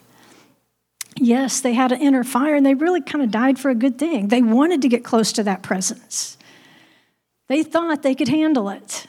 Yes, 1.17 1.61
they 1.61 1.73
had 1.73 1.91
an 1.91 2.01
inner 2.01 2.23
fire 2.23 2.55
and 2.55 2.65
they 2.65 2.73
really 2.73 3.01
kind 3.01 3.23
of 3.23 3.31
died 3.31 3.59
for 3.59 3.69
a 3.69 3.75
good 3.75 3.99
thing. 3.99 4.29
They 4.29 4.41
wanted 4.41 4.81
to 4.81 4.87
get 4.87 5.03
close 5.03 5.31
to 5.33 5.43
that 5.43 5.61
presence, 5.61 6.37
they 7.47 7.63
thought 7.63 8.01
they 8.01 8.15
could 8.15 8.29
handle 8.29 8.69
it. 8.69 9.07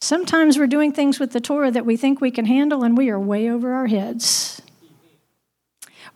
Sometimes 0.00 0.58
we're 0.58 0.66
doing 0.66 0.92
things 0.92 1.18
with 1.18 1.32
the 1.32 1.40
Torah 1.40 1.70
that 1.70 1.86
we 1.86 1.96
think 1.96 2.20
we 2.20 2.30
can 2.30 2.44
handle 2.44 2.84
and 2.84 2.96
we 2.96 3.08
are 3.08 3.18
way 3.18 3.50
over 3.50 3.72
our 3.72 3.86
heads. 3.86 4.55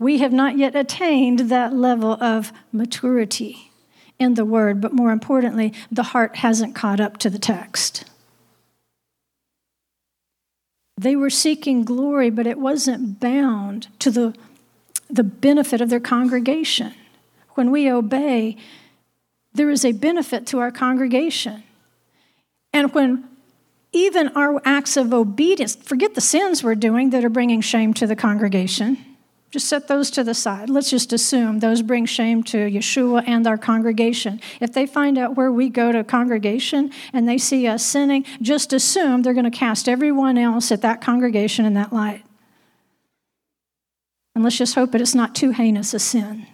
We 0.01 0.18
have 0.18 0.32
not 0.32 0.57
yet 0.57 0.74
attained 0.74 1.51
that 1.51 1.74
level 1.74 2.12
of 2.22 2.55
maturity 2.72 3.70
in 4.18 4.32
the 4.34 4.46
Word, 4.46 4.80
but 4.80 4.94
more 4.94 5.12
importantly, 5.12 5.74
the 5.92 6.03
heart 6.03 6.36
hasn't 6.36 6.74
caught 6.74 7.01
up 7.01 7.18
to 7.18 7.28
the 7.28 7.38
text. 7.38 8.05
They 10.96 11.14
were 11.14 11.30
seeking 11.30 11.84
glory, 11.84 12.30
but 12.30 12.46
it 12.46 12.59
wasn't 12.59 13.20
bound 13.20 13.88
to 14.01 14.11
the, 14.11 14.34
the 15.11 15.22
benefit 15.22 15.82
of 15.82 15.90
their 15.90 16.01
congregation. 16.01 16.94
When 17.51 17.70
we 17.70 17.90
obey, 17.90 18.57
there 19.53 19.68
is 19.68 19.84
a 19.84 19.92
benefit 19.92 20.46
to 20.46 20.61
our 20.61 20.70
congregation. 20.70 21.62
And 22.72 22.94
when 22.94 23.28
even 23.92 24.28
our 24.28 24.62
acts 24.64 24.96
of 24.96 25.12
obedience, 25.12 25.74
forget 25.74 26.14
the 26.14 26.20
sins 26.22 26.64
we're 26.64 26.74
doing 26.74 27.11
that 27.11 27.24
are 27.24 27.28
bringing 27.30 27.61
shame 27.61 27.92
to 27.94 28.07
the 28.07 28.16
congregation, 28.16 28.96
just 29.51 29.68
set 29.68 29.88
those 29.88 30.11
to 30.12 30.22
the 30.22 30.34
side. 30.34 30.70
Let's 30.70 30.90
just 30.90 31.12
assume 31.12 31.59
those 31.59 31.82
bring 31.82 32.07
shame 32.07 32.42
to 32.44 32.57
Yeshua 32.57 33.24
and 33.26 33.46
our 33.46 33.59
congregation. 33.59 34.40
If 34.61 34.72
they 34.72 34.86
find 34.86 35.18
out 35.18 35.36
where 35.36 35.51
we 35.51 35.68
go 35.68 35.90
to 35.90 36.05
congregation 36.05 36.92
and 37.12 37.28
they 37.28 37.36
see 37.36 37.66
us 37.66 37.84
sinning, 37.84 38.24
just 38.40 38.72
assume 38.72 39.22
they're 39.22 39.34
going 39.34 39.51
to 39.51 39.57
cast 39.57 39.88
everyone 39.88 40.38
else 40.38 40.70
at 40.70 40.82
that 40.82 41.01
congregation 41.01 41.64
in 41.64 41.74
that 41.74 41.92
light. 41.92 42.22
And 44.36 44.44
let's 44.44 44.57
just 44.57 44.76
hope 44.76 44.92
that 44.92 45.01
it's 45.01 45.16
not 45.16 45.34
too 45.34 45.51
heinous 45.51 45.92
a 45.94 45.98
sin. 45.98 46.46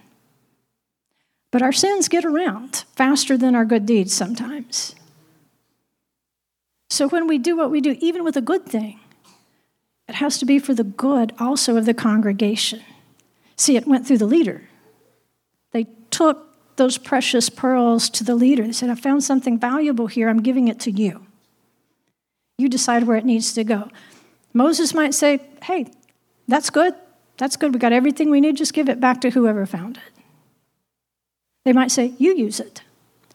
But 1.51 1.61
our 1.61 1.71
sins 1.71 2.09
get 2.09 2.25
around 2.25 2.83
faster 2.95 3.37
than 3.37 3.55
our 3.55 3.65
good 3.65 3.85
deeds 3.85 4.13
sometimes. 4.13 4.95
So 6.89 7.07
when 7.07 7.27
we 7.27 7.37
do 7.37 7.55
what 7.55 7.69
we 7.69 7.79
do, 7.79 7.95
even 7.99 8.23
with 8.23 8.35
a 8.37 8.41
good 8.41 8.65
thing, 8.65 8.99
it 10.07 10.15
has 10.15 10.37
to 10.39 10.45
be 10.45 10.59
for 10.59 10.73
the 10.73 10.83
good 10.83 11.33
also 11.39 11.75
of 11.75 11.85
the 11.85 11.93
congregation. 11.93 12.81
See, 13.55 13.75
it 13.75 13.87
went 13.87 14.07
through 14.07 14.19
the 14.19 14.25
leader. 14.25 14.63
They 15.71 15.87
took 16.11 16.47
those 16.77 16.97
precious 16.97 17.49
pearls 17.49 18.09
to 18.11 18.23
the 18.23 18.35
leader. 18.35 18.65
They 18.65 18.71
said, 18.71 18.89
I 18.89 18.95
found 18.95 19.23
something 19.23 19.59
valuable 19.59 20.07
here. 20.07 20.29
I'm 20.29 20.41
giving 20.41 20.67
it 20.67 20.79
to 20.81 20.91
you. 20.91 21.25
You 22.57 22.69
decide 22.69 23.03
where 23.03 23.17
it 23.17 23.25
needs 23.25 23.53
to 23.53 23.63
go. 23.63 23.89
Moses 24.53 24.93
might 24.93 25.13
say, 25.13 25.41
Hey, 25.63 25.87
that's 26.47 26.69
good. 26.69 26.93
That's 27.37 27.55
good. 27.57 27.73
We 27.73 27.79
got 27.79 27.93
everything 27.93 28.29
we 28.29 28.41
need. 28.41 28.57
Just 28.57 28.73
give 28.73 28.89
it 28.89 28.99
back 28.99 29.21
to 29.21 29.29
whoever 29.31 29.65
found 29.65 29.97
it. 29.97 30.23
They 31.65 31.73
might 31.73 31.91
say, 31.91 32.13
You 32.17 32.35
use 32.35 32.59
it 32.59 32.81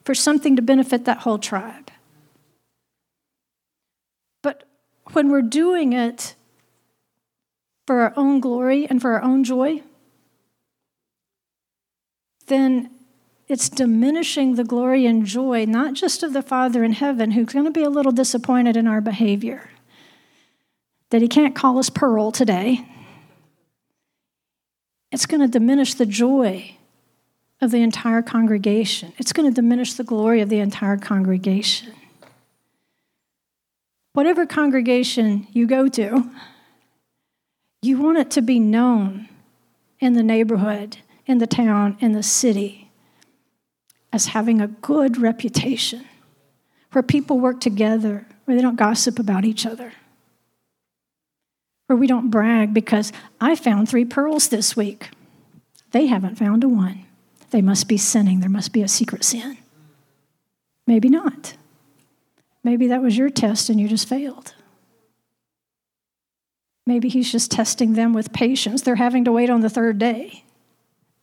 for 0.05 0.15
something 0.15 0.57
to 0.57 0.63
benefit 0.63 1.05
that 1.05 1.19
whole 1.19 1.39
tribe. 1.39 1.91
But 4.43 4.65
when 5.13 5.31
we're 5.31 5.43
doing 5.43 5.93
it 5.93 6.35
for 7.87 8.01
our 8.01 8.13
own 8.17 8.41
glory 8.41 8.87
and 8.87 9.01
for 9.01 9.13
our 9.13 9.23
own 9.23 9.45
joy, 9.45 9.83
then 12.47 12.91
it's 13.49 13.69
diminishing 13.69 14.55
the 14.55 14.65
glory 14.65 15.05
and 15.07 15.27
joy, 15.27 15.65
not 15.65 15.95
just 15.95 16.23
of 16.23 16.33
the 16.33 16.43
Father 16.43 16.85
in 16.85 16.93
heaven, 16.93 17.33
who's 17.33 17.53
going 17.53 17.65
to 17.65 17.71
be 17.71 17.83
a 17.83 17.91
little 17.91 18.13
disappointed 18.13 18.77
in 18.77 18.87
our 18.87 19.01
behavior, 19.01 19.71
that 21.11 21.23
he 21.23 21.29
can't 21.29 21.55
call 21.55 21.79
us 21.79 21.91
pearl 21.91 22.31
today. 22.31 22.87
It's 25.11 25.27
going 25.27 25.41
to 25.41 25.49
diminish 25.49 25.95
the 25.95 26.07
joy 26.07 26.77
of 27.61 27.71
the 27.71 27.83
entire 27.83 28.23
congregation, 28.23 29.13
it's 29.19 29.33
going 29.33 29.49
to 29.49 29.55
diminish 29.55 29.95
the 29.95 30.05
glory 30.05 30.41
of 30.41 30.49
the 30.49 30.59
entire 30.59 30.97
congregation. 30.97 31.93
Whatever 34.15 34.47
congregation 34.47 35.47
you 35.53 35.67
go 35.67 35.89
to, 35.89 36.31
you 37.83 38.01
want 38.01 38.19
it 38.19 38.31
to 38.31 38.43
be 38.43 38.61
known 38.61 39.29
in 39.99 40.15
the 40.15 40.23
neighborhood, 40.23 40.99
in 41.27 41.39
the 41.39 41.47
town, 41.47 41.97
in 42.01 42.13
the 42.13 42.23
city 42.23 42.91
as 44.13 44.27
having 44.27 44.61
a 44.61 44.69
good 44.69 45.17
reputation, 45.17 46.05
where 46.93 47.03
people 47.03 47.41
work 47.41 47.61
together, 47.61 48.27
where 48.45 48.57
they 48.57 48.63
don't 48.63 48.77
gossip 48.77 49.19
about 49.19 49.45
each 49.45 49.67
other, 49.67 49.93
where 51.87 51.97
we 51.97 52.07
don't 52.07 52.31
brag 52.31 52.73
because 52.73 53.13
I 53.41 53.57
found 53.57 53.89
three 53.89 54.05
pearls 54.05 54.49
this 54.49 54.77
week. 54.77 55.11
They 55.93 56.07
haven't 56.07 56.37
found 56.37 56.63
a 56.63 56.69
one. 56.69 57.07
They 57.51 57.63
must 57.63 57.89
be 57.89 57.97
sinning. 57.97 58.41
There 58.41 58.49
must 58.49 58.73
be 58.73 58.83
a 58.83 58.89
secret 58.89 59.25
sin. 59.25 59.59
Maybe 60.87 61.09
not. 61.09 61.55
Maybe 62.65 62.87
that 62.89 63.03
was 63.03 63.17
your 63.17 63.31
test 63.31 63.69
and 63.69 63.81
you 63.81 63.89
just 63.89 64.09
failed. 64.09 64.55
Maybe 66.87 67.09
he's 67.09 67.31
just 67.31 67.51
testing 67.51 67.95
them 67.95 68.13
with 68.13 68.33
patience. 68.33 68.83
They're 68.83 68.97
having 68.97 69.25
to 69.25 69.33
wait 69.33 69.51
on 69.51 69.61
the 69.61 69.71
third 69.71 69.99
day 69.99 70.45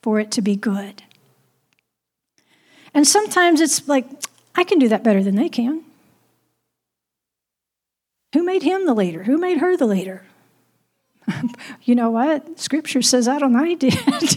for 0.02 0.20
it 0.20 0.32
to 0.32 0.42
be 0.42 0.56
good. 0.56 1.04
And 2.94 3.08
sometimes 3.08 3.62
it's 3.62 3.88
like, 3.88 4.08
I 4.56 4.64
can 4.64 4.80
do 4.80 4.88
that 4.90 5.04
better 5.04 5.24
than 5.24 5.36
they 5.36 5.50
can. 5.50 5.84
Who 8.34 8.44
made 8.44 8.64
him 8.64 8.86
the 8.86 8.94
leader? 8.94 9.24
Who 9.24 9.38
made 9.38 9.58
her 9.58 9.76
the 9.76 9.88
leader? 9.88 10.24
you 11.84 11.96
know 11.96 12.10
what? 12.10 12.60
Scripture 12.60 13.02
says, 13.02 13.28
I 13.28 13.40
don't 13.40 13.54
know, 13.54 13.64
I 13.64 13.74
did. 13.74 13.94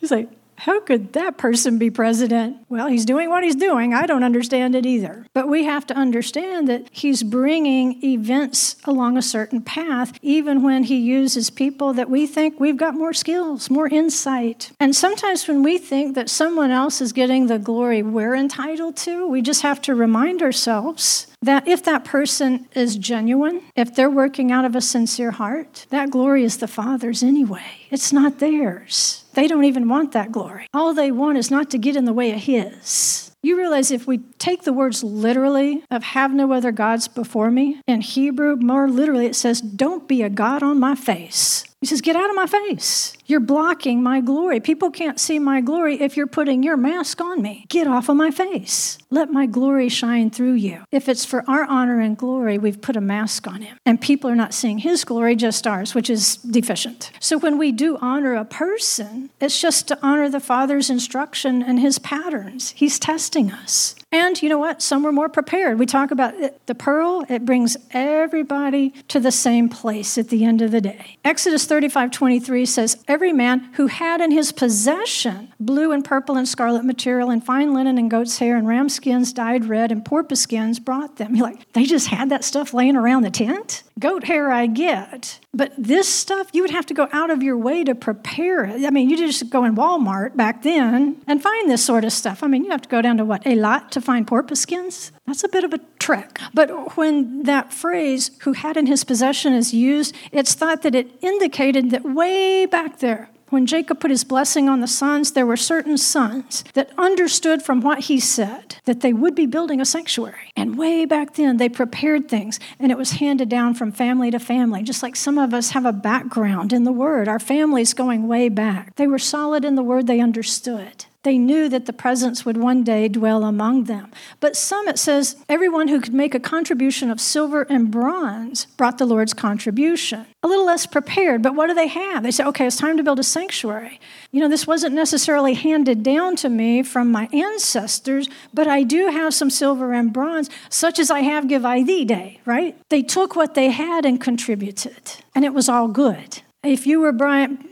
He's 0.00 0.10
like, 0.10 0.28
how 0.64 0.80
could 0.80 1.12
that 1.12 1.36
person 1.36 1.76
be 1.76 1.90
president? 1.90 2.56
Well, 2.70 2.86
he's 2.88 3.04
doing 3.04 3.28
what 3.28 3.44
he's 3.44 3.54
doing. 3.54 3.92
I 3.92 4.06
don't 4.06 4.24
understand 4.24 4.74
it 4.74 4.86
either. 4.86 5.26
But 5.34 5.46
we 5.46 5.64
have 5.64 5.86
to 5.88 5.94
understand 5.94 6.68
that 6.68 6.88
he's 6.90 7.22
bringing 7.22 8.02
events 8.02 8.76
along 8.84 9.18
a 9.18 9.22
certain 9.22 9.60
path, 9.60 10.18
even 10.22 10.62
when 10.62 10.84
he 10.84 10.96
uses 10.96 11.50
people 11.50 11.92
that 11.92 12.08
we 12.08 12.26
think 12.26 12.58
we've 12.58 12.78
got 12.78 12.94
more 12.94 13.12
skills, 13.12 13.68
more 13.68 13.88
insight. 13.88 14.72
And 14.80 14.96
sometimes 14.96 15.46
when 15.46 15.62
we 15.62 15.76
think 15.76 16.14
that 16.14 16.30
someone 16.30 16.70
else 16.70 17.02
is 17.02 17.12
getting 17.12 17.46
the 17.46 17.58
glory 17.58 18.02
we're 18.02 18.34
entitled 18.34 18.96
to, 19.08 19.28
we 19.28 19.42
just 19.42 19.60
have 19.60 19.82
to 19.82 19.94
remind 19.94 20.40
ourselves 20.40 21.26
that 21.44 21.68
if 21.68 21.82
that 21.84 22.04
person 22.04 22.66
is 22.74 22.96
genuine, 22.96 23.62
if 23.76 23.94
they're 23.94 24.10
working 24.10 24.50
out 24.50 24.64
of 24.64 24.74
a 24.74 24.80
sincere 24.80 25.32
heart, 25.32 25.86
that 25.90 26.10
glory 26.10 26.44
is 26.44 26.58
the 26.58 26.68
Father's 26.68 27.22
anyway. 27.22 27.86
It's 27.90 28.12
not 28.12 28.38
theirs. 28.38 29.24
They 29.34 29.46
don't 29.46 29.64
even 29.64 29.88
want 29.88 30.12
that 30.12 30.32
glory. 30.32 30.66
All 30.72 30.94
they 30.94 31.10
want 31.10 31.38
is 31.38 31.50
not 31.50 31.70
to 31.70 31.78
get 31.78 31.96
in 31.96 32.04
the 32.04 32.12
way 32.12 32.32
of 32.32 32.40
His. 32.40 33.30
You 33.42 33.58
realize 33.58 33.90
if 33.90 34.06
we 34.06 34.18
take 34.38 34.62
the 34.62 34.72
words 34.72 35.04
literally 35.04 35.84
of 35.90 36.02
have 36.02 36.32
no 36.32 36.50
other 36.52 36.72
gods 36.72 37.08
before 37.08 37.50
me, 37.50 37.78
in 37.86 38.00
Hebrew, 38.00 38.56
more 38.56 38.88
literally, 38.88 39.26
it 39.26 39.36
says, 39.36 39.60
don't 39.60 40.08
be 40.08 40.22
a 40.22 40.30
God 40.30 40.62
on 40.62 40.80
my 40.80 40.94
face. 40.94 41.64
He 41.84 41.86
says, 41.86 42.00
Get 42.00 42.16
out 42.16 42.30
of 42.30 42.34
my 42.34 42.46
face. 42.46 43.12
You're 43.26 43.40
blocking 43.40 44.02
my 44.02 44.22
glory. 44.22 44.58
People 44.58 44.90
can't 44.90 45.20
see 45.20 45.38
my 45.38 45.60
glory 45.60 46.00
if 46.00 46.16
you're 46.16 46.26
putting 46.26 46.62
your 46.62 46.78
mask 46.78 47.20
on 47.20 47.42
me. 47.42 47.66
Get 47.68 47.86
off 47.86 48.08
of 48.08 48.16
my 48.16 48.30
face. 48.30 48.96
Let 49.10 49.30
my 49.30 49.44
glory 49.44 49.90
shine 49.90 50.30
through 50.30 50.54
you. 50.54 50.84
If 50.90 51.10
it's 51.10 51.26
for 51.26 51.44
our 51.46 51.64
honor 51.64 52.00
and 52.00 52.16
glory, 52.16 52.56
we've 52.56 52.80
put 52.80 52.96
a 52.96 53.02
mask 53.02 53.46
on 53.46 53.60
him. 53.60 53.76
And 53.84 54.00
people 54.00 54.30
are 54.30 54.34
not 54.34 54.54
seeing 54.54 54.78
his 54.78 55.04
glory, 55.04 55.36
just 55.36 55.66
ours, 55.66 55.94
which 55.94 56.08
is 56.08 56.36
deficient. 56.36 57.10
So 57.20 57.36
when 57.36 57.58
we 57.58 57.70
do 57.70 57.98
honor 58.00 58.34
a 58.34 58.46
person, 58.46 59.28
it's 59.38 59.60
just 59.60 59.86
to 59.88 59.98
honor 60.00 60.30
the 60.30 60.40
Father's 60.40 60.88
instruction 60.88 61.62
and 61.62 61.78
his 61.78 61.98
patterns. 61.98 62.70
He's 62.70 62.98
testing 62.98 63.52
us. 63.52 63.94
And 64.14 64.40
you 64.40 64.48
know 64.48 64.58
what? 64.58 64.80
Some 64.80 65.02
were 65.02 65.10
more 65.10 65.28
prepared. 65.28 65.80
We 65.80 65.86
talk 65.86 66.12
about 66.12 66.34
it, 66.34 66.64
the 66.66 66.74
pearl, 66.76 67.26
it 67.28 67.44
brings 67.44 67.76
everybody 67.90 68.90
to 69.08 69.18
the 69.18 69.32
same 69.32 69.68
place 69.68 70.16
at 70.16 70.28
the 70.28 70.44
end 70.44 70.62
of 70.62 70.70
the 70.70 70.80
day. 70.80 71.18
Exodus 71.24 71.66
35 71.66 72.12
23 72.12 72.64
says, 72.64 73.02
Every 73.08 73.32
man 73.32 73.70
who 73.72 73.88
had 73.88 74.20
in 74.20 74.30
his 74.30 74.52
possession 74.52 75.52
blue 75.58 75.90
and 75.90 76.04
purple 76.04 76.36
and 76.36 76.48
scarlet 76.48 76.84
material 76.84 77.28
and 77.28 77.44
fine 77.44 77.74
linen 77.74 77.98
and 77.98 78.08
goat's 78.08 78.38
hair 78.38 78.56
and 78.56 78.68
ram 78.68 78.88
skins 78.88 79.32
dyed 79.32 79.64
red 79.64 79.90
and 79.90 80.04
porpoise 80.04 80.42
skins 80.42 80.78
brought 80.78 81.16
them. 81.16 81.34
You're 81.34 81.48
like, 81.48 81.72
they 81.72 81.84
just 81.84 82.06
had 82.06 82.30
that 82.30 82.44
stuff 82.44 82.72
laying 82.72 82.94
around 82.94 83.22
the 83.22 83.32
tent? 83.32 83.82
Goat 83.98 84.22
hair, 84.22 84.52
I 84.52 84.66
get. 84.66 85.40
But 85.54 85.72
this 85.78 86.08
stuff, 86.08 86.48
you 86.52 86.62
would 86.62 86.70
have 86.70 86.86
to 86.86 86.94
go 86.94 87.08
out 87.12 87.30
of 87.30 87.42
your 87.42 87.56
way 87.56 87.84
to 87.84 87.94
prepare 87.94 88.64
it. 88.64 88.84
I 88.84 88.90
mean, 88.90 89.08
you 89.08 89.16
just 89.16 89.48
go 89.50 89.64
in 89.64 89.76
Walmart 89.76 90.36
back 90.36 90.62
then 90.62 91.22
and 91.26 91.42
find 91.42 91.70
this 91.70 91.84
sort 91.84 92.04
of 92.04 92.12
stuff. 92.12 92.42
I 92.42 92.48
mean, 92.48 92.64
you 92.64 92.70
have 92.70 92.82
to 92.82 92.88
go 92.88 93.00
down 93.00 93.16
to 93.18 93.24
what, 93.24 93.46
a 93.46 93.54
lot 93.54 93.92
to 93.92 94.00
find 94.00 94.26
porpoise 94.26 94.60
skins? 94.60 95.12
That's 95.26 95.44
a 95.44 95.48
bit 95.48 95.64
of 95.64 95.72
a 95.72 95.80
trick. 95.98 96.38
But 96.52 96.96
when 96.96 97.44
that 97.44 97.72
phrase, 97.72 98.30
who 98.42 98.52
had 98.52 98.76
in 98.76 98.86
his 98.86 99.04
possession, 99.04 99.54
is 99.54 99.72
used, 99.72 100.14
it's 100.32 100.54
thought 100.54 100.82
that 100.82 100.94
it 100.94 101.10
indicated 101.22 101.90
that 101.90 102.04
way 102.04 102.66
back 102.66 102.98
there, 102.98 103.30
when 103.50 103.66
Jacob 103.66 104.00
put 104.00 104.10
his 104.10 104.24
blessing 104.24 104.68
on 104.68 104.80
the 104.80 104.88
sons, 104.88 105.32
there 105.32 105.46
were 105.46 105.56
certain 105.56 105.96
sons 105.96 106.64
that 106.74 106.90
understood 106.98 107.62
from 107.62 107.80
what 107.80 108.00
he 108.00 108.18
said 108.18 108.76
that 108.84 109.00
they 109.00 109.12
would 109.12 109.34
be 109.34 109.46
building 109.46 109.80
a 109.80 109.84
sanctuary. 109.84 110.52
And 110.56 110.78
way 110.78 111.04
back 111.04 111.34
then, 111.34 111.56
they 111.56 111.68
prepared 111.68 112.28
things, 112.28 112.58
and 112.78 112.90
it 112.90 112.98
was 112.98 113.12
handed 113.12 113.48
down 113.48 113.74
from 113.74 113.92
family 113.92 114.30
to 114.30 114.38
family, 114.38 114.82
just 114.82 115.02
like 115.02 115.16
some 115.16 115.38
of 115.38 115.54
us 115.54 115.70
have 115.70 115.84
a 115.84 115.92
background 115.92 116.72
in 116.72 116.84
the 116.84 116.92
Word. 116.92 117.28
Our 117.28 117.38
families 117.38 117.94
going 117.94 118.26
way 118.26 118.48
back. 118.48 118.96
They 118.96 119.06
were 119.06 119.18
solid 119.18 119.64
in 119.64 119.74
the 119.74 119.82
Word, 119.82 120.06
they 120.06 120.20
understood. 120.20 121.06
They 121.24 121.38
knew 121.38 121.70
that 121.70 121.86
the 121.86 121.92
presence 121.94 122.44
would 122.44 122.58
one 122.58 122.84
day 122.84 123.08
dwell 123.08 123.44
among 123.44 123.84
them. 123.84 124.12
But 124.40 124.56
some, 124.56 124.86
it 124.88 124.98
says, 124.98 125.36
everyone 125.48 125.88
who 125.88 126.00
could 126.00 126.12
make 126.12 126.34
a 126.34 126.40
contribution 126.40 127.10
of 127.10 127.18
silver 127.18 127.62
and 127.62 127.90
bronze 127.90 128.66
brought 128.76 128.98
the 128.98 129.06
Lord's 129.06 129.32
contribution. 129.32 130.26
A 130.42 130.48
little 130.48 130.66
less 130.66 130.84
prepared, 130.84 131.40
but 131.40 131.54
what 131.54 131.68
do 131.68 131.74
they 131.74 131.88
have? 131.88 132.22
They 132.22 132.30
say, 132.30 132.44
okay, 132.44 132.66
it's 132.66 132.76
time 132.76 132.98
to 132.98 133.02
build 133.02 133.18
a 133.18 133.22
sanctuary. 133.22 133.98
You 134.32 134.40
know, 134.40 134.48
this 134.48 134.66
wasn't 134.66 134.94
necessarily 134.94 135.54
handed 135.54 136.02
down 136.02 136.36
to 136.36 136.50
me 136.50 136.82
from 136.82 137.10
my 137.10 137.30
ancestors, 137.32 138.28
but 138.52 138.68
I 138.68 138.82
do 138.82 139.08
have 139.08 139.32
some 139.32 139.48
silver 139.48 139.94
and 139.94 140.12
bronze, 140.12 140.50
such 140.68 140.98
as 140.98 141.10
I 141.10 141.20
have 141.20 141.48
give 141.48 141.64
I 141.64 141.82
thee 141.82 142.04
day, 142.04 142.40
right? 142.44 142.76
They 142.90 143.02
took 143.02 143.34
what 143.34 143.54
they 143.54 143.70
had 143.70 144.04
and 144.04 144.20
contributed, 144.20 145.24
and 145.34 145.46
it 145.46 145.54
was 145.54 145.70
all 145.70 145.88
good. 145.88 146.42
If 146.64 146.86
you 146.86 147.00
were 147.00 147.12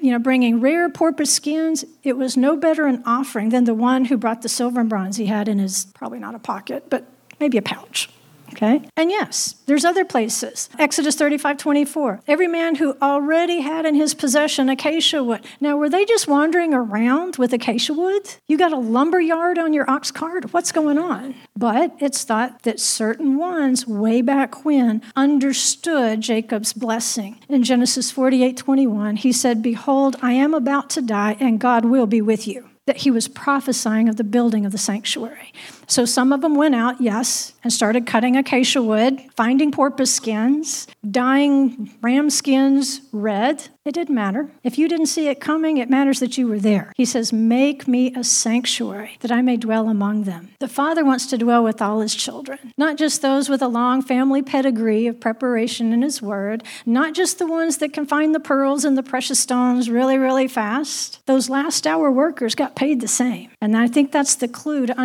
you 0.02 0.12
know, 0.12 0.18
bringing 0.18 0.60
rare 0.60 0.90
porpoise 0.90 1.32
skins, 1.32 1.84
it 2.02 2.18
was 2.18 2.36
no 2.36 2.56
better 2.56 2.86
an 2.86 3.02
offering 3.06 3.48
than 3.48 3.64
the 3.64 3.74
one 3.74 4.04
who 4.04 4.18
brought 4.18 4.42
the 4.42 4.50
silver 4.50 4.80
and 4.80 4.88
bronze 4.88 5.16
he 5.16 5.26
had 5.26 5.48
in 5.48 5.58
his, 5.58 5.86
probably 5.94 6.18
not 6.18 6.34
a 6.34 6.38
pocket, 6.38 6.90
but 6.90 7.06
maybe 7.40 7.56
a 7.56 7.62
pouch. 7.62 8.10
Okay? 8.52 8.82
And 8.96 9.10
yes, 9.10 9.56
there's 9.66 9.84
other 9.84 10.04
places. 10.04 10.68
Exodus 10.78 11.16
35 11.16 11.56
24. 11.56 12.20
Every 12.26 12.48
man 12.48 12.76
who 12.76 12.96
already 13.00 13.60
had 13.60 13.86
in 13.86 13.94
his 13.94 14.14
possession 14.14 14.68
acacia 14.68 15.22
wood. 15.24 15.44
Now, 15.60 15.76
were 15.76 15.88
they 15.88 16.04
just 16.04 16.28
wandering 16.28 16.74
around 16.74 17.36
with 17.36 17.52
acacia 17.52 17.94
wood? 17.94 18.34
You 18.46 18.58
got 18.58 18.72
a 18.72 18.78
lumber 18.78 19.20
yard 19.20 19.58
on 19.58 19.72
your 19.72 19.88
ox 19.90 20.10
cart? 20.10 20.52
What's 20.52 20.72
going 20.72 20.98
on? 20.98 21.34
But 21.56 21.92
it's 21.98 22.24
thought 22.24 22.62
that 22.62 22.80
certain 22.80 23.36
ones, 23.36 23.86
way 23.86 24.22
back 24.22 24.64
when, 24.64 25.02
understood 25.16 26.20
Jacob's 26.20 26.72
blessing. 26.72 27.38
In 27.48 27.62
Genesis 27.62 28.10
48 28.10 28.56
21, 28.56 29.16
he 29.16 29.32
said, 29.32 29.62
Behold, 29.62 30.16
I 30.22 30.32
am 30.32 30.54
about 30.54 30.90
to 30.90 31.02
die, 31.02 31.36
and 31.40 31.60
God 31.60 31.84
will 31.84 32.06
be 32.06 32.20
with 32.20 32.46
you 32.46 32.68
that 32.86 32.98
he 32.98 33.10
was 33.10 33.28
prophesying 33.28 34.08
of 34.08 34.16
the 34.16 34.24
building 34.24 34.66
of 34.66 34.72
the 34.72 34.78
sanctuary. 34.78 35.52
So 35.86 36.04
some 36.04 36.32
of 36.32 36.40
them 36.40 36.54
went 36.54 36.74
out, 36.74 37.00
yes, 37.00 37.52
and 37.62 37.72
started 37.72 38.06
cutting 38.06 38.36
acacia 38.36 38.82
wood, 38.82 39.20
finding 39.36 39.70
porpoise 39.70 40.12
skins, 40.12 40.86
dyeing 41.08 41.92
ram 42.00 42.30
skins 42.30 43.00
red. 43.12 43.68
It 43.84 43.94
didn't 43.94 44.14
matter. 44.14 44.48
If 44.62 44.78
you 44.78 44.88
didn't 44.88 45.06
see 45.06 45.26
it 45.26 45.40
coming, 45.40 45.78
it 45.78 45.90
matters 45.90 46.20
that 46.20 46.38
you 46.38 46.46
were 46.46 46.60
there. 46.60 46.92
He 46.96 47.04
says, 47.04 47.32
Make 47.32 47.88
me 47.88 48.14
a 48.14 48.22
sanctuary 48.22 49.16
that 49.20 49.32
I 49.32 49.42
may 49.42 49.56
dwell 49.56 49.88
among 49.88 50.22
them. 50.22 50.50
The 50.60 50.68
Father 50.68 51.04
wants 51.04 51.26
to 51.26 51.38
dwell 51.38 51.64
with 51.64 51.82
all 51.82 52.00
his 52.00 52.14
children, 52.14 52.72
not 52.78 52.96
just 52.96 53.22
those 53.22 53.48
with 53.48 53.60
a 53.60 53.68
long 53.68 54.00
family 54.00 54.40
pedigree 54.40 55.08
of 55.08 55.18
preparation 55.18 55.92
in 55.92 56.02
his 56.02 56.22
word, 56.22 56.62
not 56.86 57.14
just 57.14 57.40
the 57.40 57.46
ones 57.46 57.78
that 57.78 57.92
can 57.92 58.06
find 58.06 58.32
the 58.32 58.40
pearls 58.40 58.84
and 58.84 58.96
the 58.96 59.02
precious 59.02 59.40
stones 59.40 59.90
really, 59.90 60.16
really 60.16 60.46
fast. 60.46 61.24
Those 61.26 61.50
last 61.50 61.84
hour 61.84 62.10
workers 62.10 62.54
got 62.54 62.76
paid 62.76 63.00
the 63.00 63.08
same. 63.08 63.50
And 63.60 63.76
I 63.76 63.88
think 63.88 64.12
that's 64.12 64.36
the 64.36 64.48
clue 64.48 64.86
to 64.86 65.00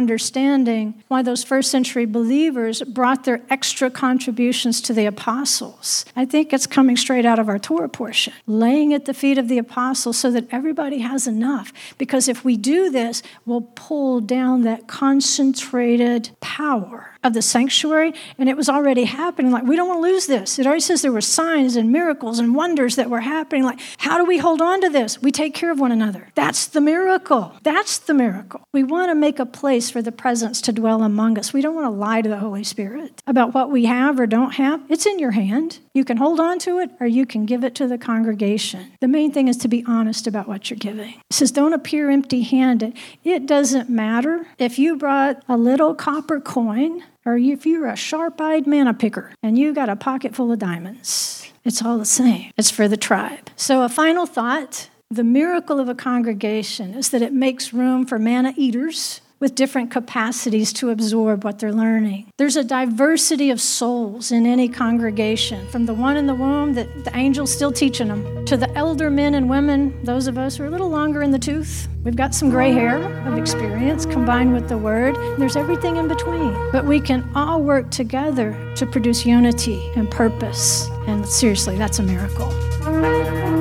understanding 0.68 1.04
why 1.08 1.22
those 1.22 1.44
first 1.44 1.72
century 1.72 2.06
believers 2.06 2.82
brought 2.84 3.24
their 3.24 3.42
extra 3.50 3.90
contributions 3.90 4.82
to 4.82 4.94
the 4.94 5.06
apostles. 5.06 6.06
I 6.16 6.26
think 6.26 6.54
it's 6.54 6.68
coming 6.68 6.98
straight 6.98 7.26
out 7.26 7.40
of 7.40 7.50
our 7.50 7.60
Torah 7.60 7.90
portion, 7.90 8.34
laying 8.46 8.94
at 8.94 9.06
the 9.06 9.14
feet 9.14 9.38
of 9.38 9.48
the 9.48 9.58
apostles 9.58 10.18
so 10.18 10.32
that 10.32 10.48
everybody 10.52 11.00
has 11.00 11.28
enough. 11.28 11.72
Because 11.98 12.28
if 12.28 12.44
we 12.44 12.58
do 12.58 12.90
this, 12.90 13.24
we'll 13.46 13.70
pull 13.76 14.20
down 14.22 14.64
that 14.64 14.88
concentrated 14.88 16.32
power 16.42 17.17
of 17.24 17.34
the 17.34 17.42
sanctuary, 17.42 18.14
and 18.38 18.50
it 18.50 18.58
was 18.58 18.70
already 18.70 19.06
happening. 19.06 19.52
Like, 19.52 19.64
we 19.64 19.76
don't 19.76 19.88
want 19.88 20.04
to 20.04 20.12
lose 20.12 20.28
this. 20.28 20.60
It 20.60 20.66
already 20.66 20.82
says 20.82 21.02
there 21.02 21.12
were 21.12 21.22
signs 21.22 21.76
and 21.76 21.92
miracles 21.92 22.40
and 22.40 22.56
wonders 22.56 22.96
that 22.96 23.10
were 23.10 23.22
happening. 23.22 23.64
Like, 23.64 23.80
how 23.98 24.18
do 24.18 24.26
we 24.26 24.38
hold 24.38 24.62
on 24.62 24.82
to 24.82 24.90
this? 24.90 25.22
We 25.22 25.32
take 25.32 25.54
care 25.54 25.72
of 25.72 25.80
one 25.80 25.92
another. 25.92 26.30
That's 26.36 26.68
the 26.68 26.82
miracle. 26.82 27.54
That's 27.64 27.98
the 27.98 28.14
miracle. 28.14 28.62
We 28.74 28.84
want 28.84 29.10
to 29.10 29.16
make 29.16 29.40
a 29.40 29.46
place 29.46 29.90
for 29.90 30.02
the 30.02 30.12
presence 30.12 30.62
to 30.62 30.74
dwell 30.74 31.04
among 31.04 31.38
us. 31.38 31.54
We 31.54 31.62
don't 31.62 31.76
want 31.76 31.86
to 31.86 31.98
lie 31.98 32.22
to 32.22 32.30
the 32.30 32.38
Holy 32.38 32.64
Spirit 32.64 33.22
about 33.28 33.54
what 33.54 33.72
we 33.72 33.86
have 33.86 34.20
or 34.20 34.28
don't 34.28 34.56
have. 34.56 34.82
It's 34.90 35.06
in 35.06 35.20
your 35.20 35.32
hand. 35.32 35.80
You 35.94 36.06
can 36.06 36.18
hold 36.18 36.40
on 36.40 36.60
to 36.60 36.80
it 36.80 36.92
or 37.00 37.08
you 37.08 37.26
can 37.26 37.46
give 37.46 37.64
it 37.64 37.76
to 37.76 37.88
the 37.88 37.98
congregation. 37.98 38.92
The 39.02 39.08
main 39.08 39.32
thing 39.32 39.48
is 39.48 39.58
to 39.58 39.68
be 39.68 39.84
honest 39.88 40.28
about 40.28 40.48
what 40.48 40.70
you're 40.70 40.78
giving. 40.78 41.16
It 41.30 41.34
says, 41.34 41.52
don't 41.52 41.74
appear 41.74 42.10
empty 42.10 42.42
handed. 42.42 42.96
It 43.24 43.46
doesn't 43.46 43.90
matter 43.90 44.48
if 44.58 44.78
you 44.78 44.96
brought 44.96 45.44
a 45.48 45.58
little 45.58 45.96
copper 45.96 46.40
coin 46.40 47.04
or 47.28 47.38
if 47.38 47.66
you're 47.66 47.88
a 47.88 47.96
sharp 47.98 48.40
eyed 48.40 48.66
manna 48.66 48.94
picker 48.94 49.34
and 49.44 49.60
you've 49.60 49.76
got 49.76 49.90
a 49.90 49.98
pocket 49.98 50.34
full 50.34 50.50
of 50.50 50.60
diamonds. 50.60 51.52
It's 51.66 51.84
all 51.84 51.98
the 51.98 52.06
same. 52.06 52.52
It's 52.58 52.72
for 52.72 52.88
the 52.88 52.96
tribe. 52.96 53.50
So, 53.58 53.84
a 53.84 53.90
final 53.90 54.26
thought 54.26 54.90
the 55.10 55.26
miracle 55.26 55.80
of 55.80 55.90
a 55.90 55.96
congregation 55.96 56.94
is 56.94 57.10
that 57.10 57.22
it 57.22 57.34
makes 57.34 57.74
room 57.74 58.06
for 58.06 58.18
manna 58.18 58.54
eaters 58.56 59.22
with 59.40 59.56
different 59.56 59.92
capacities 59.92 60.74
to 60.74 60.90
absorb 60.90 61.44
what 61.44 61.60
they're 61.60 61.74
learning. 61.74 62.32
There's 62.38 62.56
a 62.56 62.64
diversity 62.64 63.52
of 63.52 63.62
souls 63.62 64.32
in 64.32 64.46
any 64.46 64.68
congregation, 64.68 65.68
from 65.68 65.86
the 65.86 65.94
one 65.94 66.18
in 66.18 66.28
the 66.28 66.34
womb 66.34 66.74
that 66.74 67.06
the 67.06 67.16
angel's 67.16 67.52
still 67.52 67.72
teaching 67.72 68.08
them, 68.08 68.46
to 68.46 68.58
the 68.58 68.72
elder 68.76 69.10
men 69.10 69.36
and 69.36 69.50
women, 69.50 70.04
those 70.04 70.28
of 70.28 70.38
us 70.38 70.58
who 70.58 70.64
are 70.64 70.68
a 70.68 70.70
little 70.70 70.90
longer 70.90 71.22
in 71.22 71.32
the 71.32 71.40
tooth. 71.40 71.88
We've 72.04 72.16
got 72.16 72.34
some 72.34 72.50
gray 72.50 72.72
hair 72.72 72.98
of 73.28 73.38
experience 73.38 74.06
combined 74.06 74.54
with 74.54 74.70
the 74.70 74.78
word. 74.78 75.16
There's 75.38 75.56
everything 75.58 75.98
in 75.98 76.08
between. 76.08 76.54
But 76.72 76.86
we 76.86 77.00
can 77.02 77.30
all 77.36 77.62
work 77.62 77.92
together 77.92 78.56
to 78.76 78.86
produce 78.86 79.26
unity 79.26 79.92
and 79.96 80.10
purpose. 80.10 80.88
And 81.08 81.28
seriously, 81.28 81.78
that's 81.78 82.00
a 82.00 82.04
miracle. 82.04 83.57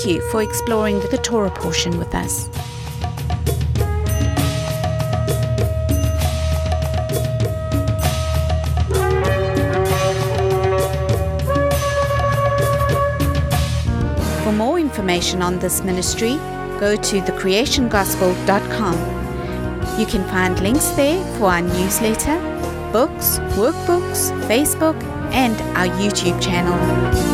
Thank 0.00 0.16
you 0.16 0.24
for 0.30 0.40
exploring 0.40 1.00
the 1.00 1.18
Torah 1.18 1.50
portion 1.50 1.98
with 1.98 2.14
us. 2.14 2.48
For 14.42 14.52
more 14.52 14.78
information 14.78 15.42
on 15.42 15.58
this 15.58 15.82
ministry, 15.82 16.36
go 16.80 16.96
to 16.96 17.20
thecreationgospel.com. 17.20 20.00
You 20.00 20.06
can 20.06 20.24
find 20.28 20.58
links 20.60 20.88
there 20.92 21.22
for 21.36 21.50
our 21.50 21.60
newsletter, 21.60 22.38
books, 22.90 23.38
workbooks, 23.54 24.30
Facebook, 24.48 24.96
and 25.32 25.60
our 25.76 25.88
YouTube 25.98 26.40
channel. 26.40 27.29